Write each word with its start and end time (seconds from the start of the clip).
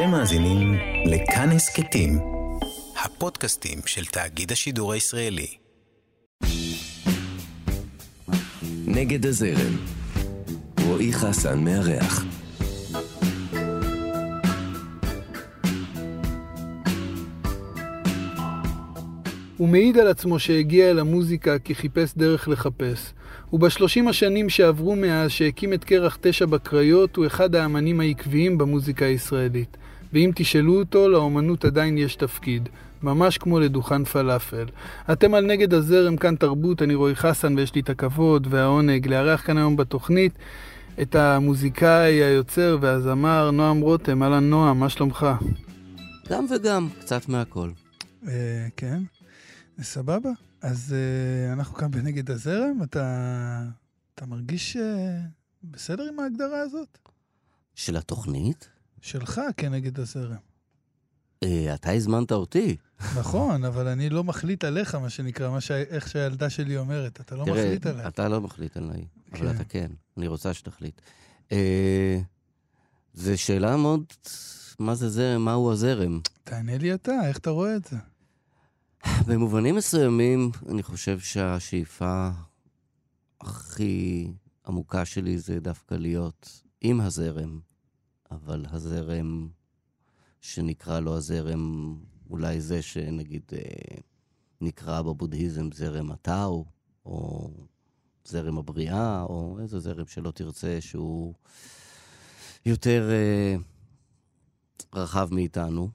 אתם 0.00 0.10
מאזינים 0.10 0.74
לכאן 1.06 1.48
הסכתים, 1.50 2.18
הפודקאסטים 3.04 3.78
של 3.86 4.04
תאגיד 4.04 4.52
השידור 4.52 4.92
הישראלי. 4.92 5.46
נגד 8.86 9.26
הזרם, 9.26 9.76
רועי 10.86 11.12
חסן 11.12 11.64
מארח. 11.64 12.24
הוא 19.56 19.68
מעיד 19.68 19.98
על 19.98 20.08
עצמו 20.08 20.38
שהגיע 20.38 20.90
אל 20.90 20.98
המוזיקה 20.98 21.58
כי 21.58 21.74
חיפש 21.74 22.14
דרך 22.16 22.48
לחפש. 22.48 23.12
ובשלושים 23.52 24.08
השנים 24.08 24.48
שעברו 24.48 24.96
מאז 24.96 25.30
שהקים 25.30 25.72
את 25.72 25.84
קרח 25.84 26.18
תשע 26.20 26.46
בקריות, 26.46 27.16
הוא 27.16 27.26
אחד 27.26 27.54
האמנים 27.54 28.00
העקביים 28.00 28.58
במוזיקה 28.58 29.04
הישראלית. 29.04 29.76
ואם 30.12 30.30
תשאלו 30.34 30.78
אותו, 30.78 31.08
לאומנות 31.08 31.64
עדיין 31.64 31.98
יש 31.98 32.16
תפקיד. 32.16 32.68
ממש 33.02 33.38
כמו 33.38 33.60
לדוכן 33.60 34.04
פלאפל. 34.04 34.66
אתם 35.12 35.34
על 35.34 35.46
נגד 35.46 35.74
הזרם 35.74 36.16
כאן 36.16 36.36
תרבות, 36.36 36.82
אני 36.82 36.94
רועי 36.94 37.16
חסן 37.16 37.58
ויש 37.58 37.74
לי 37.74 37.80
את 37.80 37.90
הכבוד 37.90 38.46
והעונג 38.50 39.08
לארח 39.08 39.46
כאן 39.46 39.56
היום 39.56 39.76
בתוכנית 39.76 40.32
את 41.02 41.14
המוזיקאי, 41.14 42.12
היוצר 42.12 42.78
והזמר 42.80 43.50
נועם 43.50 43.80
רותם. 43.80 44.22
אהלן 44.22 44.50
נועם, 44.50 44.80
מה 44.80 44.88
שלומך? 44.88 45.26
גם 46.28 46.46
וגם, 46.50 46.88
קצת 47.00 47.28
מהכל. 47.28 47.70
אה, 48.28 48.66
כן, 48.76 49.02
סבבה. 49.82 50.30
אז 50.62 50.94
uh, 50.94 51.52
אנחנו 51.52 51.74
כאן 51.74 51.90
בנגד 51.90 52.30
הזרם, 52.30 52.82
אתה, 52.82 53.62
אתה 54.14 54.26
מרגיש 54.26 54.76
uh, 54.76 54.80
בסדר 55.64 56.08
עם 56.12 56.20
ההגדרה 56.20 56.60
הזאת? 56.60 56.98
של 57.74 57.96
התוכנית? 57.96 58.68
שלך 59.00 59.40
כנגד 59.56 60.00
הזרם. 60.00 60.36
Uh, 61.44 61.48
אתה 61.74 61.92
הזמנת 61.92 62.32
אותי. 62.32 62.76
נכון, 63.18 63.64
אבל 63.70 63.88
אני 63.88 64.10
לא 64.10 64.24
מחליט 64.24 64.64
עליך, 64.64 64.94
מה 64.94 65.10
שנקרא, 65.10 65.50
מה 65.50 65.60
ש... 65.60 65.70
איך 65.70 66.08
שהילדה 66.08 66.50
שלי 66.50 66.76
אומרת. 66.76 67.20
אתה 67.20 67.36
לא 67.36 67.44
תראה, 67.44 67.64
מחליט 67.64 67.86
עליי. 67.86 68.08
אתה 68.08 68.28
לא 68.28 68.40
מחליט 68.40 68.76
עליי, 68.76 69.04
כן. 69.32 69.36
אבל 69.36 69.56
אתה 69.56 69.64
כן. 69.64 69.90
אני 70.16 70.26
רוצה 70.26 70.54
שתחליט. 70.54 71.00
Uh, 71.48 71.52
זו 73.14 73.38
שאלה 73.38 73.76
מאוד... 73.76 74.04
מה 74.78 74.94
זה 74.94 75.08
זרם? 75.08 75.44
מהו 75.44 75.72
הזרם? 75.72 76.20
תענה 76.44 76.78
לי 76.78 76.94
אתה, 76.94 77.28
איך 77.28 77.38
אתה 77.38 77.50
רואה 77.50 77.76
את 77.76 77.84
זה? 77.84 77.96
במובנים 79.28 79.74
מסוימים, 79.74 80.50
אני 80.68 80.82
חושב 80.82 81.18
שהשאיפה 81.18 82.30
הכי 83.40 84.32
עמוקה 84.66 85.04
שלי 85.04 85.38
זה 85.38 85.60
דווקא 85.60 85.94
להיות 85.94 86.62
עם 86.80 87.00
הזרם, 87.00 87.60
אבל 88.30 88.66
הזרם 88.70 89.48
שנקרא 90.40 91.00
לו 91.00 91.16
הזרם, 91.16 91.96
אולי 92.30 92.60
זה 92.60 92.82
שנגיד 92.82 93.42
אה, 93.52 93.98
נקרא 94.60 95.02
בבודהיזם 95.02 95.72
זרם 95.72 96.10
הטאו, 96.10 96.64
או 97.06 97.50
זרם 98.24 98.58
הבריאה, 98.58 99.22
או 99.22 99.58
איזה 99.60 99.78
זרם 99.78 100.06
שלא 100.06 100.30
תרצה, 100.30 100.80
שהוא 100.80 101.34
יותר 102.66 103.10
אה, 103.10 103.56
רחב 104.94 105.28
מאיתנו. 105.34 105.88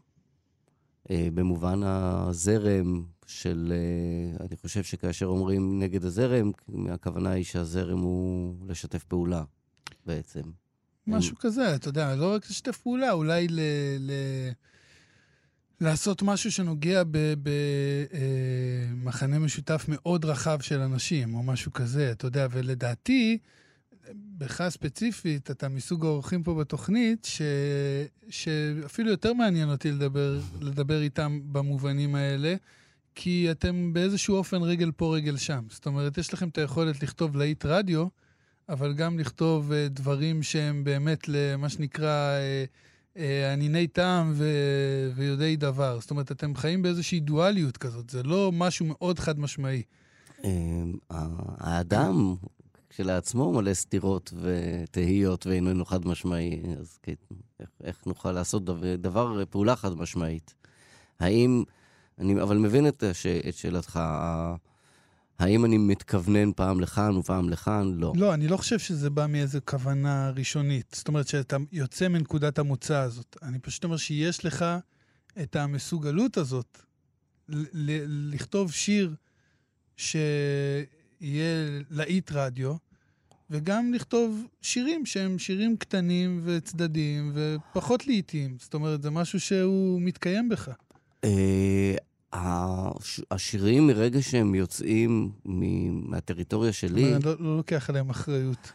אה, 1.12 1.28
במובן 1.34 1.84
הזרם 1.84 3.04
של, 3.28 3.74
אני 4.40 4.56
חושב 4.58 4.84
שכאשר 4.84 5.26
אומרים 5.26 5.80
נגד 5.80 6.06
הזרם, 6.06 6.52
הכוונה 6.90 7.30
היא 7.30 7.44
שהזרם 7.44 8.00
הוא 8.00 8.56
לשתף 8.68 9.04
פעולה 9.04 9.44
בעצם. 10.06 10.42
משהו 11.08 11.38
כזה, 11.38 11.76
אתה 11.76 11.90
יודע, 11.90 12.16
לא 12.16 12.34
רק 12.34 12.50
לשתף 12.50 12.78
פעולה, 12.78 13.12
אולי 13.12 13.48
ל... 13.48 13.60
ל... 14.00 14.12
לעשות 15.82 16.22
משהו 16.22 16.52
שנוגע 16.52 17.04
במחנה 19.04 19.40
משותף 19.40 19.86
מאוד 19.88 20.26
רחב 20.26 20.62
של 20.62 20.80
אנשים, 20.80 21.36
או 21.36 21.44
משהו 21.44 21.74
כזה, 21.74 22.12
אתה 22.12 22.28
יודע, 22.28 22.48
ולדעתי, 22.52 23.38
בך 24.14 24.70
ספציפית, 24.70 25.52
אתה 25.52 25.70
מסוג 25.70 26.06
האורחים 26.06 26.44
פה 26.44 26.54
בתוכנית, 26.54 27.26
ש... 27.26 27.42
שאפילו 28.30 29.10
יותר 29.10 29.34
מעניין 29.34 29.70
אותי 29.70 29.92
לדבר, 29.92 30.40
לדבר 30.62 31.02
איתם 31.02 31.40
במובנים 31.52 32.16
האלה, 32.16 32.56
כי 33.16 33.52
אתם 33.52 33.94
באיזשהו 33.94 34.36
אופן 34.36 34.62
רגל 34.62 34.92
פה, 34.92 35.16
רגל 35.16 35.38
שם. 35.38 35.66
זאת 35.70 35.86
אומרת, 35.86 36.18
יש 36.18 36.34
לכם 36.34 36.50
את 36.50 36.58
היכולת 36.58 37.04
לכתוב 37.04 37.38
להיט 37.38 37.66
רדיו, 37.66 38.08
אבל 38.70 38.94
גם 38.94 39.20
לכתוב 39.20 39.72
uh, 39.72 39.74
דברים 39.90 40.44
שהם 40.44 40.84
באמת 40.84 41.28
למה 41.28 41.70
שנקרא 41.70 42.38
uh, 42.38 43.18
uh, 43.18 43.20
ענייני 43.54 43.88
טעם 43.88 44.34
ו- 44.36 45.12
ויודעי 45.16 45.56
דבר. 45.56 46.00
זאת 46.00 46.12
אומרת, 46.12 46.32
אתם 46.32 46.56
חיים 46.56 46.82
באיזושהי 46.82 47.20
דואליות 47.20 47.78
כזאת, 47.78 48.10
זה 48.10 48.24
לא 48.24 48.52
משהו 48.54 48.86
מאוד 48.86 49.20
חד 49.20 49.40
משמעי. 49.40 49.84
האדם 51.60 52.36
כשלעצמו 52.90 53.54
מלא 53.54 53.74
סתירות 53.74 54.34
ותהיות 54.42 55.48
ואיננו 55.48 55.86
חד 55.86 56.08
משמעי, 56.08 56.62
אז 56.80 57.00
כן, 57.04 57.14
איך, 57.60 57.70
איך 57.84 58.06
נוכל 58.06 58.32
לעשות 58.32 58.66
דבר, 58.66 58.96
דבר, 58.96 59.44
פעולה 59.50 59.76
חד 59.76 59.98
משמעית? 59.98 60.54
האם, 61.20 61.64
אני 62.20 62.42
אבל 62.42 62.58
מבין 62.58 62.88
את, 62.88 63.04
הש, 63.04 63.26
את 63.26 63.54
שאלתך, 63.54 64.00
האם 65.40 65.66
אני 65.66 65.78
מתכוונן 65.78 66.52
פעם 66.56 66.80
לכאן 66.80 67.18
ופעם 67.18 67.50
לכאן? 67.50 67.94
לא. 67.98 68.14
לא, 68.16 68.34
אני 68.34 68.48
לא 68.48 68.58
חושב 68.58 68.80
שזה 68.80 69.10
בא 69.10 69.26
מאיזו 69.30 69.60
כוונה 69.66 70.30
ראשונית. 70.30 70.96
זאת 70.98 71.08
אומרת 71.08 71.28
שאתה 71.28 71.58
יוצא 71.72 72.08
מנקודת 72.08 72.60
המוצא 72.60 72.98
הזאת. 72.98 73.38
אני 73.44 73.60
פשוט 73.60 73.84
אומר 73.84 73.98
שיש 73.98 74.46
לך 74.46 74.66
את 75.42 75.56
המסוגלות 75.56 76.38
הזאת 76.38 76.82
לכתוב 77.50 78.72
שיר 78.72 79.16
שיהיה 79.98 81.56
להיט 81.90 82.32
רדיו, 82.32 82.76
וגם 83.50 83.94
לכתוב 83.94 84.48
שירים 84.62 85.06
שהם 85.06 85.40
שירים 85.40 85.78
קטנים 85.78 86.42
וצדדיים 86.44 87.32
ופחות 87.34 88.08
לעיתים. 88.08 88.58
זאת 88.60 88.74
אומרת, 88.74 89.02
זה 89.02 89.10
משהו 89.10 89.40
שהוא 89.40 90.02
מתקיים 90.02 90.50
בך. 90.50 90.70
השירים, 93.32 93.88
מרגע 93.88 94.22
שהם 94.22 94.56
יוצאים 94.56 95.32
מהטריטוריה 95.92 96.74
שלי... 96.74 97.16
אני 97.16 97.24
לא, 97.24 97.36
לא 97.40 97.58
לוקח 97.58 97.90
עליהם 97.90 98.10
אחריות. 98.10 98.72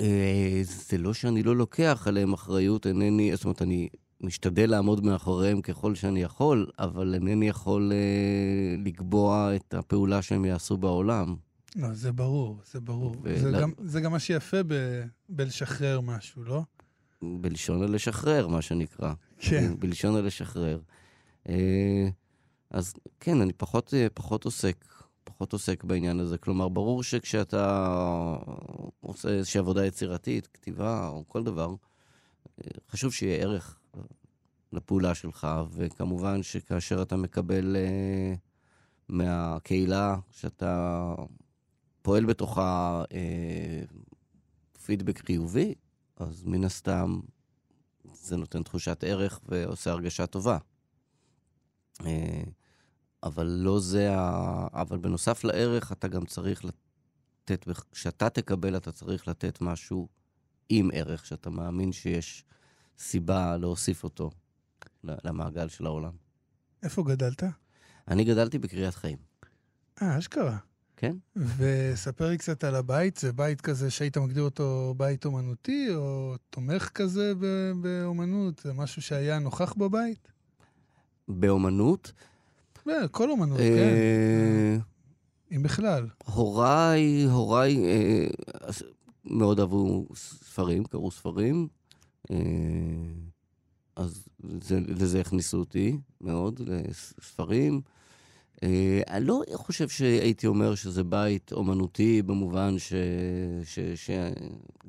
אה, 0.00 0.60
זה 0.62 0.98
לא 0.98 1.14
שאני 1.14 1.42
לא 1.42 1.56
לוקח 1.56 2.04
עליהם 2.06 2.32
אחריות, 2.32 2.86
אינני... 2.86 3.36
זאת 3.36 3.44
אומרת, 3.44 3.62
אני 3.62 3.88
משתדל 4.20 4.70
לעמוד 4.70 5.04
מאחוריהם 5.04 5.60
ככל 5.60 5.94
שאני 5.94 6.22
יכול, 6.22 6.66
אבל 6.78 7.14
אינני 7.14 7.48
יכול 7.48 7.92
אה, 7.92 8.76
לקבוע 8.84 9.56
את 9.56 9.74
הפעולה 9.74 10.22
שהם 10.22 10.44
יעשו 10.44 10.76
בעולם. 10.76 11.34
לא, 11.76 11.88
זה 11.92 12.12
ברור, 12.12 12.60
זה 12.72 12.80
ברור. 12.80 13.16
ו... 13.24 13.38
זה, 13.38 13.50
גם, 13.60 13.72
זה 13.84 14.00
גם 14.00 14.12
מה 14.12 14.18
שיפה 14.18 14.62
ב... 14.66 15.02
בלשחרר 15.28 16.00
משהו, 16.00 16.44
לא? 16.44 16.62
בלשון 17.22 17.82
הלשחרר, 17.82 18.48
מה 18.48 18.62
שנקרא. 18.62 19.12
כן. 19.38 19.74
בלשון 19.78 20.16
הלשחרר. 20.16 20.80
אה, 21.48 22.08
אז 22.72 22.94
כן, 23.20 23.40
אני 23.40 23.52
פחות, 23.52 23.94
פחות 24.14 24.44
עוסק, 24.44 24.84
פחות 25.24 25.52
עוסק 25.52 25.84
בעניין 25.84 26.20
הזה. 26.20 26.38
כלומר, 26.38 26.68
ברור 26.68 27.02
שכשאתה 27.02 28.36
עושה 29.00 29.28
איזושהי 29.28 29.58
עבודה 29.58 29.86
יצירתית, 29.86 30.46
כתיבה 30.46 31.08
או 31.08 31.24
כל 31.28 31.44
דבר, 31.44 31.74
חשוב 32.90 33.12
שיהיה 33.12 33.42
ערך 33.42 33.78
לפעולה 34.72 35.14
שלך, 35.14 35.46
וכמובן 35.70 36.42
שכאשר 36.42 37.02
אתה 37.02 37.16
מקבל 37.16 37.76
uh, 37.76 38.38
מהקהילה, 39.08 40.16
שאתה 40.30 41.14
פועל 42.02 42.24
בתוכה 42.24 43.02
uh, 43.08 44.78
פידבק 44.84 45.26
חיובי, 45.26 45.74
אז 46.16 46.44
מן 46.44 46.64
הסתם 46.64 47.20
זה 48.12 48.36
נותן 48.36 48.62
תחושת 48.62 49.04
ערך 49.06 49.40
ועושה 49.48 49.90
הרגשה 49.90 50.26
טובה. 50.26 50.58
Uh, 52.00 52.04
אבל 53.22 53.46
לא 53.46 53.80
זה 53.80 54.14
ה... 54.18 54.66
אבל 54.72 54.98
בנוסף 54.98 55.44
לערך, 55.44 55.92
אתה 55.92 56.08
גם 56.08 56.26
צריך 56.26 56.64
לתת, 56.64 57.68
כשאתה 57.92 58.30
תקבל, 58.30 58.76
אתה 58.76 58.92
צריך 58.92 59.28
לתת 59.28 59.60
משהו 59.60 60.08
עם 60.68 60.90
ערך, 60.92 61.26
שאתה 61.26 61.50
מאמין 61.50 61.92
שיש 61.92 62.44
סיבה 62.98 63.56
להוסיף 63.56 64.04
אותו 64.04 64.30
למעגל 65.04 65.68
של 65.68 65.86
העולם. 65.86 66.12
איפה 66.82 67.02
גדלת? 67.02 67.42
אני 68.08 68.24
גדלתי 68.24 68.58
בקריית 68.58 68.94
חיים. 68.94 69.18
אה, 70.02 70.18
אשכרה. 70.18 70.58
כן. 70.96 71.16
וספר 71.36 72.28
לי 72.28 72.38
קצת 72.38 72.64
על 72.64 72.74
הבית, 72.74 73.16
זה 73.16 73.32
בית 73.32 73.60
כזה 73.60 73.90
שהיית 73.90 74.18
מגדיר 74.18 74.42
אותו 74.42 74.94
בית 74.96 75.24
אומנותי, 75.24 75.88
או 75.94 76.34
תומך 76.50 76.88
כזה 76.88 77.32
באומנות? 77.80 78.58
זה 78.64 78.72
משהו 78.72 79.02
שהיה 79.02 79.38
נוכח 79.38 79.72
בבית? 79.72 80.32
באומנות? 81.28 82.12
כל 83.10 83.30
אומנות, 83.30 83.58
כן. 83.58 84.78
אם 85.56 85.62
בכלל. 85.62 86.06
הוריי, 86.24 87.24
הוריי 87.24 87.78
מאוד 89.24 89.60
אהבו 89.60 90.06
ספרים, 90.14 90.84
קראו 90.84 91.10
ספרים. 91.10 91.68
אז 93.96 94.28
זה, 94.60 94.78
לזה 94.86 95.20
הכניסו 95.20 95.58
אותי 95.58 95.98
מאוד, 96.20 96.60
לספרים. 96.66 97.80
אה, 98.62 99.00
אני 99.08 99.26
לא 99.26 99.42
חושב 99.54 99.88
שהייתי 99.88 100.46
אומר 100.46 100.74
שזה 100.74 101.04
בית 101.04 101.52
אומנותי 101.52 102.22
במובן. 102.22 102.74
שבני 103.94 104.36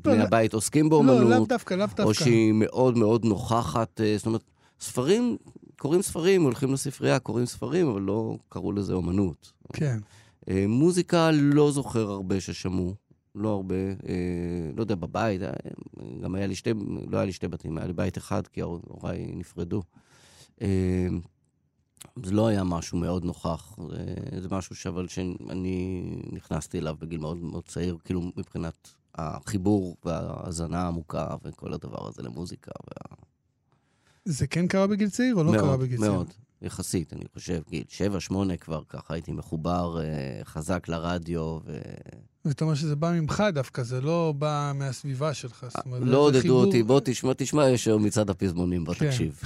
לא, 0.05 0.23
הבית 0.23 0.53
עוסקים 0.53 0.89
באומנות. 0.89 1.21
לא, 1.21 1.29
לאו 1.29 1.45
דווקא, 1.45 1.73
לאו 1.73 1.85
דווקא. 1.85 2.01
או 2.01 2.13
שהיא 2.13 2.53
מאוד 2.53 2.97
מאוד 2.97 3.25
נוכחת. 3.25 4.01
אה, 4.01 4.17
זאת 4.17 4.25
אומרת, 4.25 4.43
ספרים, 4.79 5.37
קוראים 5.79 6.01
ספרים, 6.01 6.43
הולכים 6.43 6.73
לספרייה, 6.73 7.19
קוראים 7.19 7.45
ספרים, 7.45 7.87
אבל 7.87 8.01
לא 8.01 8.37
קראו 8.49 8.71
לזה 8.71 8.93
אומנות. 8.93 9.51
כן. 9.73 9.99
אה, 10.49 10.65
מוזיקה, 10.67 11.31
לא 11.31 11.71
זוכר 11.71 12.09
הרבה 12.09 12.41
ששמעו. 12.41 12.95
לא 13.35 13.49
הרבה, 13.49 13.75
לא 14.75 14.81
יודע, 14.81 14.95
בבית, 14.95 15.41
גם 16.21 16.35
היה 16.35 16.47
לי 16.47 16.55
שתי, 16.55 16.73
לא 17.07 17.17
היה 17.17 17.25
לי 17.25 17.33
שתי 17.33 17.47
בתים, 17.47 17.77
היה 17.77 17.87
לי 17.87 17.93
בית 17.93 18.17
אחד, 18.17 18.47
כי 18.47 18.61
הוריי 18.61 19.31
נפרדו. 19.35 19.81
זה 22.23 22.31
לא 22.31 22.47
היה 22.47 22.63
משהו 22.63 22.97
מאוד 22.97 23.25
נוכח, 23.25 23.75
זה, 23.89 24.41
זה 24.41 24.47
משהו 24.51 24.75
שאבל 24.75 25.07
שאני 25.07 26.03
נכנסתי 26.31 26.79
אליו 26.79 26.95
בגיל 26.99 27.19
מאוד 27.19 27.37
מאוד 27.37 27.63
צעיר, 27.67 27.97
כאילו 28.03 28.21
מבחינת 28.21 28.93
החיבור 29.15 29.97
וההאזנה 30.05 30.81
העמוקה 30.81 31.27
וכל 31.43 31.73
הדבר 31.73 32.07
הזה 32.07 32.21
למוזיקה. 32.21 32.71
וה... 32.87 33.15
זה 34.25 34.47
כן 34.47 34.67
קרה 34.67 34.87
בגיל 34.87 35.09
צעיר 35.09 35.35
או 35.35 35.43
לא 35.43 35.51
מאוד, 35.51 35.63
קרה 35.63 35.77
בגיל 35.77 35.97
צעיר? 35.97 36.11
מאוד, 36.11 36.33
יחסית, 36.61 37.13
אני 37.13 37.23
חושב, 37.33 37.61
גיל 37.69 37.83
שבע, 37.89 38.19
שמונה 38.19 38.57
כבר, 38.57 38.81
ככה 38.89 39.13
הייתי 39.13 39.31
מחובר 39.31 40.01
אה, 40.01 40.41
חזק 40.43 40.87
לרדיו. 40.87 41.59
ו... 41.65 41.81
זאת 42.43 42.61
אומרת 42.61 42.77
שזה 42.77 42.95
בא 42.95 43.11
ממך 43.11 43.43
דווקא, 43.53 43.83
זה 43.83 44.01
לא 44.01 44.33
בא 44.37 44.71
מהסביבה 44.75 45.33
שלך. 45.33 45.65
זאת 45.69 45.85
אומרת, 45.85 46.01
לא 46.05 46.17
עודדו 46.17 46.41
חיבור... 46.41 46.65
אותי, 46.65 46.83
בוא 46.83 47.01
תשמע, 47.03 47.33
תשמע, 47.37 47.69
יש 47.69 47.87
היום 47.87 48.03
מצעד 48.03 48.29
הפזמונים, 48.29 48.83
בוא 48.83 48.93
כן. 48.93 49.09
תקשיב. 49.09 49.41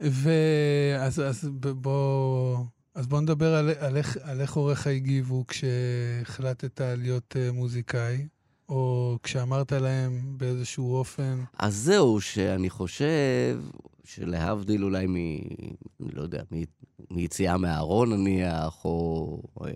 ואז 0.00 1.20
אז 1.20 1.48
בוא, 1.80 2.58
אז 2.94 3.06
בוא 3.06 3.20
נדבר 3.20 3.54
על, 3.54 3.70
על, 3.78 3.96
על 4.22 4.40
איך 4.40 4.52
הוריך 4.52 4.86
הגיבו 4.86 5.44
כשהחלטת 5.48 6.80
להיות 6.80 7.36
אה, 7.38 7.52
מוזיקאי, 7.52 8.26
או 8.72 9.18
כשאמרת 9.22 9.72
להם 9.72 10.34
באיזשהו 10.36 10.94
אופן. 10.94 11.44
אז 11.58 11.76
זהו, 11.76 12.20
שאני 12.20 12.70
חושב 12.70 13.60
שלהבדיל 14.04 14.84
אולי 14.84 15.06
מ... 15.06 15.16
לא 16.00 16.22
יודע, 16.22 16.42
מ, 16.52 16.62
מיציאה 17.10 17.56
מהארון 17.56 18.12
נניח, 18.12 18.84
או 18.84 19.38
אה, 19.64 19.70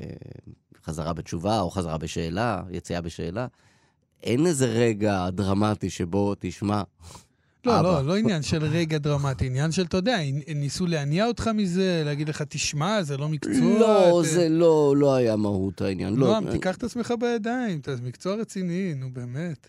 חזרה 0.85 1.13
בתשובה, 1.13 1.61
או 1.61 1.71
חזרה 1.71 1.99
בשאלה, 1.99 2.63
יציאה 2.71 3.01
בשאלה, 3.01 3.47
אין 4.23 4.47
איזה 4.47 4.67
רגע 4.67 5.31
דרמטי 5.31 5.91
שבו, 5.91 6.35
תשמע, 6.39 6.83
לא, 7.67 7.83
לא, 7.83 8.07
לא 8.07 8.17
עניין 8.17 8.43
של 8.43 8.65
רגע 8.65 8.99
דרמטי, 8.99 9.47
עניין 9.47 9.73
של, 9.73 9.83
אתה 9.83 9.97
יודע, 9.97 10.19
ניסו 10.55 10.87
להניע 10.87 11.27
אותך 11.27 11.51
מזה, 11.55 12.03
להגיד 12.05 12.29
לך, 12.29 12.43
תשמע, 12.43 13.03
זה 13.03 13.17
לא 13.17 13.29
מקצוע. 13.29 13.79
לא, 13.81 14.23
זה 14.25 14.49
לא, 14.49 14.95
לא 14.97 15.15
היה 15.15 15.37
מהות 15.37 15.81
העניין. 15.81 16.15
לא, 16.15 16.27
נועם, 16.27 16.51
תיקח 16.51 16.77
את 16.77 16.85
עצמך 16.85 17.15
בידיים, 17.21 17.81
זה 17.87 18.03
מקצוע 18.03 18.35
רציני, 18.35 18.95
נו 18.97 19.07
באמת. 19.13 19.69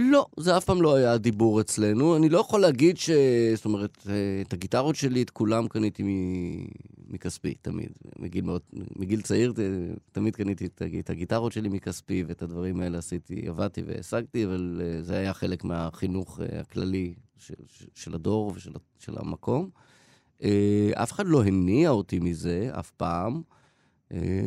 לא, 0.00 0.26
זה 0.36 0.56
אף 0.56 0.64
פעם 0.64 0.82
לא 0.82 0.94
היה 0.94 1.12
הדיבור 1.12 1.60
אצלנו. 1.60 2.16
אני 2.16 2.28
לא 2.28 2.38
יכול 2.38 2.60
להגיד 2.60 2.96
ש... 2.96 3.10
זאת 3.54 3.64
אומרת, 3.64 3.98
אה, 4.08 4.42
את 4.46 4.52
הגיטרות 4.52 4.96
שלי, 4.96 5.22
את 5.22 5.30
כולם 5.30 5.68
קניתי 5.68 6.02
מכספי, 7.08 7.54
תמיד. 7.54 7.88
מגיל, 8.18 8.44
מאוד, 8.44 8.60
מגיל 8.96 9.20
צעיר 9.20 9.52
תמיד 10.12 10.36
קניתי 10.36 10.66
את 11.00 11.10
הגיטרות 11.10 11.52
שלי 11.52 11.68
מכספי, 11.68 12.24
ואת 12.26 12.42
הדברים 12.42 12.80
האלה 12.80 12.98
עשיתי, 12.98 13.48
עבדתי 13.48 13.82
והשגתי, 13.86 14.44
אבל 14.44 14.80
אה, 14.84 15.02
זה 15.02 15.16
היה 15.16 15.34
חלק 15.34 15.64
מהחינוך 15.64 16.40
אה, 16.40 16.60
הכללי 16.60 17.14
של, 17.38 17.54
של 17.94 18.14
הדור 18.14 18.52
ושל 18.56 18.72
של 18.98 19.14
המקום. 19.16 19.70
אף 20.94 21.12
אחד 21.12 21.26
לא 21.26 21.44
הניע 21.44 21.90
אותי 21.90 22.18
מזה, 22.18 22.70
אף 22.78 22.90
פעם. 22.90 23.42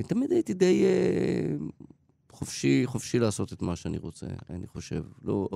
תמיד 0.08 0.32
הייתי 0.32 0.54
די 0.54 0.86
חופשי, 2.42 2.82
חופשי 2.86 3.20
לעשות 3.20 3.54
את 3.54 3.62
מה 3.62 3.76
שאני 3.76 3.98
רוצה, 3.98 4.26
אני 4.50 4.68
חושב. 4.68 5.04
לא, 5.24 5.50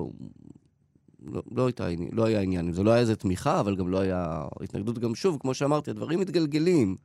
לא, 1.26 1.44
לא, 1.52 1.66
הייתה, 1.66 1.88
לא 2.12 2.26
היה 2.26 2.42
עניין, 2.42 2.72
זה 2.72 2.84
לא 2.84 2.92
היה 2.92 3.00
איזה 3.00 3.16
תמיכה, 3.16 3.60
אבל 3.60 3.76
גם 3.76 3.88
לא 3.88 4.00
היה 4.00 4.44
התנגדות. 4.62 5.00
גם 5.00 5.16
שוב, 5.16 5.38
כמו 5.40 5.54
שאמרתי, 5.54 5.92
הדברים 5.92 6.20
מתגלגלים. 6.20 6.96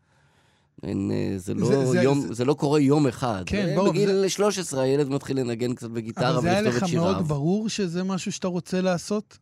אין, 0.83 1.11
אה, 1.11 1.35
זה, 1.37 1.55
לא 1.55 1.67
זה, 1.67 1.87
זה, 1.87 2.03
יום, 2.03 2.21
זה... 2.21 2.35
זה 2.35 2.45
לא 2.45 2.55
קורה 2.55 2.81
יום 2.81 3.07
אחד. 3.07 3.43
כן, 3.47 3.73
ברור. 3.77 3.91
בגיל 3.91 4.13
זה... 4.13 4.29
13 4.29 4.83
הילד 4.83 5.09
מתחיל 5.09 5.41
לנגן 5.41 5.75
קצת 5.75 5.91
בגיטרה 5.91 6.39
ולכתוב 6.39 6.47
את 6.47 6.53
שיריו. 6.53 6.71
אבל 6.71 6.89
זה 6.89 6.99
היה 6.99 7.13
לך 7.13 7.17
מאוד 7.17 7.29
ברור 7.29 7.69
שזה 7.69 8.05
משהו 8.05 8.33
שאתה 8.33 8.49
רוצה 8.49 8.81
לעשות? 8.81 9.39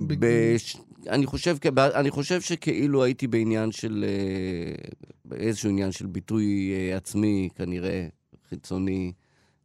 בש... 0.00 0.76
אני, 1.08 1.26
חושב, 1.26 1.56
אני 1.78 2.10
חושב 2.10 2.40
שכאילו 2.40 3.04
הייתי 3.04 3.26
בעניין 3.26 3.72
של... 3.72 4.04
אה, 4.08 5.36
איזשהו 5.36 5.70
עניין 5.70 5.92
של 5.92 6.06
ביטוי 6.06 6.72
אה, 6.72 6.96
עצמי, 6.96 7.48
כנראה, 7.54 8.08
חיצוני. 8.48 9.12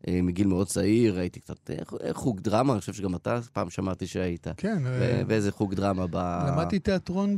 אה, 0.08 0.22
מגיל 0.22 0.48
מאוד 0.48 0.68
צעיר, 0.68 1.20
הייתי 1.20 1.40
קצת, 1.40 1.70
איך, 1.70 1.94
איך 2.00 2.18
חוג 2.18 2.40
דרמה, 2.42 2.74
אני 2.74 2.80
חושב 2.80 2.94
שגם 2.94 3.16
אתה 3.16 3.40
פעם 3.54 3.70
שמעתי 3.70 4.08
שהיית. 4.08 4.48
כן. 4.58 4.84
ואיזה 5.28 5.52
חוג 5.52 5.74
דרמה 5.74 6.06
ב... 6.10 6.16
למדתי 6.48 6.80
תיאטרון 6.80 7.36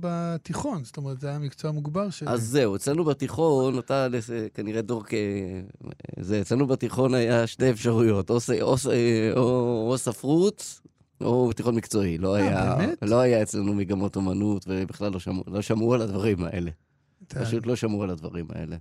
בתיכון, 0.00 0.84
זאת 0.84 0.96
אומרת, 0.96 1.20
זה 1.20 1.28
היה 1.28 1.38
מקצוע 1.38 1.70
מוגבר 1.70 2.10
שלי. 2.10 2.28
אז 2.28 2.42
זהו, 2.42 2.76
אצלנו 2.76 3.04
בתיכון, 3.04 3.78
אתה 3.78 4.06
כנראה 4.54 4.82
דור 4.82 5.04
כ... 5.06 5.14
זה, 6.20 6.40
אצלנו 6.40 6.66
בתיכון 6.66 7.14
היה 7.14 7.46
שתי 7.46 7.70
אפשרויות, 7.70 8.30
או, 8.30 8.38
או, 8.60 8.76
או, 9.36 9.88
או 9.90 9.98
ספרות, 9.98 10.80
או 11.20 11.52
תיכון 11.52 11.74
מקצועי. 11.74 12.18
לא, 12.18 12.36
אה, 12.36 12.42
היה? 12.42 12.86
לא 13.02 13.20
היה 13.20 13.42
אצלנו 13.42 13.74
מגמות 13.74 14.16
אומנות, 14.16 14.64
ובכלל 14.68 15.12
לא 15.12 15.20
שמעו, 15.20 15.44
לא 15.46 15.62
שמעו 15.62 15.94
על 15.94 16.02
הדברים 16.02 16.44
האלה. 16.44 16.70
פשוט 17.28 17.66
לא 17.66 17.76
שמעו 17.76 18.02
על 18.02 18.10
הדברים 18.10 18.46
האלה. 18.54 18.76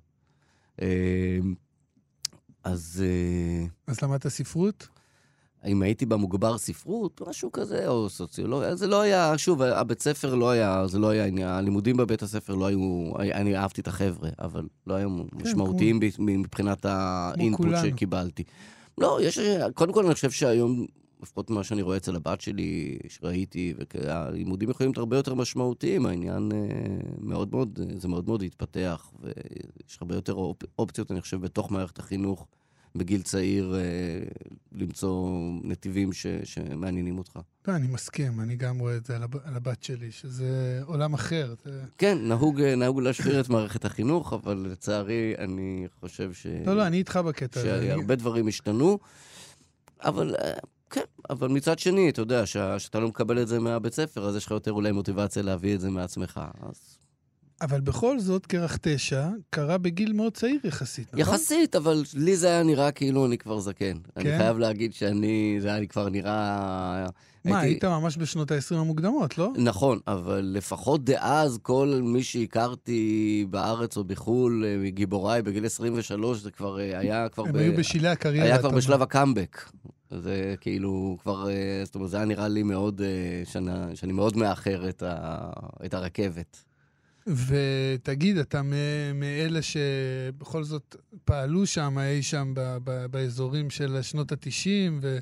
אז... 2.64 3.04
אה, 3.06 3.68
אז 3.88 4.02
למדת 4.02 4.28
ספרות? 4.28 4.88
אם 5.66 5.82
הייתי 5.82 6.06
במוגבר 6.06 6.58
ספרות, 6.58 7.22
משהו 7.28 7.52
כזה, 7.52 7.88
או 7.88 8.10
סוציולוגיה, 8.10 8.76
זה 8.76 8.88
לא 8.88 9.02
היה, 9.02 9.38
שוב, 9.38 9.62
הבית 9.62 10.02
ספר 10.02 10.36
לא 10.36 10.50
היה, 10.50 10.88
זה 10.88 11.00
לא 11.00 11.10
היה 11.10 11.26
עניין, 11.26 11.48
הלימודים 11.48 11.98
בבית 11.98 12.22
הספר 12.22 12.56
לא 12.56 12.66
היו, 12.66 13.12
אני 13.20 13.58
אהבתי 13.58 13.82
את 13.82 13.88
החבר'ה, 13.88 14.30
אבל 14.40 14.68
לא 14.88 14.94
היו 14.94 15.10
כן, 15.10 15.38
משמעותיים 15.48 16.00
כמו... 16.16 16.26
מבחינת 16.26 16.86
האינפוט 16.86 17.68
שקיבלתי. 17.84 18.44
לא, 18.98 19.20
יש, 19.22 19.40
קודם 19.74 19.94
כל 19.94 20.06
אני 20.06 20.14
חושב 20.14 20.32
שהיום, 20.32 20.86
לפחות 21.22 21.50
ממה 21.50 21.64
שאני 21.64 21.82
רואה 21.82 21.98
אצל 21.98 22.16
הבת 22.16 22.42
שלי, 22.42 22.98
שראיתי, 23.08 23.74
הלימודים 24.08 24.70
יכולים 24.70 24.90
להיות 24.90 24.98
הרבה 24.98 25.18
יותר 25.18 25.34
משמעותיים, 25.34 26.06
העניין 26.06 26.52
אה, 26.52 26.58
מאוד 27.20 27.52
מאוד, 27.52 27.80
זה 27.98 28.08
מאוד 28.08 28.28
מאוד 28.28 28.44
התפתח, 28.44 29.12
ויש 29.20 29.98
הרבה 30.02 30.16
יותר 30.16 30.36
אופציות, 30.80 31.12
אני 31.12 31.22
חושב, 31.22 31.42
בתוך 31.42 31.72
מערכת 31.72 32.00
החינוך. 32.00 32.48
בגיל 32.96 33.22
צעיר 33.22 33.76
אה, 33.76 33.82
למצוא 34.72 35.40
נתיבים 35.64 36.14
ש, 36.14 36.28
שמעניינים 36.44 37.18
אותך. 37.18 37.40
לא, 37.68 37.76
אני 37.76 37.88
מסכים, 37.88 38.40
אני 38.40 38.56
גם 38.56 38.80
רואה 38.80 38.98
את 38.98 39.06
זה 39.06 39.16
על, 39.16 39.24
הב, 39.24 39.36
על 39.44 39.56
הבת 39.56 39.84
שלי, 39.84 40.12
שזה 40.12 40.82
עולם 40.86 41.14
אחר. 41.14 41.54
זה... 41.66 41.84
כן, 41.98 42.18
נהוג, 42.22 42.62
נהוג 42.62 43.02
להשאיר 43.02 43.40
את 43.40 43.50
מערכת 43.50 43.86
החינוך, 43.86 44.34
אבל 44.34 44.68
לצערי, 44.72 45.34
אני 45.38 45.88
חושב 46.00 46.34
ש... 46.34 46.48
לא, 46.66 46.76
לא, 46.76 46.88
אני 46.88 46.98
איתך 46.98 47.18
בקטע 47.18 47.60
הזה. 47.60 47.70
שהרבה 47.70 48.14
אני... 48.14 48.16
דברים 48.16 48.48
השתנו, 48.48 49.00
אבל... 50.04 50.36
כן, 50.92 51.02
אבל 51.30 51.48
מצד 51.48 51.80
שני, 51.80 52.10
אתה 52.10 52.22
יודע, 52.22 52.46
שאתה 52.46 53.00
לא 53.00 53.08
מקבל 53.08 53.42
את 53.42 53.48
זה 53.48 53.60
מהבית 53.60 53.94
ספר, 53.94 54.26
אז 54.26 54.36
יש 54.36 54.46
לך 54.46 54.52
יותר 54.52 54.72
אולי 54.72 54.92
מוטיבציה 54.92 55.44
להביא 55.44 55.76
את 55.76 55.80
זה 55.80 55.90
מעצמך. 55.90 56.42
אז 56.62 56.98
אבל 57.62 57.82
בכל 57.82 58.20
זאת, 58.20 58.46
כרך 58.46 58.78
תשע 58.82 59.28
קרה 59.50 59.78
בגיל 59.78 60.14
מאוד 60.14 60.34
צעיר 60.34 60.60
יחסית, 60.64 61.08
נכון? 61.08 61.20
יחסית, 61.20 61.76
אבל 61.76 62.04
לי 62.14 62.38
זה 62.38 62.48
היה 62.48 62.64
נראה 62.64 62.92
כאילו 62.92 63.26
אני 63.26 63.38
כבר 63.38 63.60
זקן. 63.60 63.94
כן? 63.94 63.98
אני 64.18 64.38
חייב 64.38 64.58
להגיד 64.58 64.94
שאני, 64.94 65.58
זה 65.60 65.68
היה 65.68 65.80
לי 65.80 65.88
כבר 65.88 66.10
נראה... 66.10 67.06
מה, 67.46 67.60
הייתי... 67.60 67.74
היית 67.74 67.86
ממש 67.86 68.18
בשנות 68.18 68.52
ה-20 68.52 68.76
המוקדמות, 68.76 69.38
לא? 69.38 69.52
נכון, 69.58 70.00
אבל 70.08 70.52
לפחות 70.54 71.04
דאז 71.04 71.60
כל 71.62 72.00
מי 72.04 72.24
שהכרתי 72.24 73.46
בארץ 73.50 73.98
או 73.98 74.04
בחו"ל, 74.04 74.66
אה, 74.66 74.78
מגיבוריי 74.78 75.42
בגיל 75.42 75.66
23, 75.66 76.40
זה 76.40 76.52
כבר 76.52 76.80
אה, 76.80 77.00
היה 77.00 77.30
כבר... 77.30 77.46
הם 77.46 77.54
ב... 77.54 77.56
היו 77.56 77.78
בשלהי 77.78 78.12
הקריירה. 78.12 78.46
היה 78.46 78.58
כבר 78.58 78.70
בשלב 78.70 79.02
הקאמבק. 79.02 79.70
זה 80.12 80.56
כאילו 80.62 81.18
כבר, 81.22 81.50
אה, 81.50 81.82
זאת 81.86 81.96
אומרת, 81.96 82.10
זה 82.10 82.18
היה 82.18 82.26
נראה 82.26 82.48
לי 82.48 82.64
מאוד, 82.64 83.02
שנה, 83.46 83.88
שאני 83.96 84.14
מאוד 84.14 84.38
מאחר 84.38 84.90
את, 84.90 85.04
ה, 85.04 85.50
את 85.86 85.94
הרכבת. 85.94 86.71
ותגיד, 87.28 88.38
אתה 88.38 88.62
מאלה 89.14 89.60
שבכל 89.62 90.64
זאת 90.64 90.96
פעלו 91.26 91.66
שם, 91.66 91.98
אי 92.00 92.24
שם 92.24 92.54
ב- 92.56 92.78
ב- 92.84 93.06
באזורים 93.06 93.70
של 93.70 94.02
שנות 94.02 94.32
ה-90 94.32 94.68
ו- 95.02 95.20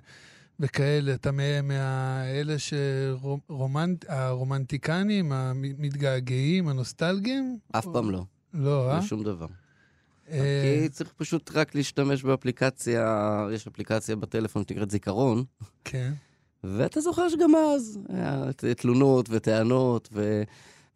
וכאלה, 0.59 1.13
אתה 1.13 1.31
מאלה 1.31 2.55
שהרומנטיקנים, 2.59 5.31
המתגעגעים, 5.31 6.67
הנוסטלגיים? 6.67 7.57
אף 7.71 7.85
פעם 7.93 8.11
לא. 8.11 8.23
לא, 8.53 8.91
אה? 8.91 8.95
לא 8.95 9.01
שום 9.01 9.23
דבר. 9.23 9.47
אה, 10.31 10.79
כי 10.83 10.89
צריך 10.89 11.13
פשוט 11.17 11.51
רק 11.53 11.75
להשתמש 11.75 12.23
באפליקציה, 12.23 13.47
יש 13.53 13.67
אפליקציה 13.67 14.15
בטלפון 14.15 14.63
שנקראת 14.69 14.91
זיכרון. 14.91 15.43
כן. 15.83 16.13
ואתה 16.63 17.01
זוכר 17.01 17.29
שגם 17.29 17.55
אז 17.55 17.99
היה 18.09 18.43
תלונות 18.77 19.25
וטענות, 19.29 20.09
ו... 20.13 20.43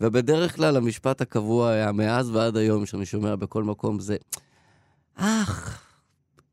ובדרך 0.02 0.56
כלל 0.56 0.78
המשפט 0.78 1.22
הקבוע 1.22 1.70
היה 1.70 1.92
מאז 1.92 2.30
ועד 2.30 2.58
היום, 2.58 2.86
שאני 2.86 3.06
שומע 3.06 3.36
בכל 3.36 3.64
מקום, 3.64 4.00
זה, 4.00 4.18
אך, 5.16 5.82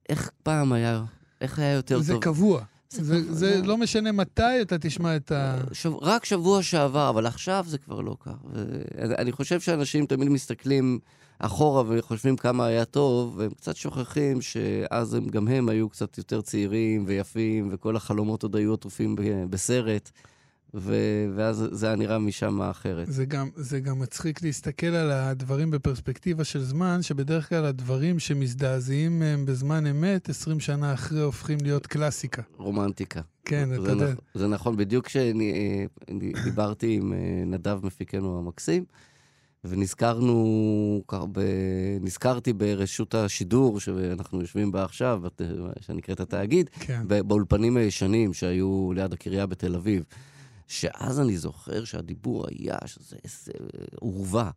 איך 0.08 0.30
פעם 0.42 0.72
היה, 0.72 1.04
איך 1.40 1.58
היה 1.58 1.72
יותר 1.72 2.00
זה 2.00 2.12
טוב. 2.12 2.22
קבוע. 2.22 2.62
זה 2.90 3.04
זה, 3.04 3.20
קבוע. 3.24 3.34
זה 3.34 3.62
לא 3.64 3.76
משנה 3.76 4.12
מתי 4.12 4.62
אתה 4.62 4.78
תשמע 4.78 5.16
את 5.16 5.32
ה... 5.32 5.58
שב... 5.72 5.92
רק 6.02 6.24
שבוע 6.24 6.62
שעבר, 6.62 7.08
אבל 7.08 7.26
עכשיו 7.26 7.64
זה 7.68 7.78
כבר 7.78 8.00
לא 8.00 8.16
כך. 8.20 8.36
ואני 8.94 9.32
חושב 9.32 9.60
שאנשים 9.60 10.06
תמיד 10.06 10.28
מסתכלים 10.28 10.98
אחורה 11.38 11.82
וחושבים 11.88 12.36
כמה 12.36 12.66
היה 12.66 12.84
טוב, 12.84 13.34
והם 13.38 13.50
קצת 13.50 13.76
שוכחים 13.76 14.40
שאז 14.40 15.14
הם, 15.14 15.28
גם 15.28 15.48
הם 15.48 15.68
היו 15.68 15.88
קצת 15.88 16.18
יותר 16.18 16.40
צעירים 16.40 17.04
ויפים, 17.06 17.68
וכל 17.72 17.96
החלומות 17.96 18.42
עוד 18.42 18.56
היו 18.56 18.74
עטופים 18.74 19.16
בסרט, 19.50 20.10
ו... 20.74 20.94
ואז 21.36 21.64
זה 21.72 21.86
היה 21.86 21.96
נראה 21.96 22.18
משם 22.18 22.62
אחרת. 22.62 23.12
זה 23.12 23.24
גם, 23.24 23.48
זה 23.56 23.80
גם 23.80 23.98
מצחיק 23.98 24.42
להסתכל 24.42 24.86
על 24.86 25.10
הדברים 25.10 25.70
בפרספקטיבה 25.70 26.44
של 26.44 26.62
זמן, 26.62 27.02
שבדרך 27.02 27.48
כלל 27.48 27.64
הדברים 27.64 28.18
שמזדעזעים 28.18 29.18
מהם 29.18 29.46
בזמן 29.46 29.86
אמת, 29.86 30.28
20 30.28 30.60
שנה 30.60 30.94
אחרי 30.94 31.20
הופכים 31.22 31.58
להיות 31.62 31.86
קלאסיקה. 31.86 32.42
רומנטיקה. 32.56 33.20
כן, 33.44 33.68
זה, 33.68 33.74
אתה 33.82 33.90
יודע. 33.90 34.12
נכ... 34.12 34.18
זה 34.34 34.46
נכון, 34.48 34.76
בדיוק 34.76 35.06
כשדיברתי 35.06 36.94
עם 36.96 37.12
אה, 37.12 37.18
נדב 37.46 37.78
מפיקנו 37.86 38.38
המקסים, 38.38 38.84
ונזכרנו, 39.64 41.02
ב... 41.32 41.40
נזכרתי 42.00 42.52
ברשות 42.52 43.14
השידור 43.14 43.80
שאנחנו 43.80 44.40
יושבים 44.40 44.72
בה 44.72 44.84
עכשיו, 44.84 45.20
בת- 45.22 45.40
שנקראת 45.80 46.20
התאגיד, 46.20 46.70
כן. 46.80 47.02
באולפנים 47.26 47.76
הישנים 47.76 48.32
שהיו 48.32 48.92
ליד 48.94 49.12
הקריה 49.12 49.46
בתל 49.46 49.74
אביב. 49.74 50.04
שאז 50.70 51.20
אני 51.20 51.36
זוכר 51.36 51.84
שהדיבור 51.84 52.46
היה 52.48 52.78
שזה 52.86 53.16
איזה 53.24 53.52
עורבה. 54.00 54.50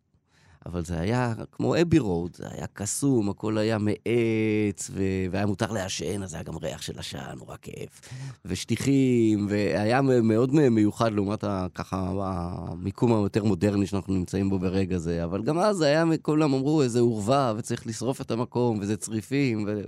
אבל 0.65 0.85
זה 0.85 0.99
היה 0.99 1.33
כמו 1.51 1.81
אבי 1.81 1.99
רוד, 1.99 2.35
זה 2.35 2.45
היה 2.49 2.67
קסום, 2.73 3.29
הכל 3.29 3.57
היה 3.57 3.77
מעץ, 3.77 4.89
ו... 4.91 5.03
והיה 5.31 5.45
מותר 5.45 5.71
לעשן, 5.71 6.23
אז 6.23 6.33
היה 6.33 6.43
גם 6.43 6.57
ריח 6.57 6.81
של 6.81 6.99
עשן, 6.99 7.33
נורא 7.37 7.55
כיף. 7.61 8.01
ושטיחים, 8.45 9.47
והיה 9.49 10.01
מאוד 10.01 10.53
מיוחד 10.53 11.13
לעומת 11.13 11.43
ה... 11.43 11.67
ככה 11.75 12.13
המיקום 12.19 13.13
היותר 13.13 13.43
מודרני 13.43 13.87
שאנחנו 13.87 14.13
נמצאים 14.13 14.49
בו 14.49 14.59
ברגע 14.59 14.97
זה. 14.97 15.23
אבל 15.23 15.43
גם 15.43 15.59
אז 15.59 15.81
היה, 15.81 16.03
כולם 16.21 16.53
אמרו, 16.53 16.81
איזה 16.81 16.99
עורבה, 16.99 17.53
וצריך 17.57 17.87
לשרוף 17.87 18.21
את 18.21 18.31
המקום, 18.31 18.79
וזה 18.81 18.97
צריפים. 18.97 19.65
ו... 19.67 19.81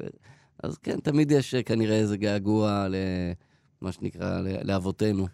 אז 0.63 0.77
כן, 0.77 0.99
תמיד 0.99 1.31
יש 1.31 1.55
כנראה 1.55 1.95
איזה 1.95 2.17
געגוע 2.17 2.87
למה 3.81 3.91
שנקרא, 3.91 4.41
לאבותינו. 4.41 5.27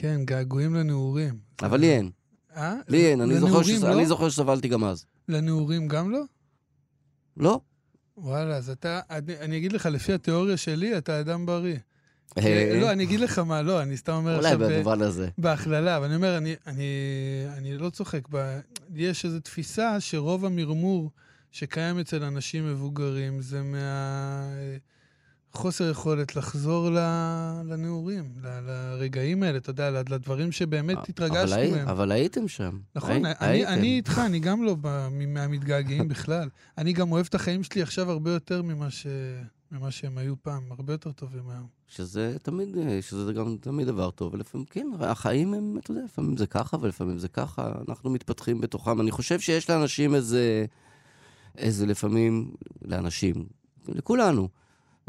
כן, 0.00 0.20
געגועים 0.24 0.74
לנעורים. 0.74 1.38
אבל 1.62 1.80
לי 1.80 1.86
אין. 1.90 2.10
אה? 2.56 2.74
לי 2.88 3.06
אין, 3.06 3.20
אני 3.20 3.38
זוכר, 3.38 3.62
שס... 3.62 3.82
לא? 3.82 3.92
אני 3.92 4.06
זוכר 4.06 4.28
שסבלתי 4.28 4.68
גם 4.68 4.84
אז. 4.84 5.04
לנעורים 5.28 5.88
גם 5.88 6.10
לא? 6.10 6.22
לא. 7.36 7.60
וואלה, 8.16 8.56
אז 8.56 8.70
אתה, 8.70 9.00
אני, 9.10 9.38
אני 9.40 9.56
אגיד 9.56 9.72
לך, 9.72 9.86
לפי 9.86 10.12
התיאוריה 10.12 10.56
שלי, 10.56 10.98
אתה 10.98 11.20
אדם 11.20 11.46
בריא. 11.46 11.76
אה, 12.38 12.42
כי- 12.42 12.80
לא, 12.80 12.92
אני 12.92 13.04
אגיד 13.04 13.20
לך 13.20 13.38
מה, 13.38 13.62
לא, 13.62 13.82
אני 13.82 13.96
סתם 13.96 14.12
אומר 14.12 14.36
אולי 14.36 14.52
עכשיו... 14.52 14.68
ב- 14.68 14.72
במובן 14.72 15.02
הזה. 15.02 15.28
בהכללה, 15.38 15.96
אבל 15.96 16.04
אני 16.06 16.16
אומר, 16.16 16.36
אני, 16.38 16.54
אני, 16.66 16.84
אני 17.56 17.78
לא 17.78 17.90
צוחק, 17.90 18.28
ב, 18.30 18.58
יש 18.94 19.24
איזו 19.24 19.40
תפיסה 19.40 20.00
שרוב 20.00 20.44
המרמור 20.44 21.10
שקיים 21.52 21.98
אצל 21.98 22.24
אנשים 22.24 22.66
מבוגרים 22.72 23.40
זה 23.42 23.62
מהחוסר 25.58 25.90
יכולת 25.90 26.36
לחזור 26.36 26.90
לנעורים, 27.64 28.32
לרגעים 28.42 29.42
האלה, 29.42 29.58
אתה 29.58 29.70
יודע, 29.70 29.90
לדברים 29.90 30.52
שבאמת 30.52 31.08
התרגשנו 31.08 31.70
מהם. 31.70 31.88
אבל 31.88 32.12
הייתם 32.12 32.48
שם. 32.48 32.78
נכון, 32.94 33.26
אני, 33.26 33.96
איתך, 33.96 34.20
אני 34.26 34.40
גם 34.40 34.64
לא 34.64 34.76
מהמתגעגעים 35.34 36.08
בכלל. 36.08 36.48
אני 36.78 36.92
גם 36.92 37.12
אוהב 37.12 37.26
את 37.28 37.34
החיים 37.34 37.62
שלי 37.62 37.82
עכשיו 37.82 38.10
הרבה 38.10 38.30
יותר 38.30 38.62
ממה, 38.62 39.90
שהם 39.90 40.18
היו 40.18 40.34
פעם, 40.42 40.62
הרבה 40.70 40.92
יותר 40.92 41.12
טובים 41.12 41.50
היום. 41.50 41.66
שזה 41.88 42.36
תמיד, 42.42 42.68
שזה 43.00 43.32
גם 43.32 43.56
תמיד 43.60 43.86
דבר 43.86 44.10
טוב, 44.10 44.34
ולפעמים, 44.34 44.66
כן, 44.70 44.86
החיים 45.00 45.54
הם, 45.54 45.78
אתה 45.78 45.90
יודע, 45.90 46.02
לפעמים 46.04 46.36
זה 46.36 46.46
ככה 46.46 46.76
ולפעמים 46.80 47.18
זה 47.18 47.28
ככה, 47.28 47.72
אנחנו 47.88 48.10
מתפתחים 48.10 48.60
בתוכם. 48.60 49.00
אני 49.00 49.10
חושב 49.10 49.40
שיש 49.40 49.70
לאנשים 49.70 50.14
איזה, 50.14 50.66
איזה 51.58 51.86
לפעמים, 51.86 52.50
לאנשים, 52.82 53.46
לכולנו, 53.88 54.48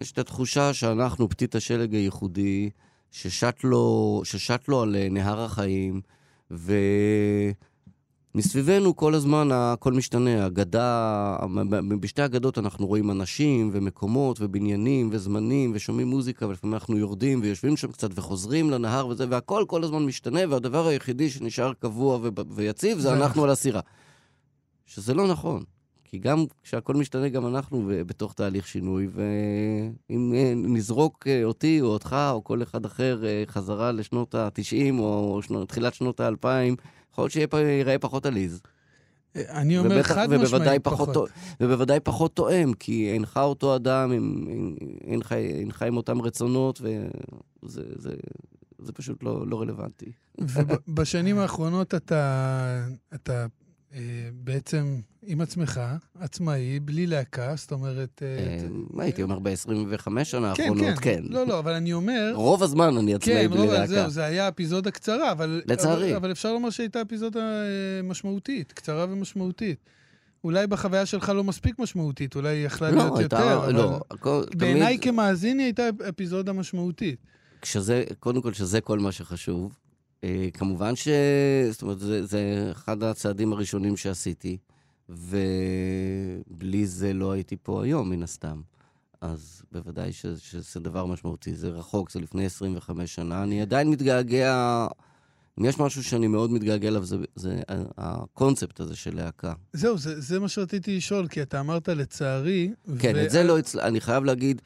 יש 0.01 0.11
את 0.11 0.17
התחושה 0.17 0.73
שאנחנו 0.73 1.29
פתית 1.29 1.55
השלג 1.55 1.93
הייחודי, 1.93 2.69
ששט 3.11 3.63
לו, 3.63 4.21
ששט 4.25 4.67
לו 4.67 4.81
על 4.81 4.95
אה, 4.95 5.07
נהר 5.09 5.41
החיים, 5.41 6.01
ומסביבנו 8.35 8.95
כל 8.95 9.13
הזמן 9.13 9.49
הכל 9.51 9.93
משתנה. 9.93 10.47
אגדה, 10.47 11.37
בשתי 11.99 12.25
אגדות 12.25 12.57
אנחנו 12.57 12.87
רואים 12.87 13.11
אנשים 13.11 13.69
ומקומות 13.73 14.37
ובניינים 14.41 15.09
וזמנים 15.11 15.71
ושומעים 15.75 16.07
מוזיקה, 16.07 16.47
ולפעמים 16.47 16.73
אנחנו 16.73 16.97
יורדים 16.97 17.39
ויושבים 17.41 17.77
שם 17.77 17.91
קצת 17.91 18.09
וחוזרים 18.15 18.69
לנהר 18.69 19.07
וזה, 19.07 19.25
והכל 19.29 19.65
כל 19.67 19.83
הזמן 19.83 20.05
משתנה, 20.05 20.39
והדבר 20.49 20.87
היחידי 20.87 21.29
שנשאר 21.29 21.73
קבוע 21.73 22.19
ויציב 22.49 22.99
זה 22.99 23.13
אנחנו 23.13 23.43
על 23.43 23.49
הסירה. 23.49 23.81
שזה 24.85 25.13
לא 25.13 25.27
נכון. 25.27 25.63
כי 26.09 26.17
גם 26.17 26.45
כשהכל 26.63 26.93
משתנה, 26.95 27.29
גם 27.29 27.47
אנחנו 27.47 27.91
בתוך 28.05 28.33
תהליך 28.33 28.67
שינוי, 28.67 29.07
ואם 29.11 30.33
אה, 30.35 30.53
נזרוק 30.55 31.27
אה, 31.27 31.43
אותי 31.43 31.81
או 31.81 31.87
אותך 31.87 32.15
או 32.31 32.43
כל 32.43 32.63
אחד 32.63 32.85
אחר 32.85 33.25
אה, 33.25 33.43
חזרה 33.47 33.91
לשנות 33.91 34.35
ה-90 34.35 34.99
או 34.99 35.39
שנות, 35.43 35.67
תחילת 35.69 35.93
שנות 35.93 36.19
ה-2000, 36.19 36.47
יכול 37.11 37.23
להיות 37.23 37.31
שיראה 37.31 37.99
פחות 37.99 38.25
עליז. 38.25 38.61
אני 39.35 39.77
אומר 39.77 39.95
ובטח- 39.95 40.07
חד 40.11 40.27
משמעית 40.37 40.83
פחות 40.83 41.09
פחות. 41.09 41.29
ובוודאי 41.59 41.99
פחות 41.99 42.35
תואם, 42.35 42.73
כי 42.73 43.13
אינך 43.13 43.37
אותו 43.37 43.75
אדם, 43.75 44.11
אינך, 45.07 45.31
אינך 45.31 45.81
עם 45.81 45.97
אותם 45.97 46.21
רצונות, 46.21 46.81
וזה 46.81 47.81
זה, 47.97 48.13
זה 48.79 48.91
פשוט 48.93 49.23
לא, 49.23 49.47
לא 49.47 49.61
רלוונטי. 49.61 50.11
ובשנים 50.87 51.37
האחרונות 51.37 51.95
אתה, 51.95 52.85
אתה 53.13 53.45
בעצם 54.33 54.99
עם 55.23 55.41
עצמך, 55.41 55.81
עצמאי, 56.19 56.79
בלי 56.79 57.07
להקה, 57.07 57.53
זאת 57.55 57.71
אומרת... 57.71 58.23
אה, 58.25 58.57
אה, 58.99 59.03
הייתי 59.03 59.23
אומר, 59.23 59.39
ב-25 59.39 60.23
שנה 60.23 60.55
כן, 60.55 60.63
האחרונות, 60.63 60.99
כן. 60.99 61.15
כן. 61.15 61.23
לא, 61.23 61.47
לא, 61.47 61.59
אבל 61.59 61.73
אני 61.73 61.93
אומר... 61.93 62.31
רוב 62.35 62.63
הזמן 62.63 62.97
אני 62.97 63.15
עצמאי 63.15 63.35
כן, 63.35 63.51
בלי 63.51 63.67
להקה. 63.67 63.87
זהו, 63.87 64.09
זה 64.09 64.23
היה 64.23 64.47
אפיזודה 64.47 64.91
קצרה, 64.91 65.31
אבל... 65.31 65.61
לצערי. 65.65 66.15
אבל, 66.15 66.31
אפשר 66.31 66.53
לומר 66.53 66.69
שהייתה 66.69 67.01
אפיזודה 67.01 67.39
אה, 67.39 68.01
משמעותית, 68.03 68.71
קצרה 68.71 69.05
ומשמעותית. 69.09 69.79
אולי 70.43 70.67
בחוויה 70.67 71.05
שלך 71.05 71.29
לא 71.29 71.43
מספיק 71.43 71.79
משמעותית, 71.79 72.35
אולי 72.35 72.49
היא 72.49 72.65
יכלה 72.65 72.91
להיות 72.91 73.11
לא, 73.11 73.17
הייתה, 73.17 73.35
יותר. 73.35 73.71
לא, 73.71 74.45
בעיניי 74.57 74.97
כמאזין 75.01 75.59
היא 75.59 75.65
הייתה 75.65 75.89
אפיזודה 76.09 76.53
משמעותית. 76.53 77.19
כשזה, 77.61 78.03
קודם 78.19 78.41
כל, 78.41 78.53
שזה 78.53 78.81
כל 78.81 78.99
מה 78.99 79.11
שחשוב. 79.11 79.77
אה, 80.23 80.47
כמובן 80.53 80.95
ש... 80.95 81.07
זאת 81.71 81.81
אומרת, 81.81 81.99
זה, 81.99 82.25
זה 82.25 82.67
אחד 82.71 83.03
הצעדים 83.03 83.53
הראשונים 83.53 83.97
שעשיתי, 83.97 84.57
ובלי 85.09 86.85
זה 86.85 87.13
לא 87.13 87.31
הייתי 87.31 87.55
פה 87.63 87.83
היום, 87.83 88.09
מן 88.09 88.23
הסתם. 88.23 88.61
אז 89.21 89.61
בוודאי 89.71 90.13
ש, 90.13 90.25
שזה 90.25 90.79
דבר 90.79 91.05
משמעותי. 91.05 91.55
זה 91.55 91.69
רחוק, 91.69 92.11
זה 92.11 92.19
לפני 92.19 92.45
25 92.45 93.15
שנה. 93.15 93.43
אני 93.43 93.61
עדיין 93.61 93.89
מתגעגע... 93.89 94.87
אם 95.59 95.65
יש 95.65 95.79
משהו 95.79 96.03
שאני 96.03 96.27
מאוד 96.27 96.51
מתגעגע 96.51 96.87
אליו, 96.87 97.05
זה, 97.05 97.17
זה 97.35 97.61
הקונספט 97.97 98.79
הזה 98.79 98.95
של 98.95 99.15
להקה. 99.15 99.53
זהו, 99.73 99.97
זה, 99.97 100.21
זה 100.21 100.39
מה 100.39 100.47
שרציתי 100.47 100.97
לשאול, 100.97 101.27
כי 101.27 101.41
אתה 101.41 101.59
אמרת 101.59 101.89
לצערי... 101.89 102.71
כן, 102.99 103.13
ו- 103.15 103.25
את 103.25 103.31
זה 103.31 103.43
לא 103.43 103.59
הצלחתי, 103.59 103.87
אני 103.87 104.01
חייב 104.01 104.23
להגיד, 104.23 104.61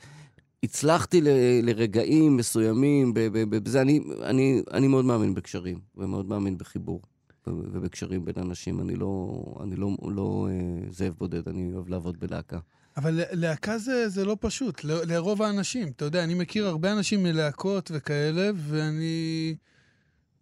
הצלחתי 0.63 1.21
ל- 1.21 1.27
לרגעים 1.69 2.37
מסוימים, 2.37 3.13
ב- 3.13 3.19
ב- 3.19 3.43
ב- 3.55 3.63
בזה, 3.63 3.81
אני, 3.81 3.99
אני, 4.23 4.61
אני 4.73 4.87
מאוד 4.87 5.05
מאמין 5.05 5.33
בקשרים, 5.33 5.79
ומאוד 5.95 6.25
מאמין 6.29 6.57
בחיבור, 6.57 7.01
ובקשרים 7.47 8.25
בין 8.25 8.35
אנשים. 8.37 8.79
אני 8.79 8.95
לא, 8.95 9.43
אני 9.63 9.75
לא, 9.75 9.89
לא 10.15 10.47
אה, 10.51 10.89
זאב 10.91 11.13
בודד, 11.17 11.47
אני 11.47 11.73
אוהב 11.73 11.89
לעבוד 11.89 12.19
בלהקה. 12.19 12.59
אבל 12.97 13.21
להקה 13.31 13.77
זה, 13.77 14.09
זה 14.09 14.25
לא 14.25 14.37
פשוט, 14.39 14.83
ל- 14.83 15.13
לרוב 15.13 15.41
האנשים. 15.41 15.87
אתה 15.87 16.05
יודע, 16.05 16.23
אני 16.23 16.33
מכיר 16.33 16.67
הרבה 16.67 16.91
אנשים 16.93 17.23
מלהקות 17.23 17.91
וכאלה, 17.93 18.49
ואני... 18.55 19.55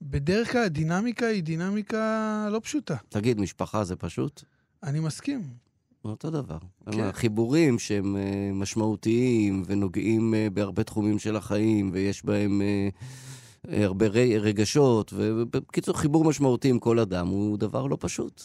בדרך 0.01 0.51
כלל 0.51 0.63
הדינמיקה 0.63 1.25
היא 1.25 1.43
דינמיקה 1.43 2.47
לא 2.51 2.59
פשוטה. 2.63 2.95
תגיד, 3.09 3.39
משפחה 3.39 3.83
זה 3.83 3.95
פשוט? 3.95 4.43
אני 4.83 4.99
מסכים. 4.99 5.41
אותו 6.05 6.29
דבר. 6.29 6.57
כן. 6.91 7.11
חיבורים 7.11 7.79
שהם 7.79 8.17
אה, 8.17 8.51
משמעותיים 8.53 9.63
ונוגעים 9.65 10.33
אה, 10.33 10.47
בהרבה 10.53 10.83
תחומים 10.83 11.19
של 11.19 11.35
החיים, 11.35 11.89
ויש 11.93 12.25
בהם 12.25 12.61
אה, 12.61 12.89
הרבה 13.85 14.07
רגשות, 14.39 15.13
ובקיצור, 15.15 15.97
חיבור 15.97 16.25
משמעותי 16.25 16.69
עם 16.69 16.79
כל 16.79 16.99
אדם 16.99 17.27
הוא 17.27 17.57
דבר 17.57 17.85
לא 17.87 17.97
פשוט. 17.99 18.43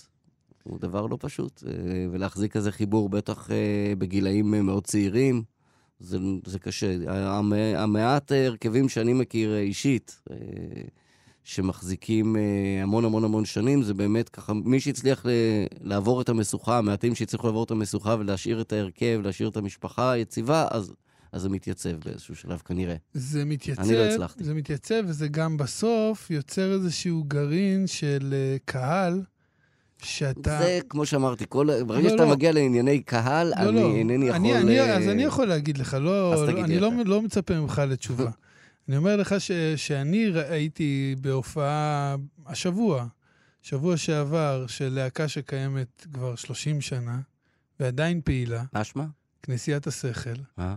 הוא 0.63 0.79
דבר 0.79 1.07
לא 1.07 1.19
פשוט. 1.21 1.63
ולהחזיק 2.13 2.53
כזה 2.53 2.73
חיבור, 2.73 3.09
בטח 3.09 3.49
בגילאים 3.99 4.51
מאוד 4.51 4.87
צעירים, 4.87 5.43
זה, 6.01 6.19
זה 6.47 6.59
קשה. 6.59 6.97
המ, 7.09 7.53
המעט 7.53 8.33
הרכבים 8.33 8.89
שאני 8.89 9.13
מכיר 9.13 9.57
אישית, 9.57 10.21
שמחזיקים 11.47 12.37
אה, 12.37 12.43
המון 12.83 13.05
המון 13.05 13.25
המון 13.25 13.45
שנים, 13.45 13.83
זה 13.83 13.95
באמת 13.95 14.29
ככה, 14.29 14.53
מי 14.55 14.81
שהצליח 14.81 15.27
ל, 15.27 15.31
לעבור 15.81 16.21
את 16.21 16.29
המשוכה, 16.29 16.79
המעטים 16.79 17.15
שהצליחו 17.15 17.47
לעבור 17.47 17.65
את 17.65 17.71
המשוכה 17.71 18.17
ולהשאיר 18.19 18.61
את 18.61 18.73
ההרכב, 18.73 19.21
להשאיר 19.25 19.49
את 19.49 19.57
המשפחה 19.57 20.13
היציבה, 20.13 20.67
אז, 20.71 20.93
אז 21.33 21.43
זה 21.43 21.49
מתייצב 21.49 21.91
באיזשהו 22.05 22.37
שלב 22.37 22.59
כנראה. 22.59 22.95
זה 23.15 23.45
מתייצב, 23.45 23.83
אני 23.83 23.95
לא 23.95 24.05
הצלחתי. 24.05 24.45
זה 24.45 24.55
מתייצב, 24.55 25.03
וזה 25.07 25.29
גם 25.29 25.57
בסוף 25.57 26.31
יוצר 26.31 26.73
איזשהו 26.73 27.25
גרעין 27.25 27.87
של 27.87 28.35
אה, 28.35 28.57
קהל, 28.65 29.23
שאתה... 30.03 30.59
זה, 30.63 30.79
כמו 30.89 31.07
שאמרתי, 31.07 31.45
כל, 31.49 31.83
ברגע 31.83 32.05
לא, 32.05 32.11
שאתה 32.11 32.25
לא. 32.25 32.31
מגיע 32.31 32.53
לענייני 32.53 33.03
קהל, 33.03 33.49
לא, 33.49 33.69
אני 33.69 33.83
לא. 33.83 33.95
אינני 33.95 34.27
יכול... 34.27 34.41
אני, 34.41 34.59
אני, 34.59 34.81
אה, 34.81 34.97
אז 34.97 35.09
אני 35.09 35.23
יכול 35.23 35.47
להגיד 35.47 35.79
לך, 35.79 35.97
לא, 36.01 36.45
תגיד 36.47 36.65
אני 36.65 36.79
לא. 36.79 36.91
לא 37.05 37.23
מצפה 37.23 37.61
ממך 37.61 37.83
לתשובה. 37.89 38.31
אני 38.89 38.97
אומר 38.97 39.17
לך 39.17 39.35
ש, 39.39 39.51
שאני 39.77 40.29
ראיתי 40.29 41.17
בהופעה 41.21 42.17
השבוע, 42.47 43.07
שבוע 43.63 43.97
שעבר, 43.97 44.67
של 44.67 44.89
להקה 44.89 45.29
שקיימת 45.29 46.07
כבר 46.13 46.35
30 46.35 46.81
שנה, 46.81 47.21
ועדיין 47.81 48.21
פעילה, 48.25 48.65
מה 48.73 48.85
שמה? 48.85 49.07
כנסיית 49.43 49.87
השכל, 49.87 50.35
אה? 50.59 50.75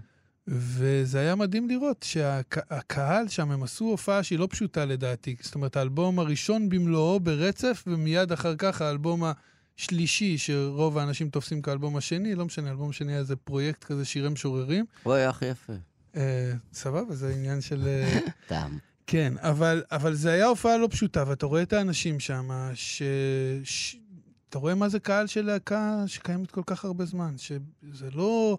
וזה 0.47 1.19
היה 1.19 1.35
מדהים 1.35 1.69
לראות 1.69 2.03
שהקהל 2.03 3.27
שם, 3.27 3.51
הם 3.51 3.63
עשו 3.63 3.85
הופעה 3.85 4.23
שהיא 4.23 4.39
לא 4.39 4.47
פשוטה 4.51 4.85
לדעתי. 4.85 5.35
זאת 5.41 5.55
אומרת, 5.55 5.77
האלבום 5.77 6.19
הראשון 6.19 6.69
במלואו 6.69 7.19
ברצף, 7.19 7.83
ומיד 7.87 8.31
אחר 8.31 8.55
כך 8.55 8.81
האלבום 8.81 9.23
השלישי, 9.77 10.37
שרוב 10.37 10.97
האנשים 10.97 11.29
תופסים 11.29 11.61
כאלבום 11.61 11.97
השני, 11.97 12.35
לא 12.35 12.45
משנה, 12.45 12.67
האלבום 12.67 12.89
השני 12.89 13.11
היה 13.11 13.19
איזה 13.19 13.35
פרויקט 13.35 13.83
כזה, 13.83 14.05
שירי 14.05 14.29
משוררים. 14.29 14.85
אוי, 15.05 15.25
הכי 15.25 15.45
יפה. 15.45 15.73
אה, 16.15 16.51
סבבה, 16.73 17.15
זה 17.15 17.29
עניין 17.29 17.61
של... 17.61 17.87
אה, 17.87 18.19
טעם. 18.47 18.77
כן, 19.07 19.33
אבל, 19.37 19.83
אבל 19.91 20.13
זה 20.13 20.31
היה 20.31 20.45
הופעה 20.45 20.77
לא 20.77 20.87
פשוטה, 20.91 21.23
ואתה 21.27 21.45
רואה 21.45 21.61
את 21.61 21.73
האנשים 21.73 22.19
שם, 22.19 22.49
ש... 22.73 23.03
ש... 23.63 23.95
אתה 24.49 24.57
רואה 24.59 24.75
מה 24.75 24.89
זה 24.89 24.99
קהל 24.99 25.27
של 25.27 25.45
להקה 25.45 26.03
שקיימת 26.07 26.51
כל 26.51 26.61
כך 26.65 26.85
הרבה 26.85 27.05
זמן, 27.05 27.35
שזה 27.37 28.09
לא 28.13 28.57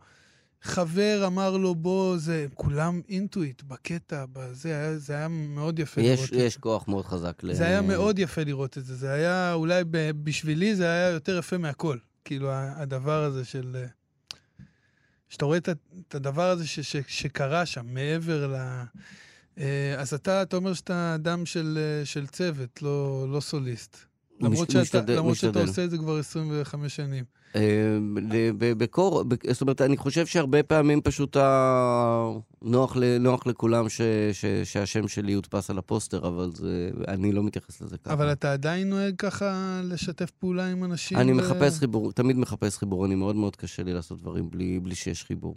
חבר 0.63 1.23
אמר 1.27 1.57
לו 1.57 1.75
בוא, 1.75 2.19
זה, 2.19 2.47
כולם 2.55 3.01
אינטואיט, 3.09 3.63
בקטע, 3.63 4.25
בזה, 4.33 4.69
היה, 4.69 4.99
זה 4.99 5.15
היה 5.15 5.29
מאוד 5.29 5.79
יפה 5.79 6.01
יש, 6.01 6.19
לראות 6.19 6.33
יש 6.47 6.57
את 6.57 6.61
כוח 6.61 6.89
מאוד 6.89 7.07
חזק. 7.07 7.41
ל- 7.43 7.53
זה. 7.53 7.59
זה 7.59 7.67
היה 7.67 7.83
מאוד 7.83 8.19
יפה 8.19 8.43
לראות 8.45 8.79
את 8.79 8.85
זה, 8.85 8.95
זה 8.95 9.13
היה, 9.13 9.53
אולי 9.55 9.85
ב... 9.91 10.11
בשבילי 10.25 10.77
זה 10.77 10.85
היה 10.85 11.09
יותר 11.09 11.39
יפה 11.39 11.59
מהכל. 11.59 11.97
כאילו, 12.25 12.51
הדבר 12.53 13.23
הזה 13.25 13.45
של... 13.45 13.85
שאתה 15.31 15.45
רואה 15.45 15.59
את 15.59 15.69
את 16.09 16.15
הדבר 16.15 16.51
הזה 16.51 16.67
ש... 16.67 16.81
ש... 16.81 16.97
שקרה 17.07 17.67
שם, 17.67 17.87
מעבר 17.95 18.47
ל... 18.47 18.55
אה, 19.59 19.95
אז 19.99 20.15
אתה, 20.15 20.43
אתה 20.43 20.57
אומר 20.57 20.75
שאתה 20.75 21.15
אדם 21.15 21.47
של, 21.47 21.79
אה, 21.81 22.07
של 22.07 22.27
צוות, 22.27 22.83
לא, 22.83 23.27
לא 23.29 23.41
סוליסט. 23.41 24.10
למרות, 24.41 24.71
שאתה, 24.71 24.81
משתדל- 24.83 25.17
למרות 25.17 25.37
שאתה 25.37 25.49
משתדל. 25.49 25.69
עושה 25.69 25.85
את 25.85 25.91
זה 25.91 25.99
כבר 25.99 26.19
25 26.19 26.97
שנים. 26.97 27.25
אה, 27.57 27.63
בקור, 28.59 29.25
זאת 29.51 29.61
אומרת, 29.61 29.81
אני 29.81 29.97
חושב 29.97 30.27
שהרבה 30.27 30.63
פעמים 30.63 31.01
פשוט 31.01 31.37
נוח, 32.63 32.97
לכולם 33.47 33.89
ש, 33.89 34.01
ש, 34.33 34.45
שהשם 34.65 35.09
שלי 35.09 35.33
יודפס 35.33 35.71
על 35.71 35.79
הפוסטר, 35.79 36.29
אבל 36.29 36.51
זה, 36.55 36.91
אני 37.09 37.33
לא 37.33 37.43
מתייחס 37.43 37.81
לזה 37.83 37.99
ככה. 37.99 38.13
אבל 38.13 38.33
אתה 38.33 38.53
עדיין 38.53 38.91
נוהג 38.91 39.15
ככה 39.19 39.81
לשתף 39.85 40.31
פעולה 40.31 40.67
עם 40.67 40.85
אנשים? 40.85 41.19
אני 41.19 41.33
ו- 41.33 41.37
מחפש 41.37 41.79
חיבור, 41.79 42.13
תמיד 42.13 42.37
מחפש 42.39 42.79
חיבור, 42.79 43.07
אני 43.07 43.15
מאוד 43.15 43.37
מאוד 43.37 43.57
קשה 43.57 43.83
לי 43.83 43.93
לעשות 43.93 44.21
דברים 44.21 44.51
בלי, 44.51 44.81
בלי 44.81 44.95
שיש 44.95 45.25
חיבור. 45.25 45.55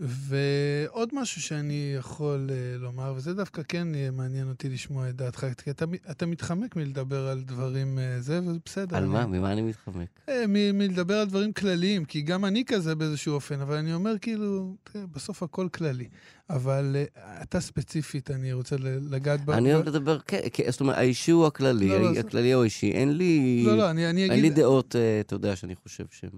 ועוד 0.00 1.08
משהו 1.12 1.42
שאני 1.42 1.94
יכול 1.98 2.50
uh, 2.50 2.78
לומר, 2.82 3.12
וזה 3.16 3.34
דווקא 3.34 3.62
כן 3.68 3.94
יהיה 3.94 4.10
מעניין 4.10 4.48
אותי 4.48 4.68
לשמוע 4.68 5.08
את 5.08 5.16
דעתך, 5.16 5.46
כי 5.64 5.70
אתה, 5.70 5.84
אתה 6.10 6.26
מתחמק 6.26 6.76
מלדבר 6.76 7.28
על 7.28 7.40
דברים 7.40 7.98
uh, 7.98 8.22
זה, 8.22 8.40
וזה 8.42 8.58
בסדר. 8.64 8.96
על 8.96 9.02
אני, 9.02 9.12
מה? 9.12 9.26
ממה 9.26 9.52
אני 9.52 9.62
מתחמק? 9.62 10.08
אה, 10.28 10.44
מ- 10.48 10.78
מלדבר 10.78 11.14
על 11.14 11.26
דברים 11.26 11.52
כלליים, 11.52 12.04
כי 12.04 12.22
גם 12.22 12.44
אני 12.44 12.64
כזה 12.64 12.94
באיזשהו 12.94 13.34
אופן, 13.34 13.60
אבל 13.60 13.76
אני 13.76 13.94
אומר 13.94 14.18
כאילו, 14.18 14.74
תראה, 14.84 15.06
בסוף 15.06 15.42
הכל 15.42 15.68
כללי. 15.68 16.08
אבל 16.50 16.96
uh, 17.16 17.20
אתה 17.42 17.60
ספציפית, 17.60 18.30
אני 18.30 18.52
רוצה 18.52 18.76
לגעת 19.10 19.44
ב... 19.44 19.50
אני 19.50 19.74
אוהב 19.74 19.88
לדבר, 19.88 20.18
כן, 20.18 20.40
כן, 20.52 20.70
זאת 20.70 20.80
אומרת, 20.80 20.96
האישי 20.96 21.30
הוא 21.30 21.46
הכללי, 21.46 21.88
לא, 21.88 22.02
לא, 22.02 22.18
הכללי 22.18 22.54
או 22.54 22.60
האישי. 22.60 22.90
אין 22.90 23.16
לי... 23.16 23.62
לא, 23.66 23.76
לא, 23.76 23.90
אני, 23.90 24.10
אני 24.10 24.22
אין 24.22 24.32
לי 24.32 24.38
אגיד... 24.38 24.54
דעות, 24.54 24.96
אה, 24.96 25.20
אתה 25.20 25.34
יודע, 25.34 25.56
שאני 25.56 25.74
חושב 25.74 26.04
שהן 26.10 26.30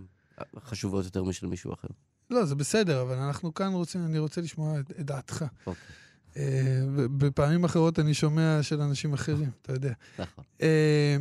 חשובות 0.64 1.04
יותר 1.04 1.24
משל 1.24 1.46
מישהו 1.46 1.72
אחר. 1.72 1.88
לא, 2.30 2.44
זה 2.44 2.54
בסדר, 2.54 3.02
אבל 3.02 3.16
אנחנו 3.16 3.54
כאן 3.54 3.72
רוצים, 3.72 4.04
אני 4.04 4.18
רוצה 4.18 4.40
לשמוע 4.40 4.80
את, 4.80 4.90
את 4.90 5.06
דעתך. 5.06 5.44
אוקיי. 5.66 5.82
אה, 6.36 6.82
ובפעמים 6.96 7.64
אחרות 7.64 7.98
אני 7.98 8.14
שומע 8.14 8.58
של 8.62 8.80
אנשים 8.80 9.12
אחרים, 9.12 9.50
אתה 9.62 9.72
יודע. 9.72 9.92
נכון. 10.18 10.44
אה, 10.62 11.16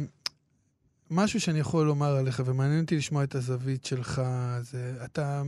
משהו 1.10 1.42
שאני 1.42 1.60
יכול 1.60 1.86
לומר 1.86 2.16
עליך, 2.16 2.42
ומעניין 2.46 2.82
אותי 2.82 2.98
לשמוע 2.98 3.24
את 3.24 3.36
הזווית 3.36 3.86
שלך, 3.86 4.22
זה 4.62 4.98
אתה 5.06 5.44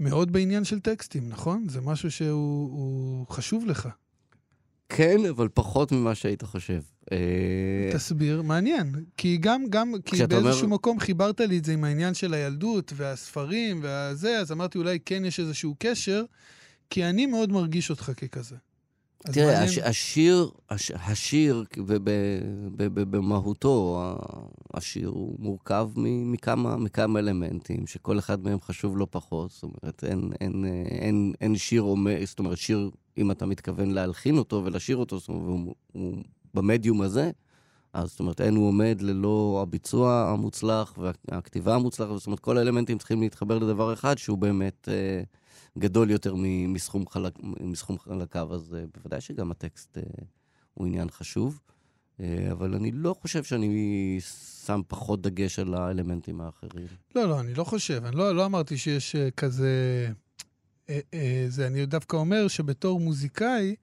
מאוד 0.00 0.32
בעניין 0.32 0.64
של 0.64 0.80
טקסטים, 0.80 1.28
נכון? 1.28 1.68
זה 1.68 1.80
משהו 1.80 2.10
שהוא 2.10 2.70
הוא 2.70 3.26
חשוב 3.26 3.66
לך. 3.66 3.88
כן, 4.88 5.16
אבל 5.30 5.48
פחות 5.54 5.92
ממה 5.92 6.14
שהיית 6.14 6.42
חושב. 6.42 6.80
אה, 7.12 7.16
תסביר, 7.92 8.42
מעניין. 8.42 8.92
כי 9.16 9.36
גם, 9.36 9.64
גם, 9.70 9.92
כי 10.04 10.26
באיזשהו 10.26 10.64
אומר- 10.64 10.74
מקום 10.74 11.00
חיברת 11.00 11.40
לי 11.40 11.58
את 11.58 11.64
זה 11.64 11.72
עם 11.72 11.84
העניין 11.84 12.14
של 12.14 12.34
הילדות 12.34 12.92
והספרים 12.96 13.80
והזה, 13.82 14.38
אז 14.38 14.52
אמרתי 14.52 14.78
אולי 14.78 14.98
כן 15.04 15.24
יש 15.24 15.40
איזשהו 15.40 15.74
קשר, 15.78 16.24
כי 16.90 17.04
אני 17.04 17.26
מאוד 17.26 17.52
מרגיש 17.52 17.90
אותך 17.90 18.12
ככזה. 18.16 18.56
תראה, 19.22 19.62
הש, 19.62 19.78
השיר, 19.78 20.50
הש, 20.70 20.90
השיר 20.90 21.64
ב- 21.78 21.92
ב- 21.92 22.00
ב- 22.76 23.00
ב- 23.00 23.16
במהותו, 23.16 23.98
ה- 24.00 24.46
השיר 24.74 25.08
הוא 25.08 25.36
מורכב 25.38 25.90
מכמה, 25.96 26.76
מכמה 26.76 27.18
אלמנטים, 27.18 27.86
שכל 27.86 28.18
אחד 28.18 28.44
מהם 28.44 28.60
חשוב 28.60 28.96
לא 28.98 29.06
פחות. 29.10 29.50
זאת 29.50 29.62
אומרת, 29.62 30.04
אין, 30.04 30.30
אין, 30.40 30.64
אין, 30.88 31.32
אין 31.40 31.56
שיר 31.56 31.82
עומד, 31.82 32.16
זאת 32.24 32.38
אומרת, 32.38 32.58
שיר, 32.58 32.90
אם 33.18 33.30
אתה 33.30 33.46
מתכוון 33.46 33.90
להלחין 33.90 34.38
אותו 34.38 34.62
ולשיר 34.64 34.96
אותו, 34.96 35.18
זאת 35.18 35.28
אומרת, 35.28 35.42
הוא, 35.46 35.74
הוא 35.92 36.16
במדיום 36.54 37.02
הזה, 37.02 37.30
אז 37.92 38.10
זאת 38.10 38.20
אומרת, 38.20 38.40
אין 38.40 38.56
הוא 38.56 38.68
עומד 38.68 38.98
ללא 39.00 39.58
הביצוע 39.62 40.28
המוצלח 40.32 40.98
והכתיבה 40.98 41.74
המוצלחת, 41.74 42.16
זאת 42.16 42.26
אומרת, 42.26 42.40
כל 42.40 42.58
האלמנטים 42.58 42.98
צריכים 42.98 43.20
להתחבר 43.20 43.58
לדבר 43.58 43.92
אחד 43.92 44.18
שהוא 44.18 44.38
באמת 44.38 44.88
אה, 44.88 45.22
גדול 45.78 46.10
יותר 46.10 46.34
מסכום, 46.68 47.08
חלק, 47.08 47.32
מסכום 47.42 47.98
חלקיו, 47.98 48.54
אז 48.54 48.74
אה, 48.74 48.84
בוודאי 48.94 49.20
שגם 49.20 49.50
הטקסט 49.50 49.98
אה, 49.98 50.02
הוא 50.74 50.86
עניין 50.86 51.10
חשוב, 51.10 51.60
אה, 52.20 52.48
אבל 52.52 52.74
אני 52.74 52.92
לא 52.92 53.14
חושב 53.20 53.44
שאני 53.44 54.18
שם 54.66 54.80
פחות 54.88 55.22
דגש 55.22 55.58
על 55.58 55.74
האלמנטים 55.74 56.40
האחרים. 56.40 56.86
לא, 57.14 57.28
לא, 57.28 57.40
אני 57.40 57.54
לא 57.54 57.64
חושב. 57.64 58.04
אני 58.04 58.16
לא, 58.16 58.34
לא 58.36 58.46
אמרתי 58.46 58.78
שיש 58.78 59.16
כזה... 59.36 60.08
זה, 61.48 61.66
אני 61.66 61.86
דווקא 61.86 62.16
אומר 62.16 62.48
שבתור 62.48 63.00
מוזיקאי, 63.00 63.74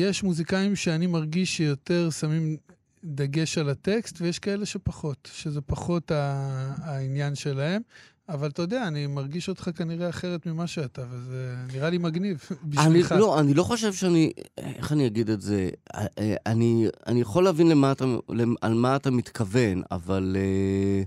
יש 0.00 0.22
מוזיקאים 0.22 0.76
שאני 0.76 1.06
מרגיש 1.06 1.56
שיותר 1.56 2.10
שמים 2.10 2.56
דגש 3.04 3.58
על 3.58 3.68
הטקסט, 3.68 4.20
ויש 4.20 4.38
כאלה 4.38 4.66
שפחות, 4.66 5.28
שזה 5.32 5.60
פחות 5.60 6.10
העניין 6.78 7.34
שלהם. 7.34 7.82
אבל 8.28 8.48
אתה 8.48 8.62
יודע, 8.62 8.88
אני 8.88 9.06
מרגיש 9.06 9.48
אותך 9.48 9.70
כנראה 9.76 10.08
אחרת 10.08 10.46
ממה 10.46 10.66
שאתה, 10.66 11.02
וזה 11.10 11.54
נראה 11.72 11.90
לי 11.90 11.98
מגניב 11.98 12.38
בשבילך. 12.64 13.12
אני, 13.12 13.20
לא, 13.20 13.40
אני 13.40 13.54
לא 13.54 13.62
חושב 13.62 13.92
שאני, 13.92 14.32
איך 14.58 14.92
אני 14.92 15.06
אגיד 15.06 15.30
את 15.30 15.40
זה? 15.40 15.68
אה, 15.94 16.06
אה, 16.18 16.34
אני, 16.46 16.86
אני 17.06 17.20
יכול 17.20 17.44
להבין 17.44 17.68
למה 17.68 17.92
אתה, 17.92 18.04
על 18.60 18.74
מה 18.74 18.96
אתה 18.96 19.10
מתכוון, 19.10 19.82
אבל 19.90 20.36
אה, 20.38 21.02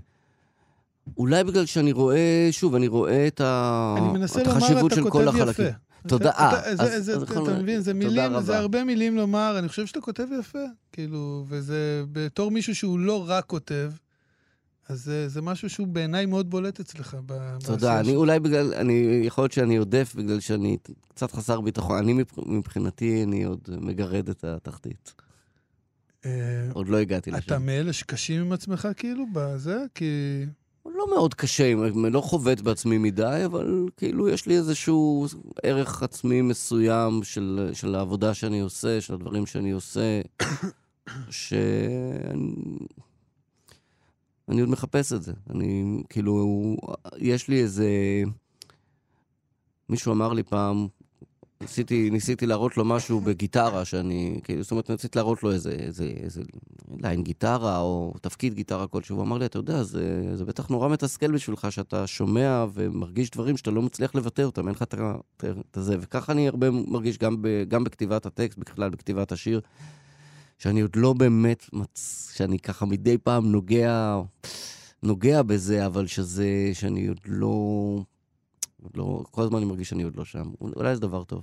אולי 1.16 1.44
בגלל 1.44 1.66
שאני 1.66 1.92
רואה, 1.92 2.48
שוב, 2.50 2.74
אני 2.74 2.88
רואה 2.88 3.26
את, 3.26 3.40
ה, 3.40 3.94
אני 3.98 4.18
מנסה 4.18 4.40
את 4.40 4.46
לומר, 4.46 4.58
החשיבות 4.58 4.92
של 4.94 5.02
כל 5.02 5.10
כותב 5.10 5.28
החלקים. 5.28 5.64
יפה. 5.66 5.74
תודה. 6.08 6.30
אתה- 6.30 6.38
אה, 6.40 6.60
אתה- 6.60 6.70
אז- 6.70 6.78
זה- 6.78 7.00
זה- 7.00 7.16
אז 7.16 7.22
אתה 7.22 7.40
מבין, 7.40 7.80
זה 7.80 7.92
תודה 7.92 8.28
מילים. 8.28 8.40
זה 8.42 8.58
הרבה 8.58 8.84
מילים 8.84 9.16
לומר, 9.16 9.56
אני 9.58 9.68
חושב 9.68 9.86
שאתה 9.86 10.00
כותב 10.00 10.26
יפה, 10.40 10.58
כאילו, 10.92 11.44
וזה 11.48 12.02
בתור 12.12 12.50
מישהו 12.50 12.74
שהוא 12.74 12.98
לא 12.98 13.24
רק 13.28 13.44
כותב, 13.46 13.90
אז 14.88 15.04
זה, 15.04 15.28
זה 15.28 15.42
משהו 15.42 15.70
שהוא 15.70 15.86
בעיניי 15.86 16.26
מאוד 16.26 16.50
בולט 16.50 16.80
אצלך. 16.80 17.16
תודה. 17.64 18.00
אני 18.00 18.08
שלך. 18.08 18.16
אולי 18.16 18.40
בגלל, 18.40 18.74
אני, 18.74 19.20
יכול 19.24 19.42
להיות 19.42 19.52
שאני 19.52 19.76
עודף 19.76 20.14
בגלל 20.16 20.40
שאני 20.40 20.76
קצת 21.08 21.32
חסר 21.32 21.60
ביטחון. 21.60 21.98
אני 21.98 22.12
מבח- 22.12 22.46
מבחינתי, 22.46 23.22
אני 23.22 23.44
עוד 23.44 23.60
מגרד 23.80 24.28
את 24.28 24.44
התחתית. 24.44 25.14
אה, 26.24 26.30
עוד 26.72 26.88
לא 26.88 26.96
הגעתי 26.96 27.30
לשם. 27.30 27.46
אתה 27.46 27.58
מאלה 27.58 27.92
שקשים 27.92 28.40
עם 28.40 28.52
עצמך, 28.52 28.88
כאילו, 28.96 29.24
בזה? 29.32 29.84
כי... 29.94 30.04
לא 30.96 31.06
מאוד 31.14 31.34
קשה, 31.34 31.72
אני 31.72 32.12
לא 32.12 32.20
חובט 32.20 32.60
בעצמי 32.60 32.98
מדי, 32.98 33.42
אבל 33.44 33.86
כאילו 33.96 34.28
יש 34.28 34.46
לי 34.46 34.56
איזשהו 34.56 35.26
ערך 35.62 36.02
עצמי 36.02 36.42
מסוים 36.42 37.20
של, 37.22 37.70
של 37.72 37.94
העבודה 37.94 38.34
שאני 38.34 38.60
עושה, 38.60 39.00
של 39.00 39.14
הדברים 39.14 39.46
שאני 39.46 39.70
עושה, 39.70 40.20
שאני 41.30 42.54
אני 44.48 44.60
עוד 44.60 44.70
מחפש 44.70 45.12
את 45.12 45.22
זה. 45.22 45.32
אני, 45.50 46.02
כאילו, 46.08 46.76
יש 47.18 47.48
לי 47.48 47.62
איזה... 47.62 47.88
מישהו 49.88 50.12
אמר 50.12 50.32
לי 50.32 50.42
פעם, 50.42 50.88
ניסיתי, 51.60 52.10
ניסיתי 52.10 52.46
להראות 52.46 52.76
לו 52.76 52.84
משהו 52.84 53.20
בגיטרה, 53.20 53.84
שאני, 53.84 54.40
כאילו, 54.44 54.62
זאת 54.62 54.70
אומרת, 54.70 54.90
רציתי 54.90 55.18
להראות 55.18 55.42
לו 55.42 55.52
איזה, 55.52 55.70
איזה, 55.70 56.04
איזה 56.04 56.42
ליין 57.02 57.22
גיטרה 57.22 57.78
או 57.78 58.14
תפקיד 58.20 58.54
גיטרה 58.54 58.86
כלשהו. 58.86 59.16
הוא 59.16 59.24
אמר 59.24 59.38
לי, 59.38 59.46
אתה 59.46 59.58
יודע, 59.58 59.82
זה, 59.82 60.36
זה 60.36 60.44
בטח 60.44 60.68
נורא 60.68 60.88
מתסכל 60.88 61.32
בשבילך 61.32 61.66
שאתה 61.70 62.06
שומע 62.06 62.64
ומרגיש 62.74 63.30
דברים 63.30 63.56
שאתה 63.56 63.70
לא 63.70 63.82
מצליח 63.82 64.14
לבטא 64.14 64.42
אותם, 64.42 64.68
אין 64.68 64.74
לך 64.74 64.82
את 64.82 64.94
זה. 65.74 65.96
וככה 66.00 66.32
אני 66.32 66.48
הרבה 66.48 66.70
מרגיש 66.70 67.18
גם, 67.18 67.42
ב, 67.42 67.64
גם 67.68 67.84
בכתיבת 67.84 68.26
הטקסט, 68.26 68.58
בכלל 68.58 68.90
בכתיבת 68.90 69.32
השיר, 69.32 69.60
שאני 70.58 70.80
עוד 70.80 70.96
לא 70.96 71.12
באמת, 71.12 71.64
מצ... 71.72 72.32
שאני 72.36 72.58
ככה 72.58 72.86
מדי 72.86 73.18
פעם 73.18 73.52
נוגע, 73.52 74.20
נוגע 75.02 75.42
בזה, 75.42 75.86
אבל 75.86 76.06
שזה, 76.06 76.70
שאני 76.72 77.06
עוד 77.06 77.20
לא... 77.26 78.00
לא, 78.94 79.24
כל 79.30 79.42
הזמן 79.42 79.56
אני 79.56 79.66
מרגיש 79.66 79.88
שאני 79.88 80.02
עוד 80.02 80.16
לא 80.16 80.24
שם. 80.24 80.50
אולי 80.60 80.94
זה 80.94 81.00
דבר 81.00 81.24
טוב. 81.24 81.42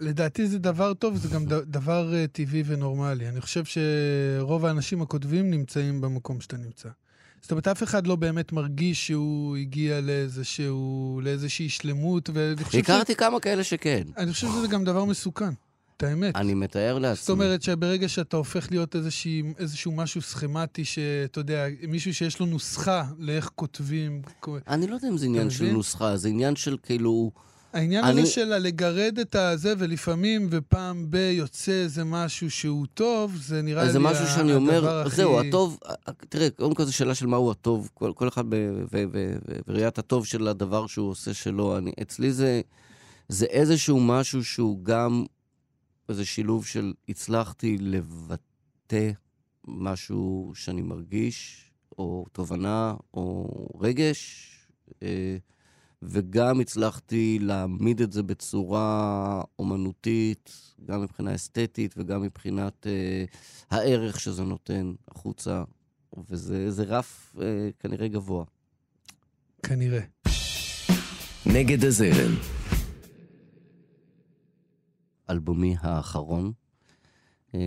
לדעתי 0.00 0.46
זה 0.46 0.58
דבר 0.58 0.94
טוב, 0.94 1.16
זה 1.16 1.28
גם 1.28 1.44
דבר 1.46 2.12
uh, 2.12 2.28
טבעי 2.32 2.62
ונורמלי. 2.66 3.28
אני 3.28 3.40
חושב 3.40 3.62
שרוב 3.64 4.64
האנשים 4.64 5.02
הכותבים 5.02 5.50
נמצאים 5.50 6.00
במקום 6.00 6.40
שאתה 6.40 6.56
נמצא. 6.56 6.88
זאת 7.42 7.50
אומרת, 7.50 7.68
אף 7.68 7.82
אחד 7.82 8.06
לא 8.06 8.16
באמת 8.16 8.52
מרגיש 8.52 9.06
שהוא 9.06 9.56
הגיע 9.56 10.00
לאיזשהו, 10.00 11.20
לאיזושהי 11.24 11.68
שלמות. 11.68 12.30
הכרתי 12.78 13.12
ש... 13.12 13.16
כמה 13.16 13.40
כאלה 13.40 13.64
שכן. 13.64 14.02
אני 14.16 14.32
חושב 14.32 14.48
שזה 14.48 14.68
גם 14.68 14.84
דבר 14.84 15.04
מסוכן. 15.04 15.50
את 16.00 16.04
האמת. 16.04 16.36
אני 16.36 16.54
מתאר 16.54 16.98
לעצמי. 16.98 17.20
זאת 17.20 17.30
אומרת 17.30 17.62
שברגע 17.62 18.08
שאתה 18.08 18.36
הופך 18.36 18.70
להיות 18.70 18.96
איזושהי, 18.96 19.42
איזשהו 19.58 19.92
משהו 19.92 20.22
סכמטי, 20.22 20.84
שאתה 20.84 21.40
יודע, 21.40 21.66
מישהו 21.88 22.14
שיש 22.14 22.40
לו 22.40 22.46
נוסחה 22.46 23.04
לאיך 23.18 23.50
כותבים... 23.54 24.22
אני 24.68 24.86
לא 24.86 24.94
יודע 24.94 25.08
אם 25.08 25.18
זה 25.18 25.26
עניין 25.26 25.50
של 25.50 25.72
נוסחה, 25.72 26.16
זה 26.16 26.28
עניין 26.28 26.56
של 26.56 26.76
כאילו... 26.82 27.30
העניין 27.72 28.04
אני... 28.04 28.20
הזה 28.20 28.30
של 28.30 28.44
לגרד 28.44 29.18
את 29.20 29.34
הזה, 29.34 29.74
ולפעמים 29.78 30.48
ופעם 30.50 31.06
ב 31.10 31.16
יוצא 31.16 31.72
איזה 31.72 32.04
משהו 32.04 32.50
שהוא 32.50 32.86
טוב, 32.94 33.36
זה 33.36 33.62
נראה 33.62 33.84
לי 33.84 33.90
הדבר 33.90 34.08
הכי... 34.08 34.18
זה 34.18 34.22
משהו 34.24 34.36
שאני 34.36 34.54
אומר, 34.54 34.88
הכי... 34.88 35.16
זהו, 35.16 35.40
הטוב, 35.40 35.78
תראה, 36.28 36.50
קודם 36.50 36.74
כל 36.74 36.84
זו 36.84 36.92
שאלה 36.92 37.14
של 37.14 37.26
מהו 37.26 37.50
הטוב, 37.50 37.90
כל, 37.94 38.12
כל 38.14 38.28
אחד 38.28 38.44
בראיית 39.66 39.98
הטוב 39.98 40.26
של 40.26 40.48
הדבר 40.48 40.86
שהוא 40.86 41.10
עושה 41.10 41.34
שלו. 41.34 41.78
אני, 41.78 41.92
אצלי 42.02 42.32
זה, 42.32 42.60
זה 43.28 43.46
איזשהו 43.46 44.00
משהו 44.00 44.44
שהוא 44.44 44.84
גם 44.84 45.24
איזה 46.10 46.24
שילוב 46.24 46.66
של 46.66 46.92
הצלחתי 47.08 47.78
לבטא 47.78 49.10
משהו 49.66 50.52
שאני 50.54 50.82
מרגיש, 50.82 51.70
או 51.98 52.26
תובנה, 52.32 52.94
או 53.14 53.46
רגש, 53.80 54.46
אה, 55.02 55.36
וגם 56.02 56.60
הצלחתי 56.60 57.38
להעמיד 57.40 58.00
את 58.00 58.12
זה 58.12 58.22
בצורה 58.22 59.42
אומנותית, 59.58 60.74
גם 60.84 61.02
מבחינה 61.02 61.34
אסתטית 61.34 61.94
וגם 61.96 62.22
מבחינת 62.22 62.86
אה, 62.86 63.24
הערך 63.70 64.20
שזה 64.20 64.44
נותן 64.44 64.92
החוצה, 65.08 65.64
וזה 66.28 66.82
רף 66.86 67.36
אה, 67.42 67.68
כנראה 67.80 68.08
גבוה. 68.08 68.44
כנראה. 69.62 70.00
נגד 71.46 71.84
הזרם. 71.84 72.59
אלבומי 75.30 75.76
האחרון. 75.80 76.52
אה, 77.54 77.60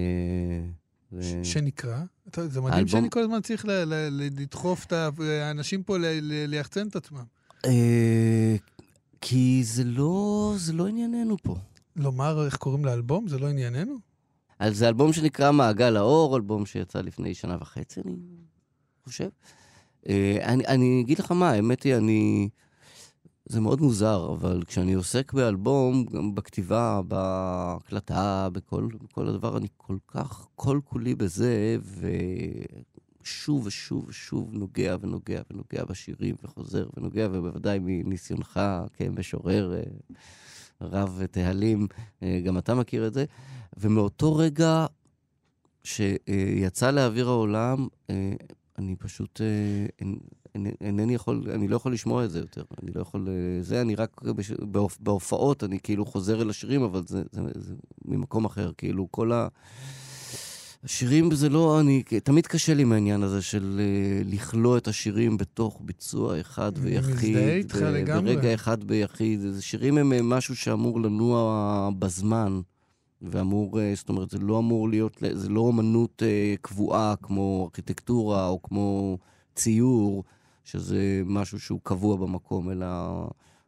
שנקרא? 1.43 1.97
זה 2.35 2.61
מדהים 2.61 2.87
שאני 2.87 3.09
כל 3.09 3.19
הזמן 3.19 3.41
צריך 3.41 3.65
לדחוף 4.11 4.85
את 4.85 4.93
האנשים 5.19 5.83
פה 5.83 5.97
ליחצן 6.21 6.87
את 6.87 6.95
עצמם. 6.95 7.23
אה, 7.65 8.55
כי 9.21 9.61
זה 9.63 9.83
לא, 9.83 10.53
זה 10.57 10.73
לא 10.73 10.87
ענייננו 10.87 11.37
פה. 11.43 11.55
לומר 11.95 12.45
איך 12.45 12.55
קוראים 12.55 12.85
לאלבום? 12.85 13.27
זה 13.27 13.39
לא 13.39 13.49
ענייננו? 13.49 13.97
אז 14.59 14.77
זה 14.77 14.87
אלבום 14.87 15.13
שנקרא 15.13 15.51
מעגל 15.51 15.97
האור, 15.97 16.35
אלבום 16.35 16.65
שיצא 16.65 17.01
לפני 17.01 17.33
שנה 17.33 17.57
וחצי, 17.61 18.01
אני 18.05 18.15
חושב. 19.03 19.29
אה, 20.09 20.37
אני, 20.43 20.67
אני 20.67 21.01
אגיד 21.01 21.19
לך 21.19 21.31
מה, 21.31 21.49
האמת 21.49 21.83
היא, 21.83 21.95
אני... 21.95 22.49
זה 23.45 23.59
מאוד 23.59 23.81
מוזר, 23.81 24.33
אבל 24.33 24.63
כשאני 24.67 24.93
עוסק 24.93 25.33
באלבום, 25.33 26.05
גם 26.05 26.35
בכתיבה, 26.35 27.01
בהקלטה, 27.07 28.49
בכל, 28.51 28.87
בכל 29.03 29.27
הדבר, 29.27 29.57
אני 29.57 29.67
כל 29.77 29.97
כך 30.07 30.47
כל 30.55 30.79
כולי 30.83 31.15
בזה, 31.15 31.77
ושוב 33.21 33.65
ושוב 33.65 34.05
ושוב 34.07 34.53
נוגע 34.53 34.95
ונוגע 35.01 35.41
ונוגע 35.51 35.85
בשירים, 35.85 36.35
וחוזר 36.43 36.87
ונוגע, 36.97 37.27
ובוודאי 37.31 37.79
מניסיונך 37.81 38.59
כמשורר 38.93 39.73
אה, 39.73 39.83
רב 40.81 41.21
תהלים, 41.31 41.87
אה, 42.23 42.41
גם 42.45 42.57
אתה 42.57 42.75
מכיר 42.75 43.07
את 43.07 43.13
זה. 43.13 43.25
ומאותו 43.77 44.35
רגע 44.35 44.85
שיצא 45.83 46.91
לאוויר 46.91 47.27
העולם, 47.27 47.87
אה, 48.09 48.33
אני 48.77 48.95
פשוט 48.95 49.41
אינני 50.81 51.13
יכול, 51.13 51.43
אני 51.53 51.67
לא 51.67 51.75
יכול 51.75 51.93
לשמוע 51.93 52.25
את 52.25 52.31
זה 52.31 52.39
יותר. 52.39 52.63
אני 52.83 52.91
לא 52.95 53.01
יכול... 53.01 53.27
אה, 53.29 53.63
זה, 53.63 53.81
אני 53.81 53.95
רק 53.95 54.21
בהופעות, 54.99 55.63
אני 55.63 55.79
כאילו 55.79 56.05
חוזר 56.05 56.41
אל 56.41 56.49
השירים, 56.49 56.83
אבל 56.83 57.01
זה, 57.07 57.23
זה, 57.31 57.41
זה 57.55 57.73
ממקום 58.05 58.45
אחר. 58.45 58.71
כאילו, 58.77 59.07
כל 59.11 59.31
ה... 59.31 59.47
השירים 60.83 61.31
זה 61.31 61.49
לא, 61.49 61.79
אני, 61.79 62.03
תמיד 62.03 62.47
קשה 62.47 62.73
לי 62.73 62.83
מהעניין 62.83 63.23
הזה 63.23 63.41
של 63.41 63.81
uh, 63.81 64.33
לכלוא 64.33 64.77
את 64.77 64.87
השירים 64.87 65.37
בתוך 65.37 65.81
ביצוע 65.85 66.39
אחד 66.41 66.71
ויחיד. 66.75 67.37
מזדהה 67.37 67.55
איתך 67.55 67.75
לגמרי. 67.75 68.35
ברגע 68.35 68.53
אחד 68.53 68.83
ביחיד. 68.83 69.39
שירים 69.59 69.97
הם 69.97 70.29
משהו 70.29 70.55
שאמור 70.55 71.01
לנוע 71.01 71.89
בזמן, 71.99 72.61
ואמור, 73.21 73.79
זאת 73.95 74.09
אומרת, 74.09 74.29
זה 74.29 74.39
לא 74.39 74.59
אמור 74.59 74.89
להיות, 74.89 75.23
זה 75.33 75.49
לא 75.49 75.69
אמנות 75.69 76.23
קבועה 76.61 77.15
כמו 77.21 77.63
ארכיטקטורה 77.65 78.47
או 78.47 78.61
כמו 78.61 79.17
ציור. 79.55 80.23
שזה 80.63 81.21
משהו 81.25 81.59
שהוא 81.59 81.79
קבוע 81.83 82.17
במקום, 82.17 82.71
אלא 82.71 82.85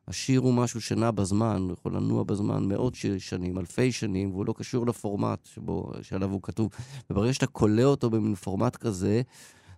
השיר 0.07 0.39
הוא 0.39 0.53
משהו 0.53 0.81
שנע 0.81 1.11
בזמן, 1.11 1.61
הוא 1.61 1.73
יכול 1.73 1.95
לנוע 1.95 2.23
בזמן 2.23 2.63
מאות 2.63 2.95
שנים, 3.17 3.57
אלפי 3.57 3.91
שנים, 3.91 4.31
והוא 4.31 4.45
לא 4.45 4.53
קשור 4.57 4.87
לפורמט 4.87 5.45
שבו, 5.45 5.91
שעליו 6.01 6.31
הוא 6.31 6.41
כתוב. 6.41 6.69
וברגע 7.09 7.33
שאתה 7.33 7.47
כולא 7.47 7.83
אותו 7.83 8.09
במין 8.09 8.35
פורמט 8.35 8.75
כזה, 8.75 9.21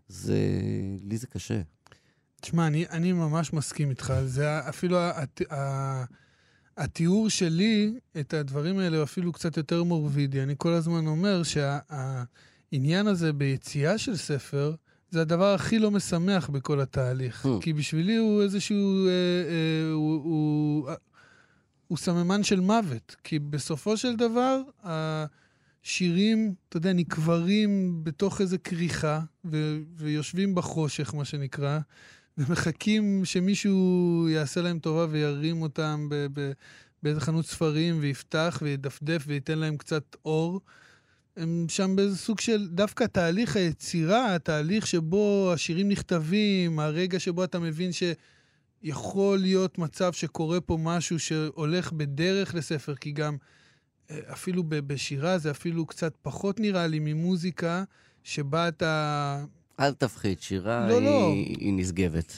זה... 0.08 0.38
לי 1.03 1.17
זה 1.17 1.27
קשה. 1.27 1.62
תשמע, 2.41 2.67
אני, 2.67 2.86
אני 2.89 3.13
ממש 3.13 3.53
מסכים 3.53 3.89
איתך 3.89 4.10
על 4.10 4.27
זה. 4.27 4.69
אפילו 4.69 4.97
הת, 4.97 5.41
התיאור 6.77 7.30
שלי 7.30 7.93
את 8.19 8.34
הדברים 8.34 8.80
האלה 8.80 8.97
הוא 8.97 9.03
אפילו 9.03 9.34
קצת 9.34 9.58
יותר 9.58 9.84
מורבידי. 9.84 10.43
אני 10.43 10.56
כל 10.58 10.73
הזמן 10.73 11.08
אומר 11.08 11.41
שהעניין 11.43 13.08
הזה 13.08 13.34
ביציאה 13.34 13.97
של 13.97 14.15
ספר, 14.15 14.75
זה 15.10 15.22
הדבר 15.22 15.54
הכי 15.54 15.80
לא 15.80 15.91
משמח 15.91 16.50
בכל 16.50 16.82
התהליך. 16.82 17.46
Hmm. 17.46 17.50
כי 17.62 17.74
בשבילי 17.74 18.15
הוא 18.15 18.41
איזשהו... 18.41 19.08
אה, 19.08 19.12
אה, 19.12 19.91
הוא, 19.91 20.24
הוא, 20.24 20.89
הוא 21.88 21.98
סממן 21.98 22.43
של 22.43 22.60
מוות. 22.60 23.15
כי 23.24 23.39
בסופו 23.39 23.98
של 23.98 24.15
דבר, 24.15 24.62
השירים, 24.84 26.54
אתה 26.70 26.78
יודע, 26.78 26.93
נקברים 26.93 28.00
בתוך 28.04 28.41
איזו 28.41 28.58
כריכה, 28.63 29.22
ו, 29.46 29.80
ויושבים 29.96 30.56
בחושך, 30.56 31.13
מה 31.15 31.26
שנקרא, 31.26 31.80
ומחכים 32.38 33.26
שמישהו 33.26 34.28
יעשה 34.30 34.62
להם 34.62 34.80
טובה 34.80 35.06
וירים 35.10 35.62
אותם 35.62 36.10
באיזה 37.04 37.22
חנות 37.22 37.46
ספרים, 37.46 37.98
ויפתח 38.02 38.60
וידפדף 38.62 39.24
וייתן 39.28 39.60
להם 39.60 39.78
קצת 39.78 40.15
אור. 40.26 40.62
הם 41.38 41.65
שם 41.69 41.95
באיזה 41.95 42.17
סוג 42.17 42.39
של, 42.39 42.67
דווקא 42.67 43.04
תהליך 43.04 43.56
היצירה, 43.56 44.36
התהליך 44.36 44.88
שבו 44.88 45.52
השירים 45.54 45.89
נכתבים, 45.89 46.80
הרגע 46.80 47.19
שבו 47.19 47.43
אתה 47.43 47.60
מבין 47.60 47.91
שיכול 48.84 49.38
להיות 49.38 49.78
מצב 49.78 50.13
שקורה 50.13 50.62
פה 50.62 50.78
משהו 50.82 51.19
שהולך 51.19 51.91
בדרך 51.91 52.56
לספר, 52.56 52.95
כי 52.95 53.12
גם 53.12 53.38
אה, 54.12 54.19
אפילו 54.32 54.63
בשירה 54.67 55.38
זה 55.38 55.52
אפילו 55.52 55.86
קצת 55.86 56.13
פחות 56.21 56.60
נראה 56.60 56.88
לי 56.88 57.00
ממוזיקה, 57.00 57.84
שבה 58.23 58.67
אתה... 58.67 59.45
אל 59.80 59.93
תפחית, 59.93 60.41
שירה 60.41 60.88
לא, 60.89 60.97
היא, 60.97 61.06
לא. 61.06 61.32
היא 61.34 61.73
נשגבת. 61.73 62.34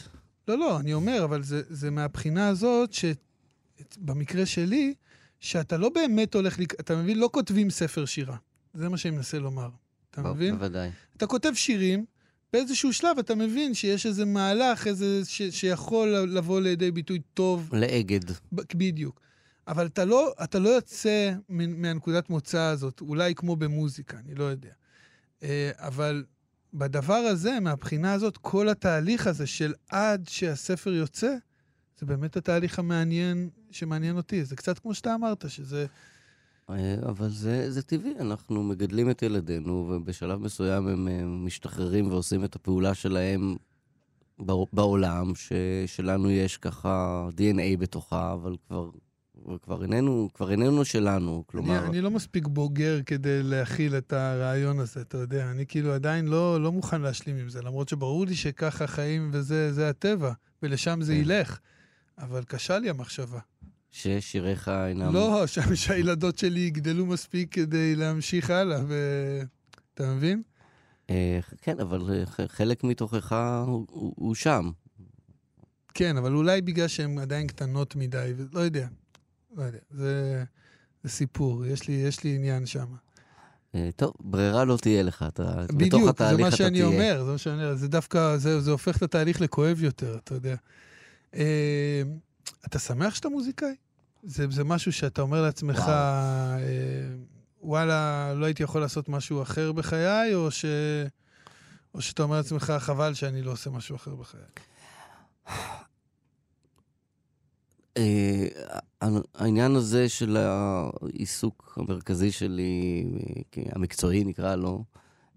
לא, 0.48 0.58
לא, 0.58 0.80
אני 0.80 0.94
אומר, 0.94 1.24
אבל 1.24 1.44
זה, 1.44 1.62
זה 1.70 1.92
מהבחינה 1.92 2.48
הזאת, 2.48 2.90
שבמקרה 2.94 4.46
שלי, 4.46 4.94
שאתה 5.40 5.78
לא 5.78 5.90
באמת 5.90 6.34
הולך, 6.34 6.60
אתה 6.80 6.96
מבין? 6.96 7.20
לא 7.20 7.30
כותבים 7.34 7.70
ספר 7.70 8.06
שירה. 8.06 8.38
זה 8.74 8.90
מה 8.90 8.98
שאני 8.98 9.16
מנסה 9.16 9.40
לומר. 9.40 9.70
אתה 10.12 10.22
בוא, 10.22 10.32
מבין? 10.32 10.56
בוודאי. 10.56 10.90
אתה 11.18 11.28
כותב 11.28 11.52
שירים, 11.54 12.06
באיזשהו 12.54 12.94
שלב 12.94 13.20
אתה 13.20 13.36
מבין 13.36 13.74
שיש 13.74 14.06
איזה 14.06 14.26
מהלך, 14.26 14.88
איזה, 14.88 15.22
ש, 15.26 15.42
שיכול 15.42 16.10
לבוא 16.10 16.62
לידי 16.62 16.92
ביטוי 16.92 17.20
טוב. 17.34 17.76
לאגד. 17.76 18.20
בדיוק. 18.52 19.22
אבל 19.68 19.86
אתה 19.86 20.06
לא, 20.06 20.34
אתה 20.44 20.60
לא 20.60 20.70
יוצא 20.70 21.34
מהנקודת 21.50 22.30
מוצא 22.30 22.62
הזאת, 22.62 23.02
אולי 23.02 23.36
כמו 23.36 23.56
במוזיקה, 23.56 24.18
אני 24.18 24.36
לא 24.36 24.44
יודע. 24.44 24.72
אה, 25.44 25.72
אבל 25.78 26.24
בדבר 26.74 27.14
הזה, 27.14 27.60
מהבחינה 27.60 28.14
הזאת, 28.14 28.38
כל 28.38 28.70
התהליך 28.70 29.28
הזה 29.28 29.48
של 29.48 29.74
עד 29.90 30.28
שהספר 30.30 30.94
יוצא, 30.94 31.36
זה 32.00 32.06
באמת 32.06 32.38
התהליך 32.38 32.80
המעניין, 32.80 33.50
שמעניין 33.72 34.18
אותי. 34.18 34.46
זה 34.46 34.56
קצת 34.56 34.80
כמו 34.80 34.94
שאתה 34.94 35.16
אמרת, 35.16 35.50
שזה... 35.50 35.86
אה, 36.70 36.96
אבל 37.10 37.30
זה, 37.30 37.72
זה 37.72 37.82
טבעי, 37.82 38.14
אנחנו 38.20 38.64
מגדלים 38.64 39.10
את 39.10 39.22
ילדינו, 39.22 39.90
ובשלב 39.90 40.40
מסוים 40.40 40.88
הם 40.88 41.08
אה, 41.08 41.26
משתחררים 41.26 42.08
ועושים 42.08 42.44
את 42.46 42.56
הפעולה 42.56 42.94
שלהם 42.94 43.56
בעולם, 44.74 45.32
שלנו 45.86 46.32
יש 46.32 46.58
ככה 46.58 47.26
DNA 47.38 47.78
בתוכה, 47.80 48.34
אבל 48.34 48.56
כבר, 48.68 48.90
כבר, 49.62 49.84
איננו, 49.84 50.30
כבר 50.34 50.52
איננו 50.52 50.86
שלנו. 50.86 51.44
כלומר... 51.48 51.80
אני, 51.80 51.88
אני 51.88 52.02
לא 52.02 52.12
מספיק 52.12 52.48
בוגר 52.48 53.00
כדי 53.06 53.44
להכיל 53.44 53.98
את 53.98 54.14
הרעיון 54.14 54.80
הזה, 54.80 55.02
אתה 55.02 55.18
יודע. 55.18 55.52
אני 55.52 55.66
כאילו 55.66 55.94
עדיין 55.94 56.28
לא, 56.28 56.64
לא 56.64 56.72
מוכן 56.72 57.02
להשלים 57.02 57.38
עם 57.38 57.50
זה, 57.50 57.62
למרות 57.62 57.90
שברור 57.90 58.26
לי 58.26 58.36
שככה 58.36 58.88
חיים 58.88 59.30
וזה 59.34 59.90
הטבע, 59.90 60.32
ולשם 60.64 61.02
זה 61.02 61.14
כן. 61.14 61.20
ילך. 61.20 61.60
אבל 62.18 62.44
קשה 62.44 62.80
לי 62.80 62.90
המחשבה. 62.90 63.40
ששיריך 63.92 64.68
אינם... 64.68 65.14
לא, 65.14 65.46
שהילדות 65.74 66.38
שלי 66.38 66.60
יגדלו 66.60 67.06
מספיק 67.06 67.54
כדי 67.54 67.96
להמשיך 67.96 68.50
הלאה, 68.50 68.82
ו... 68.88 68.96
אתה 69.94 70.14
מבין? 70.14 70.42
אה, 71.10 71.40
כן, 71.62 71.80
אבל 71.80 72.02
אה, 72.10 72.48
חלק 72.48 72.84
מתוכך 72.84 73.36
הוא, 73.68 73.86
הוא, 73.90 74.14
הוא 74.16 74.36
שם. 74.36 74.72
כן, 75.94 76.18
אבל 76.18 76.36
אולי 76.36 76.62
בגלל 76.62 76.88
שהן 76.88 77.18
עדיין 77.18 77.48
קטנות 77.48 77.96
מדי, 77.96 78.34
לא 78.54 78.60
יודע. 78.60 78.88
לא 79.58 79.64
יודע. 79.64 79.80
זה, 79.92 80.44
זה 81.04 81.10
סיפור, 81.10 81.66
יש 81.66 81.88
לי, 81.88 81.94
יש 81.94 82.24
לי 82.24 82.36
עניין 82.36 82.66
שם. 82.66 82.86
אה, 83.76 83.90
טוב, 83.96 84.14
ברירה 84.20 84.66
לא 84.66 84.78
תהיה 84.82 85.04
לך, 85.04 85.26
אתה, 85.28 85.66
בדיוק, 85.74 85.94
בתוך 85.94 86.10
התהליך 86.10 86.14
אתה 86.14 86.18
תהיה. 86.18 86.34
בדיוק, 86.34 86.38
זה 86.38 86.44
מה 86.44 86.52
שאני 86.52 86.84
אומר, 86.84 87.24
זה 87.26 87.32
מה 87.32 87.38
שאני 87.38 87.64
אומר. 87.64 87.76
זה 87.76 87.88
דווקא, 87.88 88.38
זה, 88.38 88.62
זה 88.62 88.72
הופך 88.72 88.98
את 88.98 89.02
התהליך 89.02 89.42
לכואב 89.42 89.84
יותר, 89.84 90.18
אתה 90.24 90.36
יודע. 90.36 90.56
אתה 92.66 92.80
שמח 92.80 93.16
שאתה 93.16 93.30
מוזיקאי? 93.30 93.76
זה, 94.24 94.46
זה 94.50 94.64
משהו 94.64 94.94
שאתה 94.94 95.22
אומר 95.22 95.42
לעצמך, 95.42 95.80
אה, 95.80 96.58
וואלה, 97.62 98.34
לא 98.34 98.46
הייתי 98.46 98.64
יכול 98.64 98.82
לעשות 98.82 99.10
משהו 99.10 99.42
אחר 99.42 99.72
בחיי, 99.72 100.36
או, 100.36 100.52
ש... 100.52 100.66
או 101.94 102.02
שאתה 102.02 102.24
אומר 102.24 102.38
לעצמך, 102.38 102.74
חבל 102.80 103.14
שאני 103.14 103.42
לא 103.42 103.52
עושה 103.52 103.70
משהו 103.70 103.96
אחר 103.96 104.16
בחיי? 104.16 104.42
אה, 107.98 108.48
העניין 109.36 109.76
הזה 109.76 110.10
של 110.10 110.38
העיסוק 110.38 111.78
המרכזי 111.78 112.32
שלי, 112.32 113.06
המקצועי 113.72 114.24
נקרא 114.24 114.56
לו, 114.56 114.84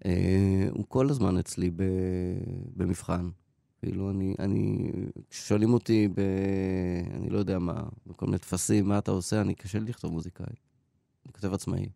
אה, 0.05 0.67
הוא 0.71 0.85
כל 0.89 1.11
הזמן 1.11 1.39
אצלי 1.39 1.71
במבחן. 2.77 3.29
כאילו, 3.85 4.11
אני, 4.11 4.35
אני, 4.39 4.91
כששואלים 5.31 5.73
אותי 5.73 6.09
ב... 6.09 6.21
אני 7.15 7.31
לא 7.31 7.39
יודע 7.39 7.59
מה, 7.59 7.83
בכל 8.07 8.27
מיני 8.27 8.39
טפסים, 8.39 8.89
מה 8.89 8.99
אתה 8.99 9.11
עושה, 9.11 9.41
אני, 9.41 9.55
קשה 9.55 9.79
לי 9.79 9.91
לכתוב 9.91 10.13
מוזיקאי. 10.13 10.47
אני 11.27 11.33
כותב 11.33 11.55
עצמאי. 11.55 11.87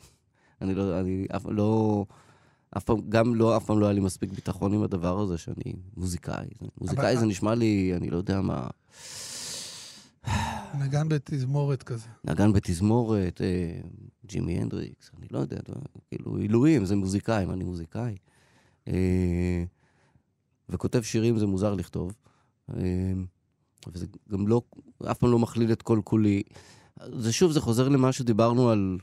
אני 0.62 0.74
לא, 0.74 1.00
אני 1.00 1.26
אף 1.36 1.46
לא, 1.46 2.04
אף 2.76 2.84
פעם, 2.84 2.96
גם 3.08 3.34
לא, 3.34 3.56
אף 3.56 3.64
פעם 3.64 3.78
לא 3.78 3.86
היה 3.86 3.92
לי 3.92 4.00
מספיק 4.00 4.30
ביטחון 4.30 4.74
עם 4.74 4.82
הדבר 4.82 5.20
הזה 5.20 5.38
שאני 5.38 5.74
מוזיקאי. 5.96 6.46
מוזיקאי 6.80 7.12
אבל... 7.12 7.20
זה 7.20 7.26
נשמע 7.26 7.54
לי, 7.54 7.92
אני 7.96 8.10
לא 8.10 8.16
יודע 8.16 8.40
מה... 8.40 8.66
נגן 10.80 11.08
בתזמורת 11.08 11.82
כזה. 11.82 12.08
נגן 12.24 12.52
בתזמורת, 12.52 13.40
אה, 13.40 13.80
ג'ימי 14.26 14.60
הנדריקס, 14.60 15.10
אני 15.18 15.26
לא 15.30 15.38
יודע, 15.38 15.58
כאילו, 16.08 16.36
עילויים, 16.36 16.84
זה 16.84 16.96
מוזיקאים, 16.96 17.50
אני 17.50 17.64
מוזיקאי. 17.64 18.16
אה, 18.88 19.64
וכותב 20.68 21.02
שירים 21.02 21.38
זה 21.38 21.46
מוזר 21.46 21.74
לכתוב. 21.74 22.12
אמ, 22.76 23.26
וזה 23.92 24.06
גם 24.32 24.48
לא, 24.48 24.62
אף 25.10 25.18
פעם 25.18 25.30
לא 25.30 25.38
מכליל 25.38 25.72
את 25.72 25.82
כל 25.82 26.00
כולי. 26.04 26.42
זה 27.12 27.32
שוב, 27.32 27.52
זה 27.52 27.60
חוזר 27.60 27.88
למה 27.88 28.12
שדיברנו 28.12 28.70
על, 28.70 28.98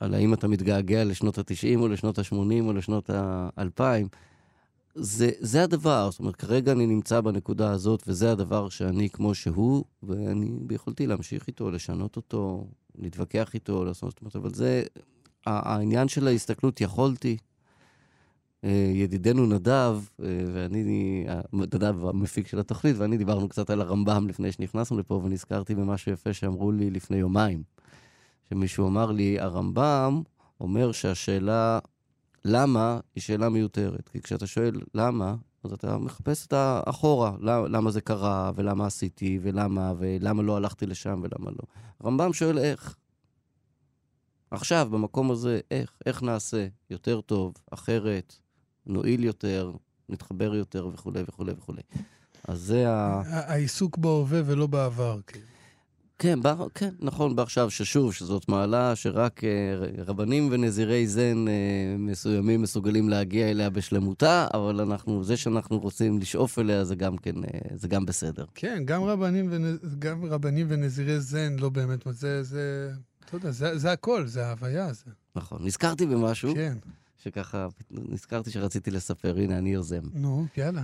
על 0.00 0.14
האם 0.14 0.34
אתה 0.34 0.48
מתגעגע 0.48 1.04
לשנות 1.04 1.38
ה-90 1.38 1.80
או 1.80 1.88
לשנות 1.88 2.18
ה-80 2.18 2.60
או 2.60 2.72
לשנות 2.72 3.10
ה-2000. 3.10 3.82
זה, 4.94 5.30
זה 5.38 5.62
הדבר, 5.62 6.10
זאת 6.10 6.20
אומרת, 6.20 6.36
כרגע 6.36 6.72
אני 6.72 6.86
נמצא 6.86 7.20
בנקודה 7.20 7.70
הזאת, 7.70 8.02
וזה 8.06 8.32
הדבר 8.32 8.68
שאני 8.68 9.10
כמו 9.10 9.34
שהוא, 9.34 9.84
ואני 10.02 10.50
ביכולתי 10.60 11.06
להמשיך 11.06 11.46
איתו, 11.46 11.70
לשנות 11.70 12.16
אותו, 12.16 12.66
להתווכח 12.98 13.54
איתו, 13.54 13.84
לעשות, 13.84 14.10
זאת 14.10 14.20
אומרת, 14.20 14.36
אבל 14.36 14.54
זה, 14.54 14.82
העניין 15.46 16.08
של 16.08 16.26
ההסתכלות, 16.26 16.80
יכולתי, 16.80 17.36
ידידנו 18.94 19.46
נדב, 19.46 19.98
אה, 20.22 20.26
ואני, 20.52 21.26
נדב 21.52 22.04
המפיק 22.04 22.46
של 22.46 22.58
התוכנית, 22.58 22.96
ואני 22.98 23.16
דיברנו 23.16 23.48
קצת 23.48 23.70
על 23.70 23.80
הרמב"ם 23.80 24.28
לפני 24.28 24.52
שנכנסנו 24.52 24.98
לפה, 24.98 25.14
ונזכרתי 25.14 25.74
במשהו 25.74 26.12
יפה 26.12 26.32
שאמרו 26.32 26.72
לי 26.72 26.90
לפני 26.90 27.16
יומיים. 27.16 27.62
שמישהו 28.50 28.86
אמר 28.88 29.10
לי, 29.10 29.40
הרמב"ם 29.40 30.22
אומר 30.60 30.92
שהשאלה 30.92 31.78
למה 32.44 33.00
היא 33.14 33.22
שאלה 33.22 33.48
מיותרת. 33.48 34.08
כי 34.08 34.20
כשאתה 34.22 34.46
שואל 34.46 34.80
למה, 34.94 35.34
אז 35.64 35.72
אתה 35.72 35.98
מחפש 35.98 36.46
את 36.46 36.52
האחורה, 36.52 37.36
למה 37.42 37.90
זה 37.90 38.00
קרה, 38.00 38.52
ולמה 38.54 38.86
עשיתי, 38.86 39.38
ולמה, 39.42 39.92
ולמה 39.98 40.42
לא 40.42 40.56
הלכתי 40.56 40.86
לשם, 40.86 41.22
ולמה 41.22 41.50
לא. 41.50 41.64
הרמב"ם 42.00 42.32
שואל 42.32 42.58
איך. 42.58 42.96
עכשיו, 44.50 44.88
במקום 44.90 45.30
הזה, 45.30 45.60
איך? 45.70 45.92
איך 46.06 46.22
נעשה 46.22 46.66
יותר 46.90 47.20
טוב, 47.20 47.54
אחרת, 47.70 48.38
נועיל 48.90 49.24
יותר, 49.24 49.72
נתחבר 50.08 50.54
יותר 50.54 50.86
וכולי 50.86 51.22
וכולי 51.28 51.52
וכולי. 51.52 51.82
אז 52.48 52.58
זה 52.58 52.90
ה... 52.90 53.22
העיסוק 53.26 53.98
בהווה 53.98 54.40
ולא 54.46 54.66
בעבר, 54.66 55.18
כאילו. 55.26 55.46
כן, 56.18 56.38
ב... 56.42 56.48
כן, 56.74 56.90
נכון, 57.00 57.36
בעכשיו, 57.36 57.70
ששוב, 57.70 58.12
שזאת 58.14 58.48
מעלה 58.48 58.96
שרק 58.96 59.40
uh, 59.40 59.46
רבנים 60.06 60.48
ונזירי 60.52 61.06
זן 61.06 61.44
uh, 61.46 61.50
מסוימים 61.98 62.62
מסוגלים 62.62 63.08
להגיע 63.08 63.50
אליה 63.50 63.70
בשלמותה, 63.70 64.46
אבל 64.54 64.80
אנחנו, 64.80 65.24
זה 65.24 65.36
שאנחנו 65.36 65.78
רוצים 65.78 66.18
לשאוף 66.18 66.58
אליה, 66.58 66.84
זה 66.84 66.94
גם 66.94 67.16
כן, 67.16 67.36
uh, 67.36 67.48
זה 67.74 67.88
גם 67.88 68.06
בסדר. 68.06 68.44
כן, 68.54 68.82
גם 68.84 69.02
רבנים, 69.02 69.48
ונ... 69.50 69.76
גם 69.98 70.24
רבנים 70.24 70.66
ונזירי 70.68 71.20
זן 71.20 71.56
לא 71.58 71.68
באמת, 71.68 72.06
זה, 72.10 72.42
זה, 72.42 72.90
אתה 73.24 73.36
יודע, 73.36 73.50
זה, 73.50 73.78
זה 73.78 73.92
הכל, 73.92 74.26
זה 74.26 74.46
ההוויה. 74.46 74.92
זה. 74.92 75.10
נכון. 75.36 75.66
נזכרתי 75.66 76.06
במשהו. 76.06 76.54
כן. 76.54 76.78
שככה 77.22 77.66
נזכרתי 77.90 78.50
שרציתי 78.50 78.90
לספר, 78.90 79.36
הנה, 79.38 79.58
אני 79.58 79.70
יוזם. 79.72 80.02
נו, 80.14 80.46
יאללה. 80.56 80.82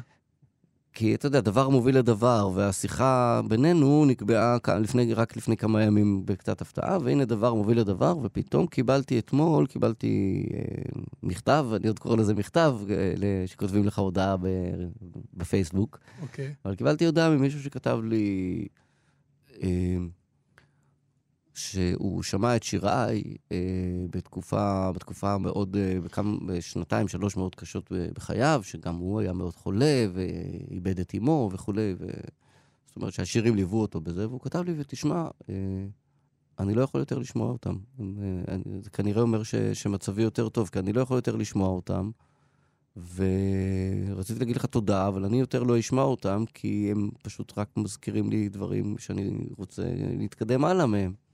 כי 0.93 1.15
אתה 1.15 1.27
יודע, 1.27 1.41
דבר 1.41 1.69
מוביל 1.69 1.99
לדבר, 1.99 2.51
והשיחה 2.55 3.41
בינינו 3.49 4.05
נקבעה 4.05 4.59
לפני, 4.81 5.15
רק 5.15 5.37
לפני 5.37 5.57
כמה 5.57 5.83
ימים 5.83 6.27
בקצת 6.27 6.61
הפתעה, 6.61 6.99
והנה 7.05 7.25
דבר 7.25 7.55
מוביל 7.55 7.81
לדבר, 7.81 8.19
ופתאום 8.23 8.67
קיבלתי 8.67 9.19
אתמול, 9.19 9.67
קיבלתי 9.67 10.47
אה, 10.55 10.61
מכתב, 11.23 11.67
אני 11.77 11.89
עוד 11.89 11.99
קורא 11.99 12.17
לזה 12.17 12.35
מכתב, 12.35 12.79
אה, 12.91 13.47
שכותבים 13.47 13.85
לך 13.85 13.99
הודעה 13.99 14.37
ב, 14.37 14.47
בפייסבוק. 15.35 15.99
אוקיי. 16.23 16.55
אבל 16.65 16.75
קיבלתי 16.75 17.07
הודעה 17.07 17.31
ממישהו 17.31 17.63
שכתב 17.63 17.99
לי, 18.03 18.67
אה, 19.63 19.97
שהוא 21.57 22.23
שמע 22.23 22.57
את 22.57 22.63
שיריי 22.63 23.23
אה, 23.53 23.57
בתקופה, 24.11 24.93
בתקופה 24.93 25.39
מאוד, 25.39 25.77
אה, 25.77 26.01
בכמה, 26.05 26.37
בשנתיים, 26.47 27.09
שלוש 27.09 27.37
מאוד 27.37 27.55
קשות 27.55 27.93
בחייו, 28.15 28.61
שגם 28.65 28.97
הוא 28.97 29.21
היה 29.21 29.33
מאוד 29.33 29.55
חולה 29.55 30.07
ואיבד 30.13 31.01
את 31.01 31.15
אמו 31.15 31.51
וכולי, 31.53 31.95
ו... 31.99 32.07
זאת 32.97 32.97
אומרת 32.97 33.13
שהשירים 33.13 33.57
ליוו 33.57 33.81
אותו 33.81 34.01
בזה, 34.01 34.29
והוא 34.29 34.41
כתב 34.41 34.63
לי, 34.67 34.75
ותשמע, 34.79 35.29
אה, 35.49 35.55
אני 36.59 36.75
לא 36.75 36.83
יכול 36.83 37.01
יותר 37.01 37.19
לשמוע 37.19 37.49
אותם. 37.51 37.77
אה, 38.01 38.57
זה 38.81 38.91
כנראה 38.91 39.23
אומר 39.23 39.43
ש, 39.43 39.55
שמצבי 39.55 40.23
יותר 40.23 40.49
טוב, 40.49 40.69
כי 40.69 40.79
אני 40.79 40.93
לא 40.93 41.01
יכול 41.01 41.17
יותר 41.17 41.37
לשמוע 41.37 41.69
אותם. 41.69 42.11
ורציתי 42.97 44.41
להגיד 44.41 44.57
לך 44.57 44.67
תודה, 44.67 45.09
אבל 45.09 45.25
אני 45.25 45.41
יותר 45.41 45.63
לא 45.63 45.79
אשמע 45.79 46.03
אותם, 46.03 46.45
כי 46.55 46.89
הם 46.91 47.11
פשוט 47.23 47.59
רק 47.59 47.69
מזכירים 47.77 48.31
לי 48.31 48.49
דברים 48.49 48.99
שאני 48.99 49.49
רוצה 49.57 49.83
להתקדם 50.19 50.65
הלאה 50.65 50.87
מהם. 50.87 51.26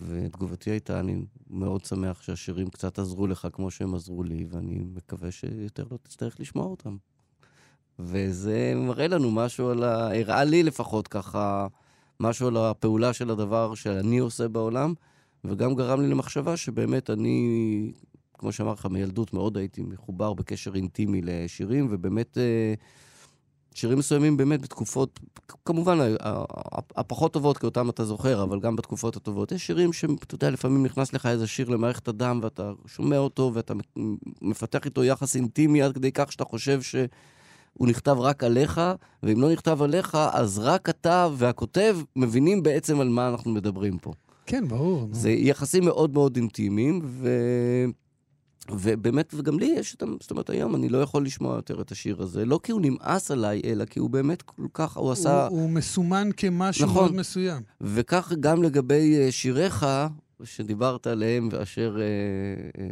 ותגובתי 0.00 0.70
הייתה, 0.70 1.00
אני 1.00 1.16
מאוד 1.50 1.84
שמח 1.84 2.22
שהשירים 2.22 2.70
קצת 2.70 2.98
עזרו 2.98 3.26
לך 3.26 3.48
כמו 3.52 3.70
שהם 3.70 3.94
עזרו 3.94 4.22
לי, 4.22 4.46
ואני 4.50 4.78
מקווה 4.94 5.30
שיותר 5.30 5.84
לא 5.90 5.96
תצטרך 5.96 6.40
לשמוע 6.40 6.66
אותם. 6.66 6.96
וזה 7.98 8.72
מראה 8.76 9.08
לנו 9.08 9.30
משהו 9.30 9.68
על 9.68 9.84
ה... 9.84 10.18
הראה 10.18 10.44
לי 10.44 10.62
לפחות 10.62 11.08
ככה, 11.08 11.66
משהו 12.20 12.48
על 12.48 12.56
הפעולה 12.56 13.12
של 13.12 13.30
הדבר 13.30 13.74
שאני 13.74 14.18
עושה 14.18 14.48
בעולם, 14.48 14.94
וגם 15.44 15.74
גרם 15.74 16.00
לי 16.00 16.08
למחשבה 16.08 16.56
שבאמת 16.56 17.10
אני, 17.10 17.92
כמו 18.38 18.52
שאמר 18.52 18.72
לך, 18.72 18.86
מילדות 18.86 19.32
מאוד 19.32 19.56
הייתי 19.56 19.82
מחובר 19.82 20.32
בקשר 20.32 20.74
אינטימי 20.74 21.20
לשירים, 21.22 21.88
ובאמת... 21.90 22.38
אה, 22.38 22.74
שירים 23.74 23.98
מסוימים 23.98 24.36
באמת 24.36 24.62
בתקופות, 24.62 25.20
כמובן 25.64 25.98
הפחות 26.96 27.32
טובות, 27.32 27.58
כי 27.58 27.66
אותם 27.66 27.90
אתה 27.90 28.04
זוכר, 28.04 28.42
אבל 28.42 28.60
גם 28.60 28.76
בתקופות 28.76 29.16
הטובות. 29.16 29.52
יש 29.52 29.66
שירים 29.66 29.92
שאתה 29.92 30.34
יודע, 30.34 30.50
לפעמים 30.50 30.84
נכנס 30.86 31.12
לך 31.12 31.26
איזה 31.26 31.46
שיר 31.46 31.68
למערכת 31.68 32.08
הדם, 32.08 32.40
ואתה 32.42 32.72
שומע 32.86 33.18
אותו, 33.18 33.50
ואתה 33.54 33.74
מפתח 34.42 34.84
איתו 34.84 35.04
יחס 35.04 35.36
אינטימי 35.36 35.82
עד 35.82 35.94
כדי 35.94 36.12
כך 36.12 36.32
שאתה 36.32 36.44
חושב 36.44 36.82
שהוא 36.82 37.06
הוא 37.72 37.88
נכתב 37.88 38.16
רק 38.18 38.44
עליך, 38.44 38.80
ואם 39.22 39.40
לא 39.40 39.52
נכתב 39.52 39.82
עליך, 39.82 40.18
אז 40.32 40.58
רק 40.58 40.88
אתה 40.88 41.28
והכותב 41.36 41.98
מבינים 42.16 42.62
בעצם 42.62 43.00
על 43.00 43.08
מה 43.08 43.28
אנחנו 43.28 43.50
מדברים 43.50 43.98
פה. 43.98 44.12
כן, 44.46 44.68
ברור. 44.68 45.08
זה 45.12 45.30
יחסים 45.30 45.84
מאוד 45.84 46.14
מאוד 46.14 46.36
אינטימיים, 46.36 47.00
ו... 47.04 47.28
ובאמת, 48.70 49.34
וגם 49.36 49.58
לי 49.58 49.74
יש 49.76 49.92
אותם, 49.92 50.16
זאת 50.20 50.30
אומרת, 50.30 50.50
היום 50.50 50.74
אני 50.74 50.88
לא 50.88 50.98
יכול 50.98 51.24
לשמוע 51.24 51.56
יותר 51.56 51.80
את 51.80 51.92
השיר 51.92 52.22
הזה, 52.22 52.44
לא 52.44 52.60
כי 52.62 52.72
הוא 52.72 52.80
נמאס 52.80 53.30
עליי, 53.30 53.60
אלא 53.64 53.84
כי 53.84 53.98
הוא 53.98 54.10
באמת 54.10 54.42
כל 54.42 54.66
כך, 54.74 54.96
הוא 54.96 55.12
עשה... 55.12 55.46
הוא, 55.46 55.60
הוא 55.60 55.70
מסומן 55.70 56.28
כמשהו 56.36 56.86
נכון. 56.86 57.02
מאוד 57.02 57.14
מסוים. 57.14 57.62
וכך 57.80 58.32
גם 58.40 58.62
לגבי 58.62 59.18
אה, 59.18 59.32
שיריך, 59.32 59.86
שדיברת 60.44 61.06
עליהם, 61.06 61.48
ואשר 61.52 61.96
אה, 62.00 62.04
אה, 62.82 62.88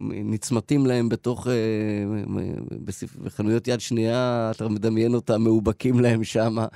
נצמתים 0.00 0.86
להם 0.86 1.08
בתוך, 1.08 1.46
אה, 1.46 1.52
בספ... 2.84 3.16
בחנויות 3.16 3.68
יד 3.68 3.80
שנייה, 3.80 4.50
אתה 4.54 4.68
מדמיין 4.68 5.14
אותם 5.14 5.42
מאובקים 5.42 6.00
להם 6.00 6.24
שמה. 6.24 6.66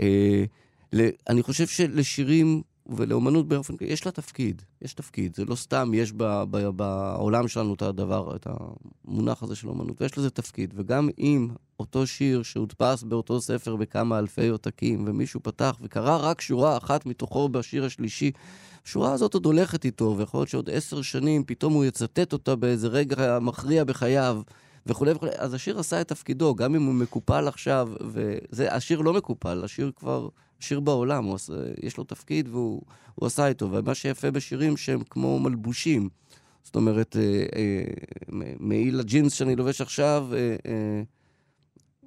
אה, 0.00 0.44
אני 1.28 1.42
חושב 1.42 1.66
שלשירים 1.66 2.62
ולאומנות 2.96 3.48
באופן 3.48 3.76
כללי, 3.76 3.92
יש 3.92 4.06
לה 4.06 4.12
תפקיד, 4.12 4.62
יש 4.82 4.94
תפקיד. 4.94 5.34
זה 5.36 5.44
לא 5.44 5.54
סתם, 5.54 5.90
יש 5.94 6.12
ב, 6.16 6.24
ב, 6.50 6.68
בעולם 6.68 7.48
שלנו 7.48 7.74
את 7.74 7.82
הדבר, 7.82 8.36
את 8.36 8.46
המונח 9.04 9.42
הזה 9.42 9.56
של 9.56 9.68
אומנות, 9.68 10.00
ויש 10.00 10.18
לזה 10.18 10.30
תפקיד. 10.30 10.74
וגם 10.76 11.08
אם 11.18 11.48
אותו 11.80 12.06
שיר 12.06 12.42
שהודפס 12.42 13.02
באותו 13.02 13.40
ספר 13.40 13.76
בכמה 13.76 14.18
אלפי 14.18 14.48
עותקים, 14.48 15.04
ומישהו 15.06 15.40
פתח 15.42 15.78
וקרא 15.80 16.18
רק 16.22 16.40
שורה 16.40 16.76
אחת 16.76 17.06
מתוכו 17.06 17.48
בשיר 17.48 17.84
השלישי, 17.84 18.30
השורה 18.86 19.12
הזאת 19.12 19.34
עוד 19.34 19.46
הולכת 19.46 19.84
איתו, 19.84 20.14
ויכול 20.18 20.40
להיות 20.40 20.48
שעוד 20.48 20.70
עשר 20.70 21.02
שנים 21.02 21.44
פתאום 21.44 21.72
הוא 21.72 21.84
יצטט 21.84 22.32
אותה 22.32 22.56
באיזה 22.56 22.88
רגע 22.88 23.38
מכריע 23.40 23.84
בחייו. 23.84 24.42
וכולי 24.86 25.12
וכולי, 25.12 25.30
אז 25.38 25.54
השיר 25.54 25.78
עשה 25.78 26.00
את 26.00 26.08
תפקידו, 26.08 26.54
גם 26.54 26.74
אם 26.74 26.82
הוא 26.82 26.94
מקופל 26.94 27.48
עכשיו, 27.48 27.88
וזה, 28.00 28.74
השיר 28.74 29.00
לא 29.00 29.12
מקופל, 29.12 29.64
השיר 29.64 29.92
כבר 29.96 30.28
שיר 30.62 30.80
בעולם, 30.80 31.24
הוא 31.24 31.34
עשה, 31.34 31.52
יש 31.82 31.96
לו 31.96 32.04
תפקיד 32.04 32.48
והוא 32.48 32.82
עשה 33.20 33.46
איתו. 33.46 33.68
ומה 33.72 33.94
שיפה 33.94 34.30
בשירים 34.30 34.76
שהם 34.76 35.00
כמו 35.10 35.38
מלבושים, 35.38 36.08
זאת 36.62 36.76
אומרת, 36.76 37.16
אה, 37.16 37.22
אה, 37.56 37.84
מעיל 38.60 39.00
הג'ינס 39.00 39.32
שאני 39.32 39.56
לובש 39.56 39.80
עכשיו, 39.80 40.28
אה, 40.32 40.56
אה, 40.66 41.02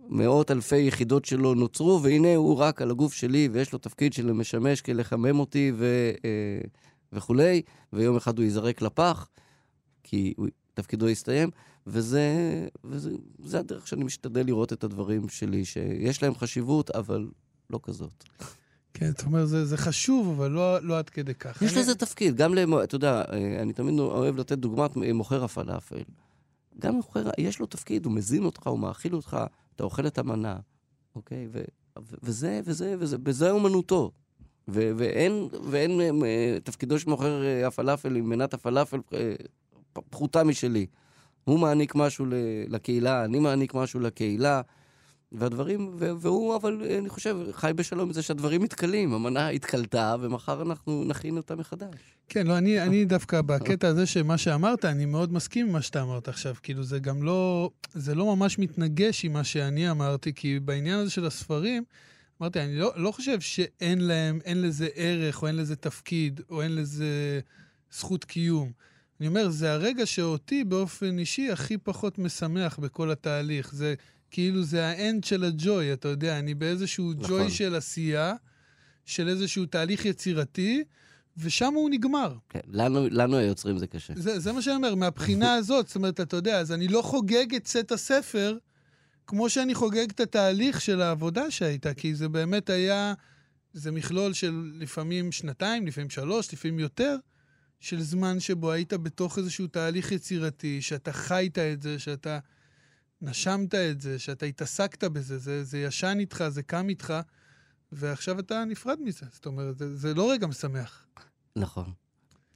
מאות 0.10 0.52
אלפי 0.52 0.78
יחידות 0.78 1.26
שלו 1.26 1.54
נוצרו, 1.54 2.00
והנה 2.04 2.36
הוא 2.36 2.58
רק 2.58 2.82
על 2.82 2.92
הגוף 2.92 3.14
שלי, 3.14 3.50
ויש 3.52 3.74
לו 3.74 3.80
תפקיד 3.80 4.14
של 4.14 4.32
משמש 4.32 4.82
כלחמם 4.82 5.40
אותי 5.40 5.72
ו, 5.76 6.12
אה, 6.26 6.62
וכולי, 7.14 7.62
ויום 7.94 8.16
אחד 8.16 8.38
הוא 8.38 8.44
ייזרק 8.44 8.82
לפח, 8.82 9.28
כי 10.04 10.34
הוא, 10.38 10.48
תפקידו 10.74 11.10
יסתיים, 11.10 11.50
וזה, 11.88 12.32
וזה 12.84 13.12
זה 13.40 13.60
הדרך 13.60 13.88
שאני 13.88 14.04
משתדל 14.04 14.46
לראות 14.46 14.74
את 14.74 14.84
הדברים 14.84 15.30
שלי, 15.30 15.66
שיש 15.66 16.24
להם 16.24 16.36
חשיבות, 16.36 16.92
אבל 16.92 17.28
לא 17.70 17.80
כזאת. 17.84 18.24
כן, 18.94 19.12
זאת 19.12 19.26
אומרת, 19.26 19.48
זה, 19.48 19.66
זה 19.66 19.78
חשוב, 19.78 20.28
אבל 20.28 20.52
לא, 20.52 20.80
לא 20.80 20.98
עד 20.98 21.10
כדי 21.10 21.34
כך. 21.34 21.62
יש 21.62 21.78
לזה 21.78 21.96
תפקיד, 21.96 22.36
גם, 22.36 22.54
למ... 22.54 22.84
אתה 22.84 22.96
יודע, 22.96 23.24
אני 23.62 23.74
תמיד 23.74 24.00
אוהב 24.00 24.38
לתת 24.38 24.58
דוגמת 24.58 24.96
מוכר 24.96 25.44
הפלאפל. 25.44 26.04
גם 26.80 26.96
מוכר, 26.96 27.30
יש 27.38 27.60
לו 27.60 27.66
תפקיד, 27.66 28.06
הוא 28.06 28.14
מזין 28.14 28.46
אותך, 28.46 28.68
הוא 28.68 28.80
מאכיל 28.80 29.16
אותך, 29.16 29.38
אתה 29.76 29.84
אוכל 29.84 30.08
את 30.08 30.18
המנה, 30.18 30.58
אוקיי? 31.16 31.48
ו... 31.52 31.64
וזה, 32.24 32.62
וזה, 32.66 32.96
וזה, 33.00 33.18
וזה 33.26 33.52
אומנותו. 33.52 34.12
ו- 34.68 34.92
ואין, 34.98 35.48
ואין 35.72 36.02
תפקידו 36.64 37.00
של 37.00 37.10
מוכר 37.10 37.42
uh, 37.42 37.68
הפלאפל 37.68 38.16
עם 38.16 38.30
מנת 38.30 38.54
הפלאפל 38.54 38.98
uh, 38.98 39.14
פחותה 40.10 40.44
משלי. 40.44 40.86
הוא 41.44 41.60
מעניק 41.60 41.96
משהו 41.96 42.26
לקהילה, 42.68 43.26
אני 43.26 43.40
מעניק 43.40 43.74
משהו 43.74 44.00
לקהילה. 44.00 44.62
והדברים, 45.38 45.96
והוא, 45.98 46.56
אבל 46.56 46.82
אני 47.00 47.10
חושב, 47.10 47.38
חי 47.52 47.72
בשלום 47.76 48.08
עם 48.08 48.14
זה 48.14 48.22
שהדברים 48.22 48.62
מתכלים. 48.62 49.14
המנה 49.14 49.50
התכלתה, 49.50 50.16
ומחר 50.22 50.62
אנחנו 50.62 51.04
נכין 51.08 51.38
אותה 51.38 51.56
מחדש. 51.56 51.96
כן, 52.30 52.48
לא, 52.48 52.58
אני, 52.58 52.82
אני 52.82 53.06
דווקא 53.06 53.42
בקטע 53.42 53.88
הזה 53.88 54.06
שמה 54.06 54.38
שאמרת, 54.38 54.86
אני 54.86 55.06
מאוד 55.06 55.34
מסכים 55.34 55.66
עם 55.68 55.74
מה 55.74 55.82
שאתה 55.82 56.02
אמרת 56.02 56.28
עכשיו. 56.28 56.56
כאילו, 56.64 56.84
זה 56.84 57.00
גם 57.00 57.24
לא, 57.24 57.70
זה 57.94 58.16
לא 58.16 58.36
ממש 58.36 58.60
מתנגש 58.60 59.26
עם 59.26 59.34
מה 59.34 59.44
שאני 59.44 59.92
אמרתי, 59.92 60.34
כי 60.34 60.60
בעניין 60.60 61.00
הזה 61.00 61.12
של 61.12 61.26
הספרים, 61.26 61.84
אמרתי, 62.42 62.62
אני 62.62 62.80
לא, 62.80 62.92
לא 62.96 63.12
חושב 63.12 63.40
שאין 63.40 64.02
להם, 64.02 64.40
אין 64.46 64.62
לזה 64.62 64.88
ערך, 64.96 65.42
או 65.42 65.48
אין 65.48 65.56
לזה 65.56 65.76
תפקיד, 65.76 66.42
או 66.50 66.62
אין 66.62 66.76
לזה 66.76 67.40
זכות 67.92 68.24
קיום. 68.24 68.72
אני 69.20 69.28
אומר, 69.28 69.50
זה 69.50 69.74
הרגע 69.74 70.06
שאותי 70.06 70.64
באופן 70.64 71.20
אישי 71.20 71.52
הכי 71.52 71.78
פחות 71.78 72.20
משמח 72.20 72.80
בכל 72.80 73.12
התהליך. 73.12 73.74
זה 73.74 73.94
כאילו 74.36 74.64
זה 74.64 74.86
האנד 74.86 75.24
של 75.24 75.44
הג'וי, 75.44 75.94
אתה 75.94 76.08
יודע, 76.08 76.40
אני 76.40 76.54
באיזשהו 76.54 77.14
נכון. 77.14 77.28
ג'וי 77.28 77.52
של 77.52 77.76
עשייה, 77.76 78.34
של 79.06 79.28
איזשהו 79.28 79.66
תהליך 79.66 80.06
יצירתי, 80.06 80.84
ושם 81.38 81.74
הוא 81.74 81.90
נגמר. 81.90 82.36
כן, 82.50 82.60
לנו, 82.68 83.08
לנו 83.12 83.38
היוצרים 83.38 83.78
זה 83.78 83.88
קשה. 83.88 84.14
זה, 84.18 84.40
זה 84.40 84.52
מה 84.52 84.62
שאני 84.62 84.76
אומר, 84.76 84.96
מהבחינה 84.96 85.54
הזאת, 85.60 85.88
זאת 85.88 85.96
אומרת, 85.96 86.20
אתה 86.20 86.36
יודע, 86.36 86.60
אז 86.60 86.72
אני 86.72 86.88
לא 86.88 87.02
חוגג 87.02 87.56
את 87.56 87.68
סט 87.68 87.92
הספר 87.92 88.58
כמו 89.28 89.50
שאני 89.50 89.76
חוגג 89.76 90.10
את 90.12 90.20
התהליך 90.20 90.82
של 90.82 91.02
העבודה 91.02 91.52
שהייתה, 91.52 91.94
כי 91.94 92.16
זה 92.16 92.30
באמת 92.30 92.70
היה, 92.70 93.14
זה 93.74 93.92
מכלול 93.92 94.34
של 94.34 94.72
לפעמים 94.80 95.32
שנתיים, 95.32 95.88
לפעמים 95.88 96.10
שלוש, 96.10 96.54
לפעמים 96.54 96.80
יותר, 96.80 97.18
של 97.80 98.02
זמן 98.02 98.40
שבו 98.40 98.72
היית 98.72 98.94
בתוך 98.94 99.38
איזשהו 99.38 99.68
תהליך 99.68 100.12
יצירתי, 100.12 100.82
שאתה 100.82 101.14
חיית 101.14 101.60
את 101.60 101.82
זה, 101.82 102.00
שאתה... 102.00 102.40
נשמת 103.26 103.76
את 103.76 104.02
זה, 104.02 104.20
שאתה 104.20 104.46
התעסקת 104.46 105.04
בזה, 105.04 105.38
זה, 105.38 105.64
זה 105.64 105.80
ישן 105.80 106.18
איתך, 106.20 106.44
זה 106.50 106.64
קם 106.64 106.90
איתך, 106.90 107.14
ועכשיו 107.92 108.40
אתה 108.40 108.66
נפרד 108.66 109.00
מזה. 109.02 109.26
זאת 109.32 109.46
אומרת, 109.46 109.78
זה, 109.78 109.96
זה 109.96 110.14
לא 110.14 110.32
רגע 110.32 110.48
משמח. 110.48 111.08
נכון. 111.56 111.92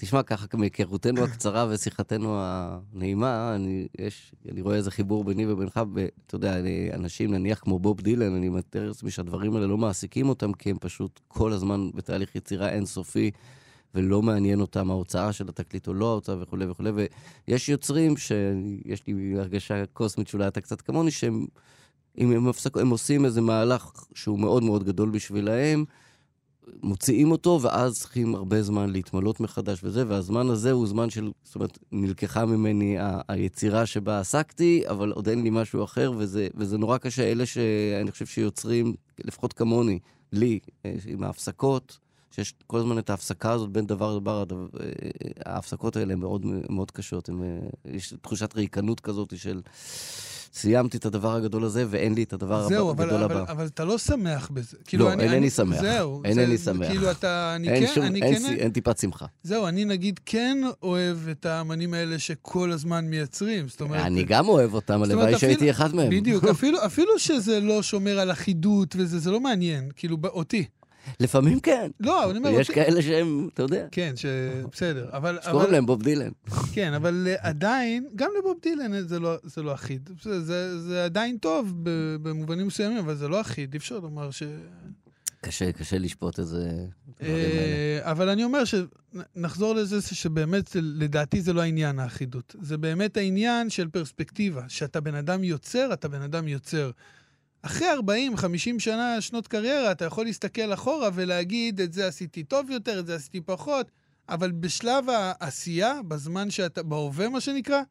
תשמע, 0.01 0.23
ככה 0.23 0.45
מהיכרותנו 0.53 1.23
הקצרה 1.23 1.67
ושיחתנו 1.69 2.39
הנעימה, 2.41 3.55
אני, 3.55 3.87
יש, 3.97 4.35
אני 4.51 4.61
רואה 4.61 4.75
איזה 4.75 4.91
חיבור 4.91 5.23
ביני 5.23 5.45
ובינך, 5.47 5.81
ב, 5.93 6.07
אתה 6.27 6.35
יודע, 6.35 6.59
אני, 6.59 6.89
אנשים 6.93 7.33
נניח 7.33 7.59
כמו 7.59 7.79
בוב 7.79 8.01
דילן, 8.01 8.35
אני 8.35 8.49
מתאר 8.49 8.87
לעצמי 8.87 9.11
שהדברים 9.11 9.55
האלה 9.55 9.67
לא 9.67 9.77
מעסיקים 9.77 10.29
אותם, 10.29 10.53
כי 10.53 10.69
הם 10.69 10.77
פשוט 10.79 11.19
כל 11.27 11.53
הזמן 11.53 11.89
בתהליך 11.95 12.35
יצירה 12.35 12.69
אינסופי. 12.69 13.31
ולא 13.95 14.21
מעניין 14.21 14.61
אותם 14.61 14.91
ההוצאה 14.91 15.33
של 15.33 15.49
התקליט 15.49 15.87
או 15.87 15.93
לא 15.93 16.11
ההוצאה 16.11 16.35
וכולי 16.41 16.65
וכולי. 16.65 16.91
ויש 17.47 17.69
יוצרים 17.69 18.17
שיש 18.17 19.07
לי 19.07 19.33
הרגשה 19.37 19.85
קוסמית 19.85 20.27
שאולי 20.27 20.47
אתה 20.47 20.61
קצת 20.61 20.81
כמוני, 20.81 21.11
שהם 21.11 21.45
אם 22.17 22.31
הם, 22.31 22.47
הפסק, 22.47 22.77
הם 22.77 22.89
עושים 22.89 23.25
איזה 23.25 23.41
מהלך 23.41 23.91
שהוא 24.15 24.39
מאוד 24.39 24.63
מאוד 24.63 24.83
גדול 24.83 25.09
בשבילהם, 25.09 25.85
מוציאים 26.83 27.31
אותו, 27.31 27.59
ואז 27.61 27.99
צריכים 27.99 28.35
הרבה 28.35 28.61
זמן 28.61 28.89
להתמלות 28.89 29.39
מחדש 29.39 29.83
וזה, 29.83 30.07
והזמן 30.07 30.47
הזה 30.49 30.71
הוא 30.71 30.87
זמן 30.87 31.09
של, 31.09 31.31
זאת 31.43 31.55
אומרת, 31.55 31.79
נלקחה 31.91 32.45
ממני 32.45 32.99
ה- 32.99 33.21
היצירה 33.27 33.85
שבה 33.85 34.19
עסקתי, 34.19 34.83
אבל 34.89 35.11
עוד 35.11 35.27
אין 35.29 35.43
לי 35.43 35.49
משהו 35.49 35.83
אחר, 35.83 36.11
וזה, 36.17 36.47
וזה 36.55 36.77
נורא 36.77 36.97
קשה. 36.97 37.31
אלה 37.31 37.45
שאני 37.45 38.11
חושב 38.11 38.25
שיוצרים, 38.25 38.93
לפחות 39.23 39.53
כמוני, 39.53 39.99
לי, 40.33 40.59
אה, 40.85 40.95
עם 41.07 41.23
ההפסקות, 41.23 41.97
שיש 42.31 42.53
כל 42.67 42.77
הזמן 42.77 42.99
את 42.99 43.09
ההפסקה 43.09 43.51
הזאת 43.51 43.69
בין 43.69 43.85
דבר 43.85 44.15
לדבר, 44.15 44.43
אה, 44.79 44.89
ההפסקות 45.45 45.95
האלה 45.95 46.13
הן 46.13 46.19
מאוד, 46.19 46.45
מאוד 46.69 46.91
קשות. 46.91 47.29
הם, 47.29 47.43
אה, 47.43 47.59
יש 47.85 48.13
תחושת 48.21 48.55
ריקנות 48.55 48.99
כזאת 48.99 49.33
של... 49.37 49.61
סיימתי 50.53 50.97
את 50.97 51.05
הדבר 51.05 51.35
הגדול 51.35 51.63
הזה 51.63 51.85
ואין 51.89 52.13
לי 52.13 52.23
את 52.23 52.33
הדבר 52.33 52.67
זהו, 52.67 52.89
הגדול 52.89 53.09
אבל, 53.09 53.23
הבא. 53.23 53.33
זהו, 53.33 53.43
אבל, 53.43 53.51
אבל 53.51 53.65
אתה 53.65 53.85
לא 53.85 53.97
שמח 53.97 54.49
בזה. 54.53 54.77
כאילו, 54.85 55.05
לא, 55.05 55.13
אני, 55.13 55.23
אינני 55.23 55.37
אני, 55.37 55.49
שמח. 55.49 55.81
זהו. 55.81 56.21
אינני 56.25 56.57
זה, 56.57 56.63
שמח. 56.63 56.87
כאילו, 56.87 57.11
אתה... 57.11 57.55
אני 57.55 57.69
אין 57.69 57.87
כן, 57.87 57.93
שום, 57.93 58.05
אני 58.05 58.21
אין, 58.21 58.39
כן... 58.39 58.45
אין, 58.45 58.59
אין 58.59 58.71
טיפת 58.71 58.97
שמחה. 58.97 59.25
זהו, 59.43 59.67
אני 59.67 59.85
נגיד 59.85 60.19
כן 60.25 60.57
אוהב 60.83 61.27
את 61.27 61.45
האמנים 61.45 61.93
האלה 61.93 62.19
שכל 62.19 62.71
הזמן 62.71 63.05
מייצרים. 63.05 63.67
זאת 63.67 63.81
אומרת... 63.81 64.05
אני 64.05 64.23
גם 64.23 64.47
אוהב 64.47 64.73
אותם, 64.73 65.03
הלוואי 65.03 65.39
שהייתי 65.39 65.69
אחד 65.69 65.95
מהם. 65.95 66.09
בדיוק, 66.09 66.43
אפילו, 66.51 66.85
אפילו 66.85 67.19
שזה 67.19 67.59
לא 67.59 67.83
שומר 67.83 68.19
על 68.19 68.31
אחידות 68.31 68.95
וזה, 68.97 69.19
זה 69.19 69.31
לא 69.31 69.39
מעניין. 69.39 69.89
כאילו, 69.95 70.17
אותי. 70.23 70.65
לפעמים 71.19 71.59
כן. 71.59 71.91
לא, 71.99 72.29
אני 72.31 72.37
אומר... 72.37 72.49
יש 72.49 72.69
כאלה 72.69 73.01
שהם, 73.01 73.49
אתה 73.53 73.63
יודע. 73.63 73.87
כן, 73.91 74.13
בסדר, 74.71 75.09
אבל... 75.11 75.39
שקוראים 75.41 75.71
להם 75.71 75.85
בוב 75.85 76.03
דילן. 76.03 76.31
כן, 76.73 76.93
אבל 76.93 77.27
אה, 77.29 77.35
עדיין, 77.49 78.07
גם 78.15 78.29
לבוב 78.39 78.57
דילן 78.61 79.07
זה 79.07 79.19
לא, 79.19 79.35
זה 79.43 79.63
לא 79.63 79.73
אחיד. 79.73 80.09
זה, 80.21 80.41
זה, 80.41 80.79
זה 80.79 81.05
עדיין 81.05 81.37
טוב 81.37 81.73
במובנים 82.21 82.67
מסוימים, 82.67 82.97
אבל 82.97 83.15
זה 83.15 83.27
לא 83.27 83.41
אחיד, 83.41 83.73
אי 83.73 83.77
אפשר 83.77 83.99
לומר 83.99 84.31
ש... 84.31 84.43
קשה, 85.41 85.71
קשה 85.71 85.97
לשפוט 85.97 86.39
איזה 86.39 86.85
אה, 87.21 87.99
אבל 88.01 88.29
אני 88.29 88.43
אומר 88.43 88.63
שנחזור 88.65 89.75
לזה 89.75 90.01
שבאמת, 90.01 90.75
לדעתי 90.75 91.41
זה 91.41 91.53
לא 91.53 91.61
העניין 91.61 91.99
האחידות. 91.99 92.55
זה 92.61 92.77
באמת 92.77 93.17
העניין 93.17 93.69
של 93.69 93.87
פרספקטיבה. 93.87 94.61
שאתה 94.67 94.99
בן 95.01 95.15
אדם 95.15 95.43
יוצר, 95.43 95.89
אתה 95.93 96.07
בן 96.07 96.21
אדם 96.21 96.47
יוצר. 96.47 96.91
אחרי 97.61 97.87
40-50 98.37 98.79
שנה, 98.79 99.21
שנות 99.21 99.47
קריירה, 99.47 99.91
אתה 99.91 100.05
יכול 100.05 100.25
להסתכל 100.25 100.73
אחורה 100.73 101.09
ולהגיד, 101.13 101.81
את 101.81 101.93
זה 101.93 102.07
עשיתי 102.07 102.43
טוב 102.43 102.69
יותר, 102.69 102.99
את 102.99 103.07
זה 103.07 103.15
עשיתי 103.15 103.41
פחות, 103.41 103.91
אבל 104.29 104.51
בשלב 104.51 105.09
העשייה, 105.09 105.93
בזמן 106.07 106.49
שאתה, 106.49 106.83
בהווה 106.83 107.29
מה 107.29 107.41
שנקרא, 107.41 107.81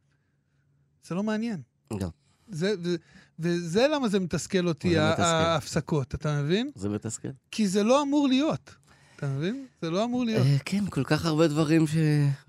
זה 1.06 1.14
לא 1.14 1.22
מעניין. 1.22 1.60
לא. 1.90 2.08
זה, 2.48 2.74
זה, 2.82 2.96
וזה 3.38 3.86
למה 3.88 4.08
זה 4.08 4.20
מתסכל 4.20 4.68
אותי, 4.68 4.94
זה 4.94 5.10
מתסכל. 5.10 5.22
ההפסקות, 5.22 6.14
אתה 6.14 6.42
מבין? 6.42 6.70
זה 6.74 6.88
מתסכל. 6.88 7.28
כי 7.50 7.68
זה 7.68 7.82
לא 7.82 8.02
אמור 8.02 8.28
להיות. 8.28 8.74
אתה 9.16 9.26
מבין? 9.26 9.66
זה 9.82 9.90
לא 9.90 10.04
אמור 10.04 10.24
להיות. 10.24 10.46
אה, 10.46 10.56
כן, 10.64 10.86
כל 10.90 11.04
כך 11.04 11.26
הרבה 11.26 11.48
דברים 11.48 11.86
ש... 11.86 11.96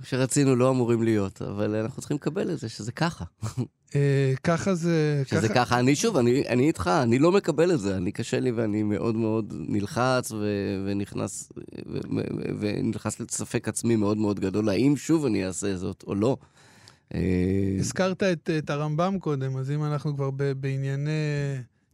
שרצינו 0.04 0.56
לא 0.56 0.70
אמורים 0.70 1.04
להיות, 1.04 1.42
אבל 1.42 1.76
אנחנו 1.76 2.02
צריכים 2.02 2.18
לקבל 2.18 2.52
את 2.52 2.60
זה, 2.60 2.70
שזה 2.70 2.92
ככה. 2.92 3.26
אה, 3.96 4.34
ככה 4.44 4.76
זה... 4.76 5.24
שזה 5.26 5.50
ככה. 5.50 5.80
אני 5.80 5.96
שוב, 5.96 6.18
אני, 6.18 6.48
אני 6.48 6.68
איתך, 6.68 6.90
אני 7.04 7.20
לא 7.20 7.32
מקבל 7.32 7.74
את 7.74 7.80
זה. 7.80 7.98
אני 7.98 8.12
קשה 8.12 8.40
לי 8.40 8.52
ואני 8.52 8.84
מאוד 8.84 9.16
מאוד 9.16 9.54
נלחץ 9.58 10.32
ו... 10.32 10.46
ונכנס, 10.86 11.52
ו... 11.88 11.98
ו... 12.16 12.22
ונכנס 12.60 13.20
לספק 13.20 13.68
עצמי 13.68 13.96
מאוד 13.96 14.18
מאוד 14.18 14.40
גדול, 14.40 14.70
האם 14.70 14.98
שוב 14.98 15.26
אני 15.26 15.46
אעשה 15.46 15.78
זאת 15.78 16.04
או 16.08 16.16
לא. 16.16 16.38
אה, 17.14 17.76
הזכרת 17.80 18.24
את, 18.24 18.50
את 18.58 18.70
הרמב"ם 18.70 19.20
קודם, 19.20 19.58
אז 19.58 19.72
אם 19.72 19.84
אנחנו 19.84 20.16
כבר 20.16 20.32
ב, 20.32 20.44
בענייני 20.52 21.12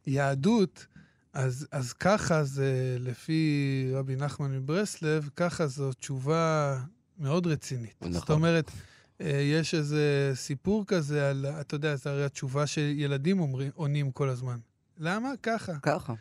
יהדות, 0.07 0.85
אז, 1.33 1.67
אז 1.71 1.93
ככה 1.93 2.43
זה, 2.43 2.97
לפי 2.99 3.91
רבי 3.93 4.15
נחמן 4.15 4.51
מברסלב, 4.57 5.29
ככה 5.35 5.67
זו 5.67 5.93
תשובה 5.93 6.77
מאוד 7.19 7.47
רצינית. 7.47 7.95
נכון. 8.01 8.13
זאת 8.13 8.29
אומרת, 8.29 8.71
יש 9.19 9.73
איזה 9.73 10.31
סיפור 10.35 10.85
כזה 10.85 11.29
על, 11.29 11.45
אתה 11.45 11.75
יודע, 11.75 11.95
זה 11.95 12.09
הרי 12.09 12.25
התשובה 12.25 12.67
שילדים 12.67 13.39
אומרים, 13.39 13.71
עונים 13.75 14.11
כל 14.11 14.29
הזמן. 14.29 14.57
למה? 14.97 15.29
ככה. 15.43 15.73
ככה. 15.79 16.13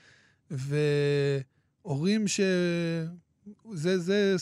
והורים 0.51 2.29
ש... 2.29 2.41
זה, 3.73 3.99
זה 3.99 4.37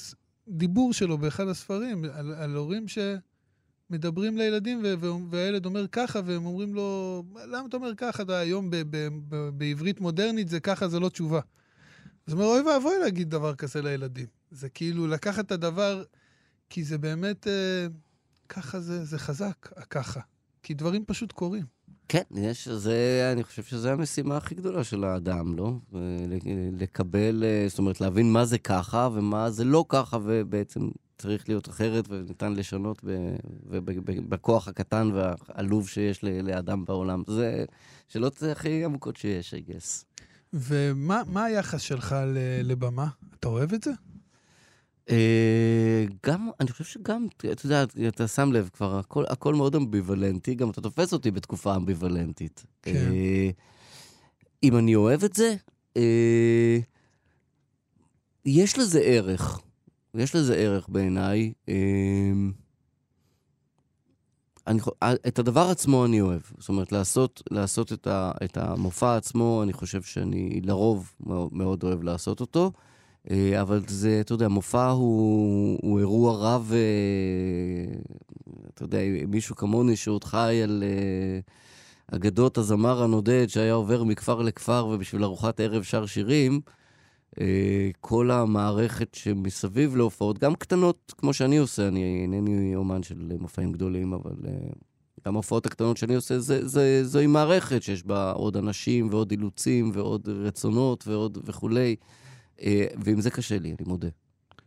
דיבור 0.48 0.92
שלו 0.92 1.18
באחד 1.18 1.48
הספרים, 1.48 2.04
על, 2.04 2.34
על 2.34 2.54
הורים 2.54 2.86
שמדברים 2.88 4.38
לילדים, 4.38 4.80
ו- 4.84 4.94
ו- 5.00 5.30
והילד 5.30 5.66
אומר 5.66 5.86
ככה, 5.88 6.20
והם 6.24 6.46
אומרים 6.46 6.74
לו, 6.74 7.22
למה 7.46 7.68
אתה 7.68 7.76
אומר 7.76 7.94
ככה? 7.96 8.22
אתה 8.22 8.38
היום 8.38 8.70
ב- 8.70 8.76
ב- 8.76 9.08
ב- 9.28 9.48
בעברית 9.48 10.00
מודרנית 10.00 10.48
זה 10.48 10.60
ככה, 10.60 10.88
זה 10.88 11.00
לא 11.00 11.08
תשובה. 11.08 11.40
אז 12.26 12.32
אומר, 12.32 12.44
אוי 12.44 12.60
ואבוי 12.60 12.98
להגיד 12.98 13.30
דבר 13.30 13.54
כזה 13.54 13.82
לילדים. 13.82 14.26
זה 14.50 14.68
כאילו 14.68 15.06
לקחת 15.06 15.46
את 15.46 15.52
הדבר, 15.52 16.04
כי 16.70 16.84
זה 16.84 16.98
באמת, 16.98 17.46
אה, 17.46 17.86
ככה 18.52 18.80
זה, 18.80 19.04
זה 19.04 19.18
חזק, 19.18 19.72
הככה. 19.76 20.20
כי 20.62 20.74
דברים 20.74 21.04
פשוט 21.04 21.32
קורים. 21.32 21.64
כן, 22.08 22.22
יש, 22.34 22.68
זה, 22.68 23.30
אני 23.32 23.44
חושב 23.44 23.62
שזו 23.62 23.88
המשימה 23.88 24.36
הכי 24.36 24.54
גדולה 24.54 24.84
של 24.84 25.04
האדם, 25.04 25.56
לא? 25.56 25.72
לקבל, 26.72 27.44
אה, 27.46 27.64
זאת 27.68 27.78
אומרת, 27.78 28.00
להבין 28.00 28.32
מה 28.32 28.44
זה 28.44 28.58
ככה 28.58 29.08
ומה 29.12 29.50
זה 29.50 29.64
לא 29.64 29.84
ככה, 29.88 30.18
ובעצם 30.22 30.80
צריך 31.18 31.48
להיות 31.48 31.68
אחרת 31.68 32.04
וניתן 32.08 32.52
לשנות 32.52 33.04
בכוח 34.28 34.68
הקטן 34.68 35.10
והעלוב 35.14 35.88
שיש 35.88 36.24
לאדם 36.24 36.84
בעולם. 36.84 37.22
זה 37.26 37.64
שאלות 38.08 38.42
הכי 38.42 38.84
עמוקות 38.84 39.16
שיש, 39.16 39.54
I 39.54 39.70
guess. 39.70 40.04
ומה 40.52 41.22
מה 41.26 41.44
היחס 41.44 41.80
שלך 41.80 42.16
לבמה? 42.64 43.06
אתה 43.40 43.48
אוהב 43.48 43.74
את 43.74 43.82
זה? 43.82 43.90
אה, 45.10 46.04
גם, 46.26 46.50
אני 46.60 46.70
חושב 46.70 46.84
שגם, 46.84 47.26
אתה 47.36 47.66
יודע, 47.66 47.84
אתה 48.08 48.28
שם 48.28 48.52
לב 48.52 48.70
כבר, 48.72 48.98
הכל, 48.98 49.24
הכל 49.28 49.54
מאוד 49.54 49.74
אמביוולנטי, 49.74 50.54
גם 50.54 50.70
אתה 50.70 50.80
תופס 50.80 51.12
אותי 51.12 51.30
בתקופה 51.30 51.76
אמביוולנטית. 51.76 52.66
כן. 52.82 52.94
אה, 52.94 53.50
אם 54.62 54.76
אני 54.76 54.94
אוהב 54.94 55.24
את 55.24 55.34
זה, 55.34 55.54
אה, 55.96 56.78
יש 58.44 58.78
לזה 58.78 59.00
ערך. 59.00 59.60
יש 60.14 60.34
לזה 60.34 60.56
ערך 60.56 60.88
בעיניי. 60.88 61.52
אני, 64.66 64.80
את 65.02 65.38
הדבר 65.38 65.68
עצמו 65.70 66.04
אני 66.04 66.20
אוהב. 66.20 66.40
זאת 66.58 66.68
אומרת, 66.68 66.92
לעשות, 66.92 67.42
לעשות 67.50 67.92
את, 67.92 68.06
ה, 68.06 68.32
את 68.44 68.56
המופע 68.56 69.16
עצמו, 69.16 69.62
אני 69.62 69.72
חושב 69.72 70.02
שאני 70.02 70.60
לרוב 70.64 71.12
מאוד, 71.20 71.48
מאוד 71.52 71.84
אוהב 71.84 72.02
לעשות 72.02 72.40
אותו. 72.40 72.72
אה, 73.30 73.60
אבל 73.60 73.82
זה, 73.88 74.18
אתה 74.20 74.32
יודע, 74.32 74.48
מופע 74.48 74.88
הוא, 74.88 75.78
הוא 75.82 75.98
אירוע 75.98 76.36
רב, 76.36 76.72
אה, 76.74 77.94
אתה 78.74 78.84
יודע, 78.84 78.98
מישהו 79.28 79.56
כמוני 79.56 79.96
שעוד 79.96 80.24
חי 80.24 80.60
על 80.64 80.84
אה, 80.86 81.40
אגדות 82.16 82.58
הזמר 82.58 83.02
הנודד 83.02 83.46
שהיה 83.48 83.74
עובר 83.74 84.04
מכפר 84.04 84.42
לכפר 84.42 84.86
ובשביל 84.90 85.24
ארוחת 85.24 85.60
ערב 85.60 85.82
שר 85.82 86.06
שירים, 86.06 86.60
כל 88.00 88.30
המערכת 88.30 89.14
שמסביב 89.14 89.96
להופעות, 89.96 90.38
גם 90.38 90.54
קטנות 90.54 91.14
כמו 91.18 91.32
שאני 91.32 91.56
עושה, 91.56 91.88
אני 91.88 92.20
אינני 92.22 92.76
אומן 92.76 93.02
של 93.02 93.32
מופעים 93.40 93.72
גדולים, 93.72 94.12
אבל 94.12 94.34
גם 95.26 95.34
ההופעות 95.34 95.66
הקטנות 95.66 95.96
שאני 95.96 96.14
עושה, 96.14 96.38
זה, 96.38 96.68
זה, 96.68 97.04
זוהי 97.04 97.26
מערכת 97.26 97.82
שיש 97.82 98.06
בה 98.06 98.32
עוד 98.32 98.56
אנשים 98.56 99.08
ועוד 99.10 99.30
אילוצים 99.30 99.90
ועוד 99.94 100.28
רצונות 100.28 101.08
ועוד 101.08 101.38
וכולי. 101.44 101.96
אה, 102.62 102.86
ועם 103.04 103.20
זה 103.20 103.30
קשה 103.30 103.58
לי, 103.58 103.68
אני 103.68 103.88
מודה. 103.88 104.08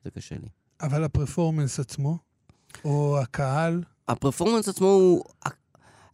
זה 0.05 0.11
קשה 0.11 0.35
לי. 0.35 0.47
אבל 0.81 1.03
הפרפורמנס 1.03 1.79
עצמו, 1.79 2.17
או 2.85 3.19
הקהל, 3.21 3.83
הפרפורמנס 4.07 4.67
עצמו 4.69 4.87
הוא... 4.87 5.23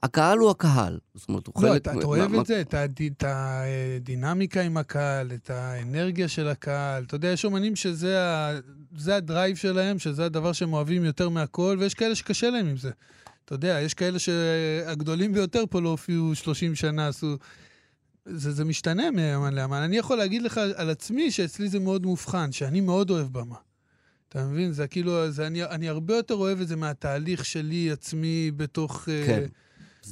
הקהל 0.04 0.38
הוא 0.38 0.50
הקהל. 0.52 1.00
זאת 1.16 1.30
אומרת, 1.30 1.48
הוא 1.48 1.64
לא, 1.64 1.70
חלק... 1.70 1.82
אתה, 1.82 1.94
מ- 1.94 1.98
אתה 1.98 2.06
אוהב 2.08 2.34
את 2.34 2.46
זה, 2.46 2.62
את 2.62 2.74
הד- 2.74 3.00
את 3.12 3.24
הדינמיקה 3.28 4.62
עם 4.62 4.78
הקהל, 4.78 5.32
את 5.34 5.50
האנרגיה 5.50 6.28
של 6.28 6.48
הקהל. 6.48 7.04
אתה 7.04 7.16
יודע, 7.16 7.28
יש 7.28 7.46
אומנים 7.46 7.76
שזה 7.76 8.18
הדרייב 9.08 9.56
שלהם, 9.56 10.00
שזה 10.00 10.26
הדבר 10.26 10.54
שהם 10.54 10.74
אוהבים 10.74 11.04
יותר 11.06 11.30
מהכל, 11.30 11.78
ויש 11.80 11.94
כאלה 11.94 12.16
שקשה 12.16 12.50
להם 12.50 12.68
עם 12.68 12.78
זה. 12.78 12.92
אתה 13.46 13.56
יודע, 13.56 13.80
יש 13.82 13.94
כאלה 13.94 14.20
שהגדולים 14.20 15.34
ביותר 15.34 15.64
פה 15.70 15.82
לא 15.82 15.90
הופיעו 15.90 16.36
30 16.36 16.76
שנה, 16.76 17.08
עשו... 17.08 17.38
זה, 18.26 18.52
זה 18.52 18.66
משתנה 18.66 19.12
מאמן 19.12 19.54
לאמן. 19.54 19.78
אני 19.78 19.98
יכול 19.98 20.18
להגיד 20.18 20.42
לך 20.42 20.60
על 20.76 20.90
עצמי 20.90 21.32
שאצלי 21.32 21.70
זה 21.70 21.80
מאוד 21.80 22.06
מובחן, 22.06 22.52
שאני 22.52 22.82
מאוד 22.82 23.10
אוהב 23.10 23.28
במה. 23.32 23.56
אתה 24.30 24.46
מבין? 24.46 24.72
זה 24.72 24.88
כאילו, 24.88 25.32
זה, 25.32 25.48
אני, 25.48 25.64
אני 25.64 25.90
הרבה 25.90 26.16
יותר 26.16 26.36
אוהב 26.36 26.62
את 26.62 26.68
זה 26.68 26.76
מהתהליך 26.76 27.46
שלי 27.46 27.92
עצמי 27.92 28.52
בתוך, 28.58 29.10
אה, 29.10 29.24
כן. 29.28 29.44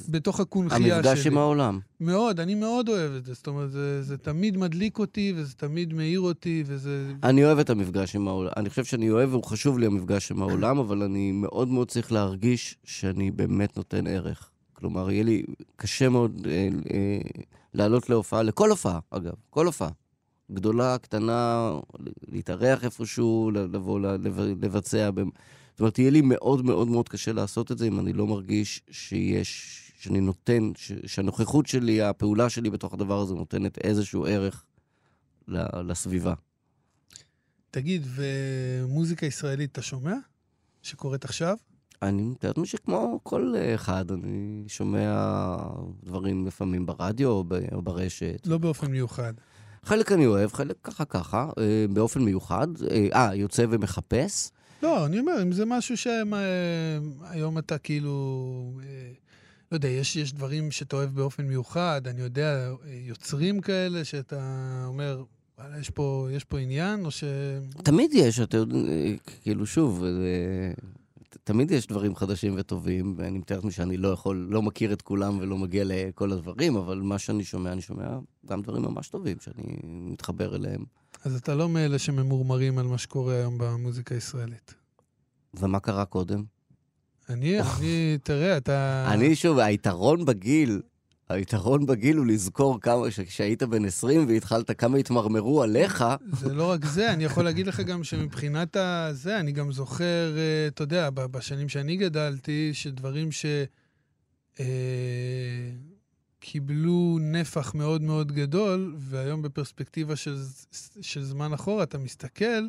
בתוך 0.08 0.40
הקונכייה 0.40 0.78
שלי. 0.78 0.92
המפגש 0.92 1.26
עם 1.26 1.38
העולם. 1.38 1.78
מאוד, 2.00 2.40
אני 2.40 2.54
מאוד 2.54 2.88
אוהב 2.88 3.12
את 3.12 3.24
זה. 3.24 3.34
זאת 3.34 3.46
אומרת, 3.46 3.70
זה, 3.70 4.02
זה 4.02 4.18
תמיד 4.18 4.56
מדליק 4.56 4.98
אותי, 4.98 5.32
וזה 5.36 5.54
תמיד 5.54 5.92
מאיר 5.92 6.20
אותי, 6.20 6.64
וזה... 6.66 7.12
אני 7.22 7.44
אוהב 7.44 7.58
את 7.58 7.70
המפגש 7.70 8.16
עם 8.16 8.28
העולם. 8.28 8.50
אני 8.56 8.70
חושב 8.70 8.84
שאני 8.84 9.10
אוהב, 9.10 9.30
והוא 9.30 9.44
חשוב 9.44 9.78
לי 9.78 9.86
המפגש 9.86 10.30
עם 10.30 10.42
העולם, 10.42 10.78
אבל 10.78 11.02
אני 11.02 11.32
מאוד 11.32 11.68
מאוד 11.68 11.88
צריך 11.88 12.12
להרגיש 12.12 12.76
שאני 12.84 13.30
באמת 13.30 13.76
נותן 13.76 14.06
ערך. 14.06 14.50
כלומר, 14.72 15.10
יהיה 15.10 15.22
לי 15.22 15.42
קשה 15.76 16.08
מאוד 16.08 16.46
אה, 16.50 16.68
אה, 16.94 17.18
לעלות 17.74 18.10
להופעה, 18.10 18.42
לכל 18.42 18.70
הופעה, 18.70 18.98
אגב, 19.10 19.34
כל 19.50 19.66
הופעה. 19.66 19.90
גדולה, 20.52 20.98
קטנה, 20.98 21.70
להתארח 22.28 22.84
איפשהו, 22.84 23.50
לבוא, 23.54 24.00
לבצע. 24.60 25.10
זאת 25.70 25.80
אומרת, 25.80 25.98
יהיה 25.98 26.10
לי 26.10 26.20
מאוד 26.20 26.64
מאוד 26.64 26.88
מאוד 26.88 27.08
קשה 27.08 27.32
לעשות 27.32 27.72
את 27.72 27.78
זה 27.78 27.86
אם 27.86 28.00
אני 28.00 28.12
לא 28.12 28.26
מרגיש 28.26 28.82
שיש, 28.90 29.92
שאני 29.98 30.20
נותן, 30.20 30.72
ש, 30.76 30.92
שהנוכחות 31.06 31.66
שלי, 31.66 32.02
הפעולה 32.02 32.50
שלי 32.50 32.70
בתוך 32.70 32.94
הדבר 32.94 33.20
הזה 33.20 33.34
נותנת 33.34 33.78
איזשהו 33.78 34.26
ערך 34.26 34.64
לסביבה. 35.84 36.34
תגיד, 37.70 38.06
ומוזיקה 38.14 39.26
ישראלית 39.26 39.72
אתה 39.72 39.82
שומע? 39.82 40.14
שקורית 40.82 41.24
עכשיו? 41.24 41.56
אני 42.02 42.22
מתאר 42.22 42.48
לעצמי 42.48 42.66
שכמו 42.66 43.20
כל 43.22 43.54
אחד, 43.74 44.10
אני 44.10 44.64
שומע 44.68 45.56
דברים 46.04 46.46
לפעמים 46.46 46.86
ברדיו 46.86 47.28
או 47.72 47.82
ברשת. 47.82 48.46
לא 48.46 48.58
באופן 48.58 48.90
מיוחד. 48.90 49.32
חלק 49.84 50.12
אני 50.12 50.26
אוהב, 50.26 50.52
חלק 50.52 50.76
ככה 50.82 51.04
ככה, 51.04 51.50
אה, 51.58 51.86
באופן 51.90 52.20
מיוחד. 52.20 52.68
אה, 52.90 53.08
אה, 53.14 53.34
יוצא 53.34 53.64
ומחפש. 53.70 54.50
לא, 54.82 55.06
אני 55.06 55.18
אומר, 55.18 55.42
אם 55.42 55.52
זה 55.52 55.64
משהו 55.64 55.96
שהיום 55.96 57.58
אתה 57.58 57.78
כאילו... 57.78 58.80
אה, 58.82 59.12
לא 59.72 59.76
יודע, 59.76 59.88
יש, 59.88 60.16
יש 60.16 60.32
דברים 60.32 60.70
שאתה 60.70 60.96
אוהב 60.96 61.10
באופן 61.10 61.44
מיוחד, 61.44 62.02
אני 62.06 62.20
יודע, 62.20 62.68
אה, 62.68 62.74
יוצרים 62.92 63.60
כאלה 63.60 64.04
שאתה 64.04 64.40
אומר, 64.86 65.24
וואלה, 65.58 65.78
יש 65.78 65.90
פה, 65.90 66.28
יש 66.32 66.44
פה 66.44 66.58
עניין, 66.58 67.04
או 67.04 67.10
ש... 67.10 67.24
תמיד 67.82 68.10
יש, 68.14 68.40
אתה 68.40 68.56
יודע, 68.56 68.76
אה, 68.76 69.14
כאילו 69.42 69.66
שוב, 69.66 70.04
אה, 70.04 70.10
תמיד 71.44 71.70
יש 71.70 71.86
דברים 71.86 72.16
חדשים 72.16 72.54
וטובים, 72.58 73.14
ואני 73.18 73.38
מתאר 73.38 73.56
לעצמי 73.56 73.70
שאני 73.70 73.96
לא 73.96 74.08
יכול, 74.08 74.48
לא 74.50 74.62
מכיר 74.62 74.92
את 74.92 75.02
כולם 75.02 75.38
ולא 75.38 75.58
מגיע 75.58 75.84
לכל 75.86 76.32
הדברים, 76.32 76.76
אבל 76.76 76.98
מה 77.00 77.18
שאני 77.18 77.44
שומע, 77.44 77.72
אני 77.72 77.80
שומע 77.80 78.18
גם 78.46 78.62
דברים 78.62 78.82
ממש 78.82 79.08
טובים 79.08 79.36
שאני 79.40 79.76
מתחבר 79.84 80.56
אליהם. 80.56 80.84
אז 81.24 81.36
אתה 81.36 81.54
לא 81.54 81.68
מאלה 81.68 81.98
שממורמרים 81.98 82.78
על 82.78 82.86
מה 82.86 82.98
שקורה 82.98 83.34
היום 83.34 83.58
במוזיקה 83.58 84.14
הישראלית. 84.14 84.74
ומה 85.54 85.80
קרה 85.80 86.04
קודם? 86.04 86.44
אני, 87.28 87.60
אני, 87.60 88.18
תראה, 88.22 88.56
אתה... 88.56 89.08
אני 89.12 89.36
שוב, 89.36 89.58
היתרון 89.58 90.24
בגיל, 90.24 90.80
היתרון 91.30 91.86
בגיל 91.86 92.16
הוא 92.16 92.26
לזכור 92.26 92.80
כמה, 92.80 93.10
שכשהיית 93.10 93.62
בן 93.62 93.84
20 93.84 94.28
והתחלת, 94.28 94.70
כמה 94.80 94.98
התמרמרו 94.98 95.62
עליך, 95.62 96.04
זה 96.32 96.54
לא 96.54 96.70
רק 96.70 96.84
זה, 96.84 97.12
אני 97.12 97.24
יכול 97.24 97.44
להגיד 97.44 97.66
לך 97.66 97.80
גם 97.80 98.04
שמבחינת 98.04 98.76
הזה, 98.76 99.40
אני 99.40 99.52
גם 99.52 99.72
זוכר, 99.72 100.36
אה, 100.36 100.66
אתה 100.66 100.82
יודע, 100.82 101.10
בשנים 101.10 101.68
שאני 101.68 101.96
גדלתי, 101.96 102.70
שדברים 102.72 103.32
ש... 103.32 103.46
אה, 104.60 105.70
נפח 107.20 107.74
מאוד 107.74 108.02
מאוד 108.02 108.32
גדול, 108.32 108.94
והיום 108.98 109.42
בפרספקטיבה 109.42 110.16
של, 110.16 110.36
של 111.00 111.22
זמן 111.22 111.52
אחורה, 111.52 111.82
אתה 111.82 111.98
מסתכל, 111.98 112.68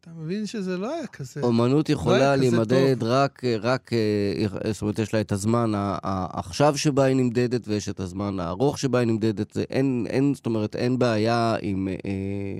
אתה 0.00 0.10
מבין 0.16 0.46
שזה 0.46 0.78
לא 0.78 0.94
היה 0.94 1.06
כזה. 1.06 1.40
אומנות 1.40 1.88
לא 1.88 1.94
יכולה 1.94 2.32
כזה 2.32 2.36
להימדד. 2.36 3.02
רק, 3.02 3.42
רק, 3.60 3.90
אה, 3.92 4.72
זאת 4.72 4.82
אומרת, 4.82 4.98
יש 4.98 5.14
לה 5.14 5.20
את 5.20 5.32
הזמן 5.32 5.74
ה- 5.74 5.98
ה- 6.02 6.38
עכשיו 6.38 6.78
שבה 6.78 7.04
היא 7.04 7.16
נמדדת, 7.16 7.68
ויש 7.68 7.88
את 7.88 8.00
הזמן 8.00 8.40
הארוך 8.40 8.78
שבה 8.78 8.98
היא 8.98 9.06
נמדדת. 9.06 9.52
זה 9.52 9.64
אין, 9.70 10.06
אין, 10.10 10.34
זאת 10.34 10.46
אומרת, 10.46 10.76
אין 10.76 10.98
בעיה 10.98 11.56
עם... 11.62 11.88
אה, 11.88 12.58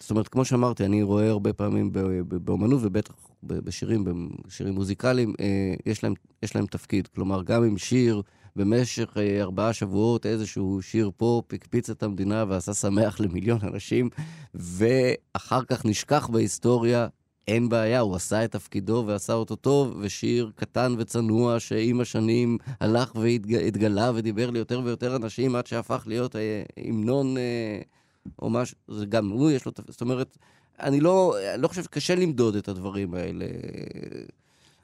זאת 0.00 0.10
אומרת, 0.10 0.28
כמו 0.28 0.44
שאמרתי, 0.44 0.84
אני 0.84 1.02
רואה 1.02 1.30
הרבה 1.30 1.52
פעמים 1.52 1.90
באומנות, 2.28 2.80
ובטח 2.82 3.14
בשירים, 3.42 4.04
בשירים 4.46 4.74
מוזיקליים, 4.74 5.34
אה, 5.40 5.74
יש 5.86 6.04
להם, 6.04 6.14
יש 6.42 6.56
להם 6.56 6.66
תפקיד. 6.66 7.06
כלומר, 7.14 7.42
גם 7.42 7.64
אם 7.64 7.78
שיר 7.78 8.22
במשך 8.56 9.16
אה, 9.16 9.40
ארבעה 9.40 9.72
שבועות, 9.72 10.26
איזשהו 10.26 10.82
שיר 10.82 11.10
פופ 11.16 11.52
הקפיץ 11.52 11.90
את 11.90 12.02
המדינה 12.02 12.44
ועשה 12.48 12.74
שמח 12.74 13.20
למיליון 13.20 13.58
אנשים, 13.62 14.08
ואחר 14.54 15.64
כך 15.64 15.84
נשכח 15.84 16.26
בהיסטוריה, 16.26 17.06
אין 17.48 17.68
בעיה, 17.68 18.00
הוא 18.00 18.16
עשה 18.16 18.44
את 18.44 18.52
תפקידו 18.52 19.04
ועשה 19.06 19.32
אותו 19.32 19.56
טוב, 19.56 19.96
ושיר 20.00 20.50
קטן 20.54 20.94
וצנוע 20.98 21.60
שעם 21.60 22.00
השנים 22.00 22.58
הלך 22.80 23.12
והתגלה 23.16 24.10
ודיבר 24.14 24.50
ליותר 24.50 24.80
ויותר 24.84 25.16
אנשים 25.16 25.56
עד 25.56 25.66
שהפך 25.66 26.02
להיות 26.06 26.36
אה, 26.36 26.62
המנון 26.76 27.36
אה, 27.36 27.80
או 28.42 28.50
משהו, 28.50 28.76
זה 28.88 29.06
גם 29.06 29.28
הוא 29.28 29.50
יש 29.50 29.66
לו, 29.66 29.72
זאת 29.88 30.00
אומרת, 30.00 30.38
אני 30.80 31.00
לא, 31.00 31.36
לא 31.58 31.68
חושב, 31.68 31.86
קשה 31.86 32.14
למדוד 32.14 32.56
את 32.56 32.68
הדברים 32.68 33.14
האלה. 33.14 33.46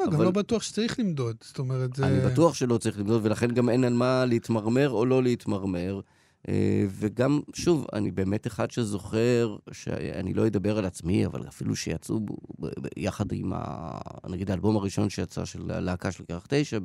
לא, 0.01 0.07
גם 0.07 0.15
אבל- 0.15 0.25
לא 0.25 0.31
בטוח 0.31 0.63
שצריך 0.63 1.01
למדוד. 1.01 1.37
זאת 1.41 1.59
אומרת, 1.59 1.97
זה... 1.97 2.07
אני 2.07 2.21
בטוח 2.21 2.55
שלא 2.55 2.79
צריך 2.79 2.99
למדוד, 2.99 3.27
ולכן 3.27 3.51
גם 3.51 3.69
אין 3.69 3.85
על 3.85 3.93
מה 3.93 4.25
להתמרמר 4.25 4.91
או 4.91 5.07
לא 5.07 5.23
להתמרמר. 5.23 6.01
אה, 6.49 6.85
וגם, 6.91 7.41
שוב, 7.55 7.87
אני 7.93 8.11
באמת 8.11 8.47
אחד 8.47 8.71
שזוכר, 8.71 9.57
שאני 9.73 10.35
לא 10.35 10.47
אדבר 10.47 10.79
על 10.79 10.85
עצמי, 10.85 11.27
אבל 11.27 11.49
אפילו 11.49 11.77
שיצאו 11.77 12.21
ב- 12.21 12.31
ב- 12.61 12.67
ב- 12.67 12.89
יחד 12.97 13.33
עם, 13.33 13.53
ה, 13.55 13.99
נגיד, 14.29 14.51
האלבום 14.51 14.77
הראשון 14.77 15.11
שיצא 15.11 15.45
של 15.45 15.71
הלהקה 15.71 16.13
של 16.13 16.25
כרך 16.25 16.47
תשע, 16.49 16.79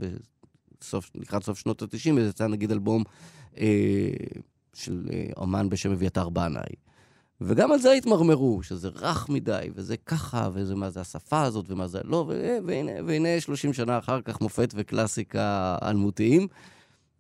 בסוף, 0.81 1.11
לקראת 1.15 1.43
סוף 1.43 1.59
שנות 1.59 1.81
ה-90, 1.81 2.19
יצא 2.19 2.47
נגיד 2.47 2.71
אלבום 2.71 3.03
אה, 3.57 4.09
של 4.73 5.07
אה, 5.13 5.25
אומן 5.37 5.69
בשם 5.69 5.91
אביתר 5.91 6.29
בנאי. 6.29 6.73
וגם 7.41 7.71
על 7.71 7.79
זה 7.79 7.91
התמרמרו, 7.91 8.63
שזה 8.63 8.89
רך 8.89 9.29
מדי, 9.29 9.69
וזה 9.75 9.97
ככה, 9.97 10.49
וזה 10.53 10.75
מה 10.75 10.89
זה 10.89 11.01
השפה 11.01 11.41
הזאת, 11.41 11.65
ומה 11.69 11.87
זה 11.87 11.99
לא, 12.03 12.25
ו- 12.29 12.57
והנה, 12.65 12.91
והנה 13.07 13.41
30 13.41 13.73
שנה 13.73 13.97
אחר 13.97 14.21
כך 14.21 14.41
מופת 14.41 14.73
וקלאסיקה 14.75 15.77
אלמותיים. 15.83 16.47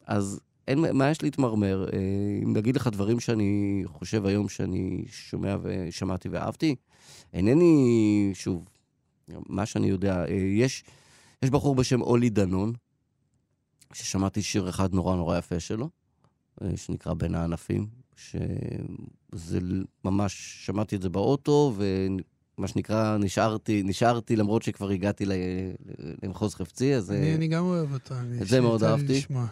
אז 0.05 0.39
אין, 0.67 0.97
מה 0.97 1.09
יש 1.09 1.23
להתמרמר? 1.23 1.85
אה, 1.93 1.99
אם 2.43 2.53
נגיד 2.53 2.75
לך 2.75 2.87
דברים 2.87 3.19
שאני 3.19 3.83
חושב 3.85 4.25
היום 4.25 4.49
שאני 4.49 5.05
שומע 5.07 5.55
ושמעתי 5.61 6.29
ואהבתי, 6.29 6.75
אינני, 7.33 8.31
שוב, 8.33 8.65
מה 9.27 9.65
שאני 9.65 9.87
יודע, 9.87 10.25
אה, 10.25 10.33
יש, 10.33 10.83
יש 11.41 11.49
בחור 11.49 11.75
בשם 11.75 12.01
אולי 12.01 12.29
דנון, 12.29 12.73
ששמעתי 13.93 14.41
שיר 14.41 14.69
אחד 14.69 14.93
נורא 14.93 15.15
נורא 15.15 15.37
יפה 15.37 15.59
שלו, 15.59 15.89
אה, 16.61 16.77
שנקרא 16.77 17.13
בין 17.13 17.35
הענפים, 17.35 17.87
שזה 18.15 19.59
ממש, 20.03 20.57
שמעתי 20.65 20.95
את 20.95 21.01
זה 21.01 21.09
באוטו, 21.09 21.73
ומה 22.57 22.67
שנקרא, 22.67 23.17
נשארתי, 23.17 23.83
נשארתי 23.83 24.35
למרות 24.35 24.61
שכבר 24.63 24.89
הגעתי 24.89 25.25
ל- 25.25 25.31
למחוז 26.23 26.55
חפצי, 26.55 26.95
אז... 26.95 27.11
אני, 27.11 27.35
אני 27.35 27.47
גם 27.47 27.63
אוהב 27.65 27.93
אותו. 27.93 28.15
אני- 28.15 28.41
את 28.41 28.47
זה 28.47 28.61
מאוד 28.61 28.83
אהבתי. 28.83 29.13
לשמוע. 29.17 29.45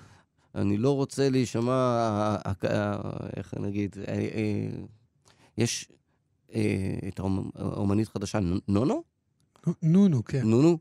אני 0.55 0.77
לא 0.77 0.95
רוצה 0.95 1.29
להישמע, 1.29 2.35
איך 3.37 3.53
נגיד, 3.59 3.95
אה, 4.07 4.13
אה, 4.13 4.67
יש 5.57 5.91
אה, 6.55 6.61
את 7.07 7.19
האומ- 7.19 7.51
האומנית 7.55 8.07
חדשה, 8.07 8.39
נו- 8.39 8.57
נונו? 8.67 9.03
נו, 9.67 9.73
נו, 9.83 10.07
נו, 10.07 10.23
כן. 10.23 10.41
נונו? 10.47 10.77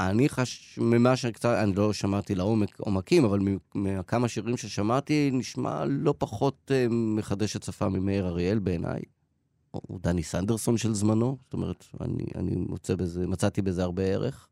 אני 0.00 0.28
חש... 0.28 0.78
ממה 0.82 1.16
שקצת, 1.16 1.58
אני 1.62 1.72
לא 1.72 1.92
שמעתי 1.92 2.34
לעומק 2.34 2.80
עומקים, 2.80 3.24
אבל 3.24 3.40
מכמה 3.74 4.28
שירים 4.28 4.56
ששמעתי, 4.56 5.30
נשמע 5.32 5.84
לא 5.84 6.14
פחות 6.18 6.70
אה, 6.74 6.86
מחדש 6.90 7.56
את 7.56 7.62
שפה 7.62 7.88
ממאיר 7.88 8.26
אריאל 8.26 8.58
בעיניי. 8.58 9.00
או 9.74 9.98
דני 10.02 10.22
סנדרסון 10.22 10.76
של 10.76 10.94
זמנו, 10.94 11.36
זאת 11.44 11.52
אומרת, 11.52 11.84
אני, 12.00 12.24
אני 12.34 12.56
מוצא 12.56 12.94
בזה, 12.94 13.26
מצאתי 13.26 13.62
בזה 13.62 13.82
הרבה 13.82 14.02
ערך. 14.02 14.48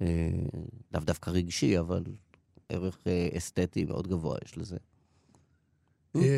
אה, 0.00 0.06
לאו 0.94 1.00
דווקא 1.00 1.30
רגשי, 1.30 1.78
אבל 1.78 2.04
ערך 2.68 2.98
אה, 3.06 3.28
אסתטי 3.36 3.84
מאוד 3.84 4.08
גבוה 4.08 4.36
יש 4.44 4.58
לזה. 4.58 4.76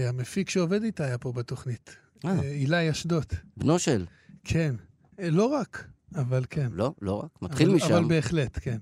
המפיק 0.08 0.50
שעובד 0.50 0.82
איתה 0.82 1.04
היה 1.04 1.18
פה 1.18 1.32
בתוכנית. 1.32 1.96
אילי 2.42 2.90
אשדוד. 2.90 3.26
בנו 3.56 3.78
של. 3.78 4.06
כן. 4.44 4.74
לא 5.18 5.46
רק, 5.46 5.88
אבל 6.14 6.44
כן. 6.50 6.68
לא, 6.72 6.92
לא 7.02 7.12
רק. 7.12 7.42
מתחיל 7.42 7.68
אבל, 7.68 7.76
משם. 7.76 7.94
אבל 7.94 8.04
בהחלט, 8.04 8.58
כן. 8.62 8.78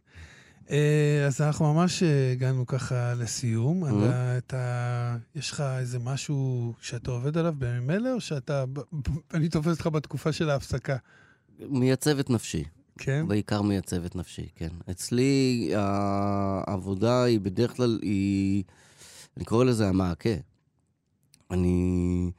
אה, 0.71 1.25
אז 1.27 1.41
אנחנו 1.41 1.75
ממש 1.75 2.03
הגענו 2.33 2.67
ככה 2.67 3.15
לסיום. 3.15 3.85
Mhm. 3.85 3.89
אתה, 3.89 4.39
אתה, 4.39 5.17
יש 5.35 5.51
לך 5.51 5.61
איזה 5.79 5.99
משהו 5.99 6.73
שאתה 6.81 7.11
עובד 7.11 7.39
עליו 7.39 7.55
בימים 7.59 7.91
אלה, 7.91 8.13
או 8.13 8.21
שאתה... 8.21 8.65
אני 9.35 9.49
תופס 9.49 9.71
אותך 9.71 9.87
בתקופה 9.87 10.33
של 10.33 10.51
ההפסקה, 10.51 10.97
מייצב 11.59 12.19
את 12.19 12.31
נפשי. 12.31 12.65
כן? 12.99 13.29
בעיקר 13.29 13.63
מייצב 13.63 14.05
את 14.05 14.17
נפשי, 14.17 14.49
כן. 14.55 14.69
אצלי 14.91 15.71
העבודה 15.77 17.23
היא 17.23 17.41
בדרך 17.41 17.77
כלל, 17.77 17.99
היא... 18.03 18.65
אני 19.37 19.45
קורא 19.45 19.65
לזה 19.65 19.89
המעקה. 19.89 20.35
אני 21.51 22.31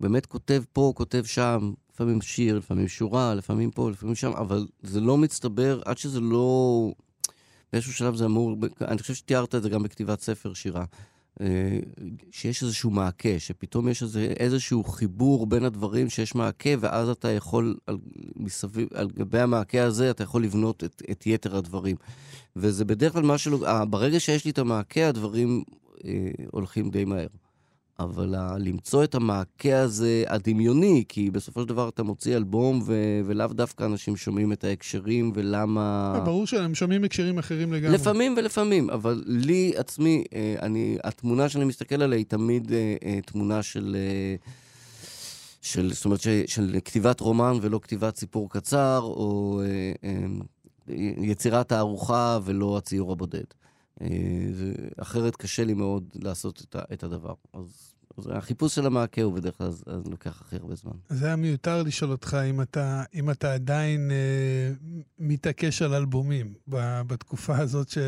באמת 0.00 0.26
כותב 0.26 0.62
פה, 0.72 0.92
כותב 0.96 1.24
שם, 1.24 1.72
לפעמים 1.98 2.20
שיר, 2.20 2.58
לפעמים 2.58 2.88
שורה, 2.88 3.34
לפעמים 3.34 3.70
פה, 3.70 3.90
לפעמים 3.90 4.14
שם, 4.14 4.32
אבל 4.32 4.66
זה 4.82 5.00
לא 5.00 5.16
מצטבר 5.16 5.80
עד 5.84 5.98
שזה 5.98 6.20
לא... 6.20 6.92
באיזשהו 7.72 7.92
שלב 7.92 8.14
זה 8.14 8.24
אמור... 8.24 8.56
אני 8.80 8.98
חושב 8.98 9.14
שתיארת 9.14 9.54
את 9.54 9.62
זה 9.62 9.68
גם 9.68 9.82
בכתיבת 9.82 10.20
ספר 10.20 10.54
שירה. 10.54 10.84
אה, 11.40 11.78
שיש 12.30 12.62
איזשהו 12.62 12.90
מעקה, 12.90 13.38
שפתאום 13.38 13.88
יש 13.88 14.02
איזה, 14.02 14.34
איזשהו 14.38 14.84
חיבור 14.84 15.46
בין 15.46 15.64
הדברים 15.64 16.10
שיש 16.10 16.34
מעקה, 16.34 16.70
ואז 16.80 17.08
אתה 17.08 17.28
יכול, 17.28 17.76
על, 17.86 17.98
מסביב, 18.36 18.88
על 18.94 19.10
גבי 19.10 19.40
המעקה 19.40 19.84
הזה, 19.84 20.10
אתה 20.10 20.22
יכול 20.22 20.44
לבנות 20.44 20.84
את, 20.84 21.02
את 21.10 21.26
יתר 21.26 21.56
הדברים. 21.56 21.96
וזה 22.56 22.84
בדרך 22.84 23.12
כלל 23.12 23.22
מה 23.22 23.38
שלא... 23.38 23.66
אה, 23.66 23.84
ברגע 23.84 24.20
שיש 24.20 24.44
לי 24.44 24.50
את 24.50 24.58
המעקה, 24.58 25.08
הדברים 25.08 25.62
אה, 26.04 26.30
הולכים 26.50 26.90
די 26.90 27.04
מהר. 27.04 27.26
אבל 28.00 28.34
למצוא 28.58 29.04
את 29.04 29.14
המעקה 29.14 29.80
הזה 29.80 30.24
הדמיוני, 30.26 31.04
כי 31.08 31.30
בסופו 31.30 31.62
של 31.62 31.68
דבר 31.68 31.88
אתה 31.88 32.02
מוציא 32.02 32.36
אלבום, 32.36 32.80
ו- 32.86 33.20
ולאו 33.24 33.46
דווקא 33.46 33.84
אנשים 33.84 34.16
שומעים 34.16 34.52
את 34.52 34.64
ההקשרים, 34.64 35.32
ולמה... 35.34 36.12
אה, 36.14 36.20
ברור 36.20 36.46
שהם 36.46 36.74
שומעים 36.74 37.04
הקשרים 37.04 37.38
אחרים 37.38 37.72
לגמרי. 37.72 37.94
לפעמים 37.94 38.34
ולפעמים, 38.38 38.90
אבל 38.90 39.22
לי 39.26 39.72
עצמי, 39.76 40.24
אה, 40.34 40.54
אני, 40.62 40.98
התמונה 41.04 41.48
שאני 41.48 41.64
מסתכל 41.64 42.02
עליה 42.02 42.18
היא 42.18 42.26
תמיד 42.26 42.72
אה, 42.72 43.18
תמונה 43.26 43.62
של, 43.62 43.96
של, 45.62 45.92
זאת 45.94 46.04
אומרת, 46.04 46.20
ש, 46.20 46.28
של 46.46 46.76
כתיבת 46.84 47.20
רומן 47.20 47.58
ולא 47.62 47.80
כתיבת 47.82 48.16
סיפור 48.16 48.50
קצר, 48.50 49.00
או 49.02 49.60
אה, 49.64 49.92
אה, 50.08 50.26
יצירת 51.18 51.68
תערוכה 51.68 52.38
ולא 52.44 52.78
הציור 52.78 53.12
הבודד. 53.12 53.44
אה, 54.00 54.06
אחרת 54.96 55.36
קשה 55.36 55.64
לי 55.64 55.74
מאוד 55.74 56.04
לעשות 56.14 56.74
את, 56.92 57.02
הדבר. 57.02 57.34
אז, 57.52 57.94
אז 58.18 58.30
החיפוש 58.32 58.74
של 58.74 58.86
המעקה 58.86 59.22
הוא 59.22 59.34
בדרך 59.34 59.58
כלל 59.58 59.66
אז, 59.66 59.84
אז 59.86 60.06
לוקח 60.06 60.40
הכי 60.40 60.56
הרבה 60.56 60.74
זמן. 60.74 60.92
זה 61.08 61.26
היה 61.26 61.36
מיותר 61.36 61.82
לשאול 61.82 62.10
אותך 62.10 62.36
אם 62.50 62.60
אתה, 62.60 63.02
אם 63.14 63.30
אתה 63.30 63.54
עדיין 63.54 64.10
אה, 64.10 64.72
מתעקש 65.18 65.82
על 65.82 65.94
אלבומים 65.94 66.54
ב, 66.68 67.02
בתקופה 67.06 67.58
הזאת, 67.58 67.88
ש... 67.88 67.98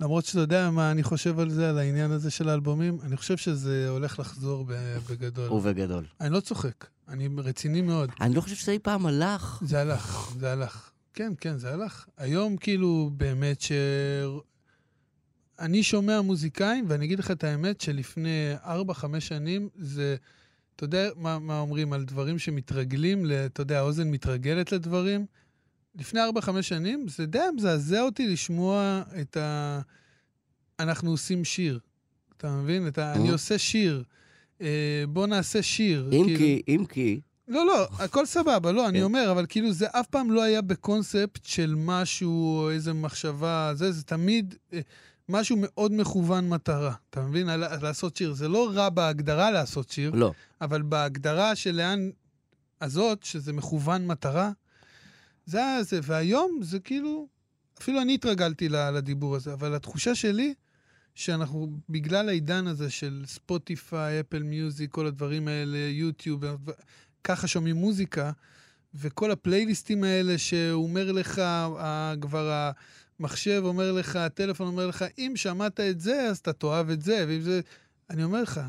למרות 0.00 0.24
שאתה 0.24 0.40
יודע 0.40 0.70
מה 0.70 0.90
אני 0.90 1.02
חושב 1.02 1.38
על 1.38 1.50
זה, 1.50 1.70
על 1.70 1.78
העניין 1.78 2.10
הזה 2.10 2.30
של 2.30 2.48
האלבומים, 2.48 2.98
אני 3.02 3.16
חושב 3.16 3.36
שזה 3.36 3.88
הולך 3.88 4.18
לחזור 4.18 4.66
בגדול. 5.10 5.52
ובגדול. 5.52 6.04
אני 6.20 6.32
לא 6.32 6.40
צוחק, 6.40 6.86
אני 7.08 7.28
רציני 7.38 7.82
מאוד. 7.82 8.10
אני 8.20 8.34
לא 8.34 8.40
חושב 8.40 8.56
שזה 8.56 8.72
אי 8.72 8.78
פעם 8.78 9.06
הלך. 9.06 9.62
זה 9.64 9.80
הלך, 9.80 10.34
זה 10.38 10.52
הלך. 10.52 10.90
כן, 11.14 11.32
כן, 11.40 11.58
זה 11.58 11.72
הלך. 11.72 12.06
היום 12.16 12.56
כאילו 12.56 13.10
באמת 13.16 13.60
ש... 13.60 13.72
אני 15.60 15.82
שומע 15.82 16.20
מוזיקאים, 16.20 16.84
ואני 16.88 17.04
אגיד 17.04 17.18
לך 17.18 17.30
את 17.30 17.44
האמת, 17.44 17.80
שלפני 17.80 18.54
4-5 18.64 18.68
שנים 19.18 19.68
זה... 19.78 20.16
אתה 20.76 20.84
יודע 20.84 21.08
מה, 21.16 21.38
מה 21.38 21.58
אומרים 21.60 21.92
על 21.92 22.04
דברים 22.04 22.38
שמתרגלים, 22.38 23.24
אתה 23.46 23.60
יודע, 23.60 23.78
האוזן 23.78 24.10
מתרגלת 24.10 24.72
לדברים? 24.72 25.26
לפני 25.98 26.20
4-5 26.38 26.62
שנים 26.62 27.08
זה 27.08 27.26
די 27.26 27.38
מזעזע 27.56 28.00
אותי 28.02 28.26
לשמוע 28.28 29.02
את 29.20 29.36
ה... 29.36 29.80
אנחנו 30.80 31.10
עושים 31.10 31.44
שיר. 31.44 31.78
אתה 32.36 32.50
מבין? 32.56 32.88
את 32.88 32.98
ה... 32.98 33.12
אני 33.14 33.28
Mhm. 33.28 33.32
עושה 33.32 33.58
שיר. 33.58 34.04
אה, 34.60 34.66
בוא 35.08 35.26
נעשה 35.26 35.62
שיר. 35.62 36.08
אם 36.12 36.24
כאילו- 36.24 36.38
כי, 36.38 36.62
אם 36.68 36.84
כי, 36.88 37.20
לא, 37.48 37.66
לא, 37.66 37.88
הכל 37.98 38.26
סבבה, 38.26 38.72
לא, 38.72 38.88
אני 38.88 38.98
כן. 38.98 39.04
אומר, 39.04 39.32
אבל 39.32 39.46
כאילו 39.48 39.72
זה 39.72 39.86
אף 39.92 40.06
פעם 40.06 40.30
לא 40.30 40.42
היה 40.42 40.62
בקונספט 40.62 41.44
של 41.44 41.74
משהו, 41.78 42.68
איזה 42.70 42.92
מחשבה, 42.92 43.72
זה, 43.74 43.92
זה 43.92 44.02
תמיד, 44.02 44.54
אה, 44.72 44.80
משהו 45.30 45.56
מאוד 45.60 45.92
מכוון 45.92 46.48
מטרה. 46.48 46.94
אתה 47.10 47.20
מבין? 47.20 47.46
לעשות 47.82 48.16
שיר. 48.16 48.32
זה 48.32 48.48
לא 48.48 48.70
רע 48.74 48.88
בהגדרה 48.88 49.50
לעשות 49.50 49.90
שיר, 49.90 50.10
לא. 50.14 50.32
אבל 50.60 50.82
בהגדרה 50.82 51.56
שלאן 51.56 52.10
הזאת, 52.80 53.22
שזה 53.22 53.52
מכוון 53.52 54.06
מטרה, 54.06 54.50
זה 55.46 55.58
היה 55.58 55.82
זה. 55.82 56.00
והיום 56.02 56.60
זה 56.62 56.80
כאילו, 56.80 57.28
אפילו 57.80 58.00
אני 58.00 58.14
התרגלתי 58.14 58.68
לדיבור 58.68 59.36
הזה, 59.36 59.52
אבל 59.52 59.74
התחושה 59.74 60.14
שלי, 60.14 60.54
שאנחנו, 61.14 61.70
בגלל 61.88 62.28
העידן 62.28 62.66
הזה 62.66 62.90
של 62.90 63.24
ספוטיפיי, 63.26 64.20
אפל 64.20 64.42
מיוזיק, 64.42 64.90
כל 64.90 65.06
הדברים 65.06 65.48
האלה, 65.48 65.78
יוטיוב, 65.78 66.44
ככה 67.24 67.46
שומעים 67.46 67.76
מוזיקה, 67.76 68.30
וכל 68.94 69.30
הפלייליסטים 69.30 70.04
האלה 70.04 70.38
שהוא 70.38 70.84
אומר 70.84 71.12
לך, 71.12 71.42
כבר 72.20 72.70
המחשב 73.20 73.62
אומר 73.64 73.92
לך, 73.92 74.16
הטלפון 74.16 74.66
אומר 74.66 74.86
לך, 74.86 75.04
אם 75.18 75.32
שמעת 75.36 75.80
את 75.80 76.00
זה, 76.00 76.20
אז 76.20 76.38
אתה 76.38 76.52
תאהב 76.52 76.90
את 76.90 77.02
זה, 77.02 77.24
ואם 77.28 77.40
זה... 77.40 77.60
אני 78.10 78.24
אומר 78.24 78.42
לך, 78.42 78.60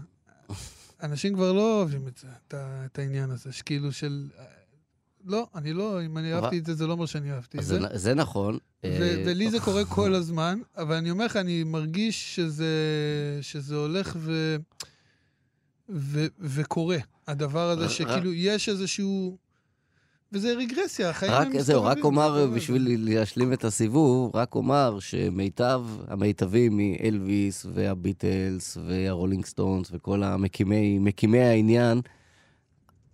אנשים 1.04 1.34
כבר 1.34 1.54
לא 1.54 1.78
אוהבים 1.78 2.08
את 2.08 2.18
זה, 2.18 2.28
את, 2.48 2.54
את 2.86 3.00
העניין 3.00 3.32
הזה, 3.32 3.52
שכאילו 3.52 3.92
של... 3.92 4.30
לא, 5.26 5.48
אני 5.56 5.74
לא, 5.74 6.06
אם 6.06 6.18
אני 6.18 6.34
אהבתי 6.34 6.58
את 6.58 6.66
זה, 6.66 6.74
זה 6.74 6.88
לא 6.88 6.92
אומר 6.92 7.06
שאני 7.06 7.34
אהבתי 7.34 7.58
את 7.58 7.64
זה. 7.64 7.80
זה 7.94 8.14
נכון. 8.14 8.58
אה, 8.84 9.24
ולי 9.26 9.52
זה 9.52 9.60
קורה 9.60 9.86
כל 9.86 10.14
הזמן, 10.14 10.60
אבל 10.78 10.96
אני 10.96 11.12
אומר 11.12 11.26
לך, 11.26 11.36
אני 11.36 11.64
מרגיש 11.64 12.40
שזה 13.42 13.76
הולך 13.76 14.18
וקורה. 16.40 16.98
הדבר 17.28 17.70
הזה 17.70 17.90
שכאילו 17.90 18.34
יש 18.34 18.70
איזשהו... 18.70 19.38
וזה 20.34 20.54
רגרסיה, 20.54 21.10
החיים 21.10 21.32
רק, 21.32 21.38
הם 21.38 21.48
מסתובבים. 21.48 21.66
זהו, 21.66 21.84
רק 21.84 22.04
אומר, 22.04 22.48
בשביל 22.56 22.98
להשלים 23.00 23.54
את 23.54 23.66
הסיבוב, 23.66 24.36
רק 24.36 24.56
אומר 24.56 25.00
שמיטב 25.00 25.82
המיטבים 26.08 26.78
מאלוויס 26.78 27.66
והביטלס 27.74 28.78
והרולינג 28.88 29.46
סטונס 29.46 29.90
וכל 29.92 30.24
המקימי 30.24 31.00
מקימי 31.00 31.40
העניין, 31.40 32.02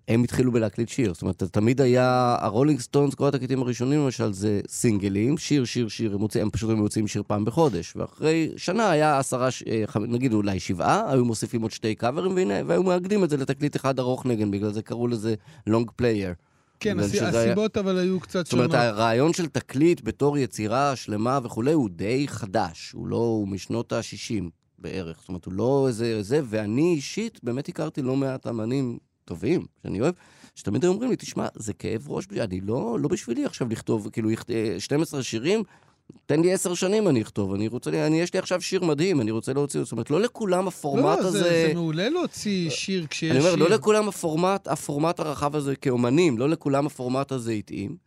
הם 0.08 0.24
התחילו 0.24 0.52
בלהקליט 0.52 0.90
שיר. 0.90 1.14
זאת 1.14 1.22
אומרת, 1.22 1.44
תמיד 1.44 1.82
היה, 1.82 2.36
הרולינג 2.40 2.80
סטונס, 2.80 3.16
כל 3.16 3.28
התקליטים 3.28 3.62
הראשונים 3.62 4.00
למשל, 4.00 4.34
זה 4.34 4.62
סינגלים, 4.68 5.38
שיר, 5.38 5.66
שיר, 5.66 5.88
שיר, 5.88 6.14
הם, 6.14 6.20
מוצאים, 6.20 6.44
הם 6.44 6.50
פשוט 6.50 6.70
היו 6.70 6.78
מוציאים 6.78 7.08
שיר 7.08 7.24
פעם 7.28 7.46
בחודש. 7.46 7.94
ואחרי 7.96 8.52
שנה 8.58 8.90
היה 8.92 9.20
עשרה, 9.20 9.50
אה, 9.68 9.84
נגיד 10.08 10.34
אולי 10.34 10.60
שבעה, 10.60 11.12
היו 11.12 11.26
מוסיפים 11.26 11.62
עוד 11.62 11.72
שתי 11.72 11.96
קאברים, 11.96 12.52
והיו 12.68 12.84
מאגדים 12.84 13.24
את 13.24 13.30
זה 13.30 13.38
לתקליט 13.38 13.76
אחד 13.76 14.00
ארוך 14.00 14.26
נגן, 14.26 14.52
בגלל 14.52 14.72
זה 14.72 14.82
קראו 14.82 15.08
לזה 15.08 15.36
long 15.68 15.92
player. 15.96 16.34
כן, 16.80 17.00
הס... 17.00 17.22
הסיבות 17.22 17.78
היה... 17.78 17.84
אבל 17.84 17.98
היו 17.98 18.20
קצת 18.20 18.48
שונות. 18.48 18.72
זאת 18.72 18.74
אומרת, 18.74 18.74
הרעיון 18.74 19.34
של 19.34 19.48
תקליט 19.48 20.02
בתור 20.04 20.38
יצירה 20.38 20.96
שלמה 20.96 21.40
וכולי, 21.44 21.72
הוא 21.72 21.90
די 21.90 22.28
חדש. 22.28 22.92
הוא 22.92 23.08
לא, 23.08 23.18
הוא 23.18 23.48
משנות 23.48 23.94
ה-60 23.94 24.44
בערך. 24.80 25.20
זאת 25.20 25.30
אומרת, 25.30 25.46
הוא 25.46 25.54
לא 25.54 25.86
איזה 25.88 26.24
זה, 26.24 26.42
ואני 26.46 26.94
אישית 26.94 27.40
באמת 27.44 27.70
הכרתי 27.70 28.02
לא 28.02 28.16
מעט 28.16 28.48
אמנים 28.48 28.98
טובים, 29.26 29.66
שאני 29.84 30.02
אוהב, 30.02 30.14
שתמיד 30.56 30.84
היו 30.84 30.92
אומרים 30.92 31.10
לי, 31.10 31.16
תשמע, 31.16 31.48
זה 31.56 31.74
כאב 31.74 32.10
ראש, 32.10 32.28
אני 32.40 32.62
לא, 32.62 32.98
לא 33.00 33.08
בשבילי 33.08 33.46
עכשיו 33.46 33.68
לכתוב, 33.70 34.10
כאילו, 34.12 34.30
12 34.80 35.24
שירים, 35.24 35.64
תן 36.26 36.42
לי 36.42 36.54
עשר 36.54 36.74
שנים 36.74 37.08
אני 37.08 37.22
אכתוב, 37.22 37.54
אני 37.54 37.68
רוצה, 37.68 38.08
אני, 38.08 38.22
יש 38.22 38.34
לי 38.34 38.40
עכשיו 38.40 38.62
שיר 38.62 38.84
מדהים, 38.84 39.22
אני 39.22 39.32
רוצה 39.32 39.54
להוציא, 39.54 39.84
זאת 39.84 39.92
אומרת, 39.92 40.10
לא 40.10 40.22
לכולם 40.22 40.68
הפורמט 40.68 41.20
לא, 41.20 41.28
הזה... 41.28 41.38
לא, 41.38 41.44
זה, 41.44 41.66
זה 41.68 41.74
מעולה 41.74 42.10
להוציא 42.10 42.70
שיר 42.70 43.08
כשיש 43.10 43.32
אני 43.32 43.40
אומר, 43.40 43.50
שיר. 43.50 43.60
לא 43.60 43.70
לכולם 43.70 44.08
הפורמט, 44.08 44.68
הפורמט 44.68 45.20
הרחב 45.20 45.56
הזה 45.56 45.76
כאומנים, 45.76 46.38
לא 46.38 46.50
לכולם 46.50 46.86
הפורמט 46.86 47.32
הזה 47.32 47.52
התאים, 47.52 47.98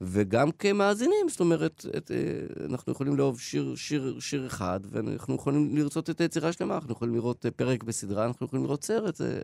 וגם 0.00 0.50
כמאזינים, 0.50 1.28
זאת 1.28 1.40
אומרת, 1.40 1.86
את, 1.96 2.10
אה, 2.10 2.66
אנחנו 2.66 2.92
יכולים 2.92 3.16
לאהוב 3.16 3.40
שיר, 3.40 3.74
שיר, 3.76 4.16
שיר 4.20 4.46
אחד, 4.46 4.80
ואנחנו 4.90 5.34
יכולים 5.34 5.76
לרצות 5.76 6.10
את 6.10 6.20
היצירה 6.20 6.52
שלמה, 6.52 6.74
אנחנו 6.74 6.92
יכולים 6.92 7.14
לראות 7.14 7.46
אה, 7.46 7.50
פרק 7.50 7.82
בסדרה, 7.84 8.24
אנחנו 8.24 8.46
יכולים 8.46 8.64
לראות 8.64 8.84
סרט, 8.84 9.16
זה... 9.16 9.40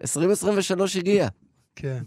2023 0.00 0.96
הגיע. 0.96 1.28
כן. 1.76 2.02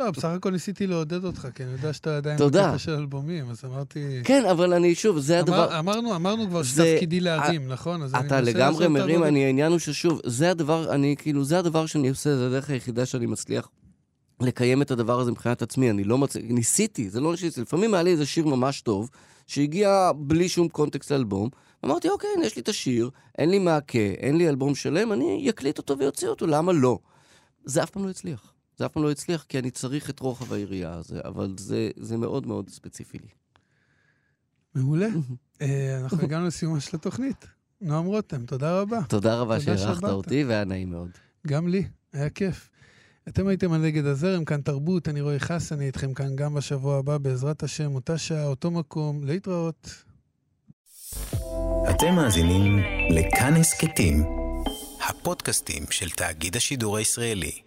לא, 0.00 0.10
בסך 0.10 0.24
הכל 0.24 0.50
ניסיתי 0.50 0.86
לעודד 0.86 1.24
אותך, 1.24 1.48
כי 1.54 1.64
אני 1.64 1.72
יודע 1.72 1.92
שאתה 1.92 2.16
עדיין 2.16 2.38
בקטע 2.38 2.78
של 2.78 2.92
אלבומים, 2.92 3.50
אז 3.50 3.64
אמרתי... 3.64 4.20
כן, 4.24 4.44
אבל 4.50 4.72
אני, 4.72 4.94
שוב, 4.94 5.18
זה 5.18 5.38
הדבר... 5.38 5.78
אמרנו, 5.78 6.16
אמרנו 6.16 6.46
כבר 6.46 6.62
שתפקידי 6.62 7.20
להרים, 7.20 7.68
נכון? 7.68 8.00
אתה 8.26 8.40
לגמרי 8.40 8.88
מרים, 8.88 9.24
אני, 9.24 9.44
העניין 9.44 9.72
הוא 9.72 9.78
ששוב, 9.78 10.20
זה 10.26 10.50
הדבר, 10.50 10.94
אני, 10.94 11.14
כאילו, 11.18 11.44
זה 11.44 11.58
הדבר 11.58 11.86
שאני 11.86 12.08
עושה, 12.08 12.36
זה 12.36 12.46
הדרך 12.46 12.70
היחידה 12.70 13.06
שאני 13.06 13.26
מצליח 13.26 13.68
לקיים 14.40 14.82
את 14.82 14.90
הדבר 14.90 15.20
הזה 15.20 15.30
מבחינת 15.30 15.62
עצמי. 15.62 15.90
אני 15.90 16.04
לא 16.04 16.18
מצליח, 16.18 16.44
ניסיתי, 16.48 17.10
זה 17.10 17.20
לא 17.20 17.30
ניסיתי, 17.30 17.60
לפעמים 17.60 17.94
היה 17.94 18.02
לי 18.02 18.10
איזה 18.10 18.26
שיר 18.26 18.46
ממש 18.46 18.80
טוב, 18.80 19.10
שהגיע 19.46 20.10
בלי 20.16 20.48
שום 20.48 20.68
קונטקסט 20.68 21.12
לאלבום, 21.12 21.48
אמרתי, 21.84 22.08
אוקיי, 22.08 22.30
יש 22.42 22.56
לי 22.56 22.62
את 22.62 22.68
השיר, 22.68 23.10
אין 23.38 23.50
לי 23.50 23.58
מעקה, 23.58 23.98
אין 23.98 24.36
לי 24.36 24.48
אלבום 24.48 24.74
שלם, 24.74 25.12
אני 25.12 25.50
אקליט 25.50 25.78
אותו 25.78 25.98
ויוציא 25.98 26.28
אותו, 26.28 26.46
למה 26.46 26.72
לא? 26.72 26.98
זה 27.64 27.82
אף 27.82 27.90
פעם 27.90 28.04
לא 28.04 28.10
הצליח. 28.10 28.55
זה 28.76 28.86
אף 28.86 28.92
פעם 28.92 29.02
לא 29.02 29.10
הצליח, 29.10 29.44
כי 29.48 29.58
אני 29.58 29.70
צריך 29.70 30.10
את 30.10 30.20
רוחב 30.20 30.52
היריעה 30.52 30.94
הזה, 30.94 31.20
אבל 31.24 31.54
זה, 31.58 31.90
זה 31.96 32.16
מאוד 32.16 32.46
מאוד 32.46 32.70
ספציפי 32.70 33.18
לי. 33.18 33.28
מעולה. 34.74 35.08
אה, 35.62 35.98
אנחנו 36.00 36.22
הגענו 36.22 36.46
לסיומה 36.46 36.80
של 36.80 36.96
התוכנית. 36.96 37.46
נועם 37.80 38.04
רותם, 38.04 38.46
תודה 38.46 38.80
רבה. 38.80 38.98
תודה 39.08 39.34
רבה 39.40 39.60
שאירחת 39.60 40.04
אותי, 40.04 40.44
והיה 40.44 40.64
נעים 40.64 40.90
מאוד. 40.90 41.10
גם 41.46 41.68
לי, 41.68 41.84
היה 42.12 42.30
כיף. 42.30 42.70
אתם 43.28 43.46
הייתם 43.46 43.72
על 43.72 43.80
נגד 43.80 44.06
הזרם, 44.06 44.44
כאן 44.44 44.60
תרבות, 44.60 45.08
אני 45.08 45.20
רואה 45.20 45.38
חס, 45.38 45.72
אני 45.72 45.86
איתכם 45.86 46.14
כאן 46.14 46.36
גם 46.36 46.54
בשבוע 46.54 46.98
הבא, 46.98 47.18
בעזרת 47.18 47.62
השם, 47.62 47.94
אותה 47.94 48.18
שעה, 48.18 48.46
אותו 48.46 48.70
מקום, 48.70 49.24
להתראות. 49.24 50.04
אתם 51.90 52.14
מאזינים 52.14 52.78
לכאן 53.10 53.54
הסכתים, 53.54 54.24
הפודקאסטים 55.08 55.82
של 55.90 56.10
תאגיד 56.10 56.56
השידור 56.56 56.96
הישראלי. 56.96 57.65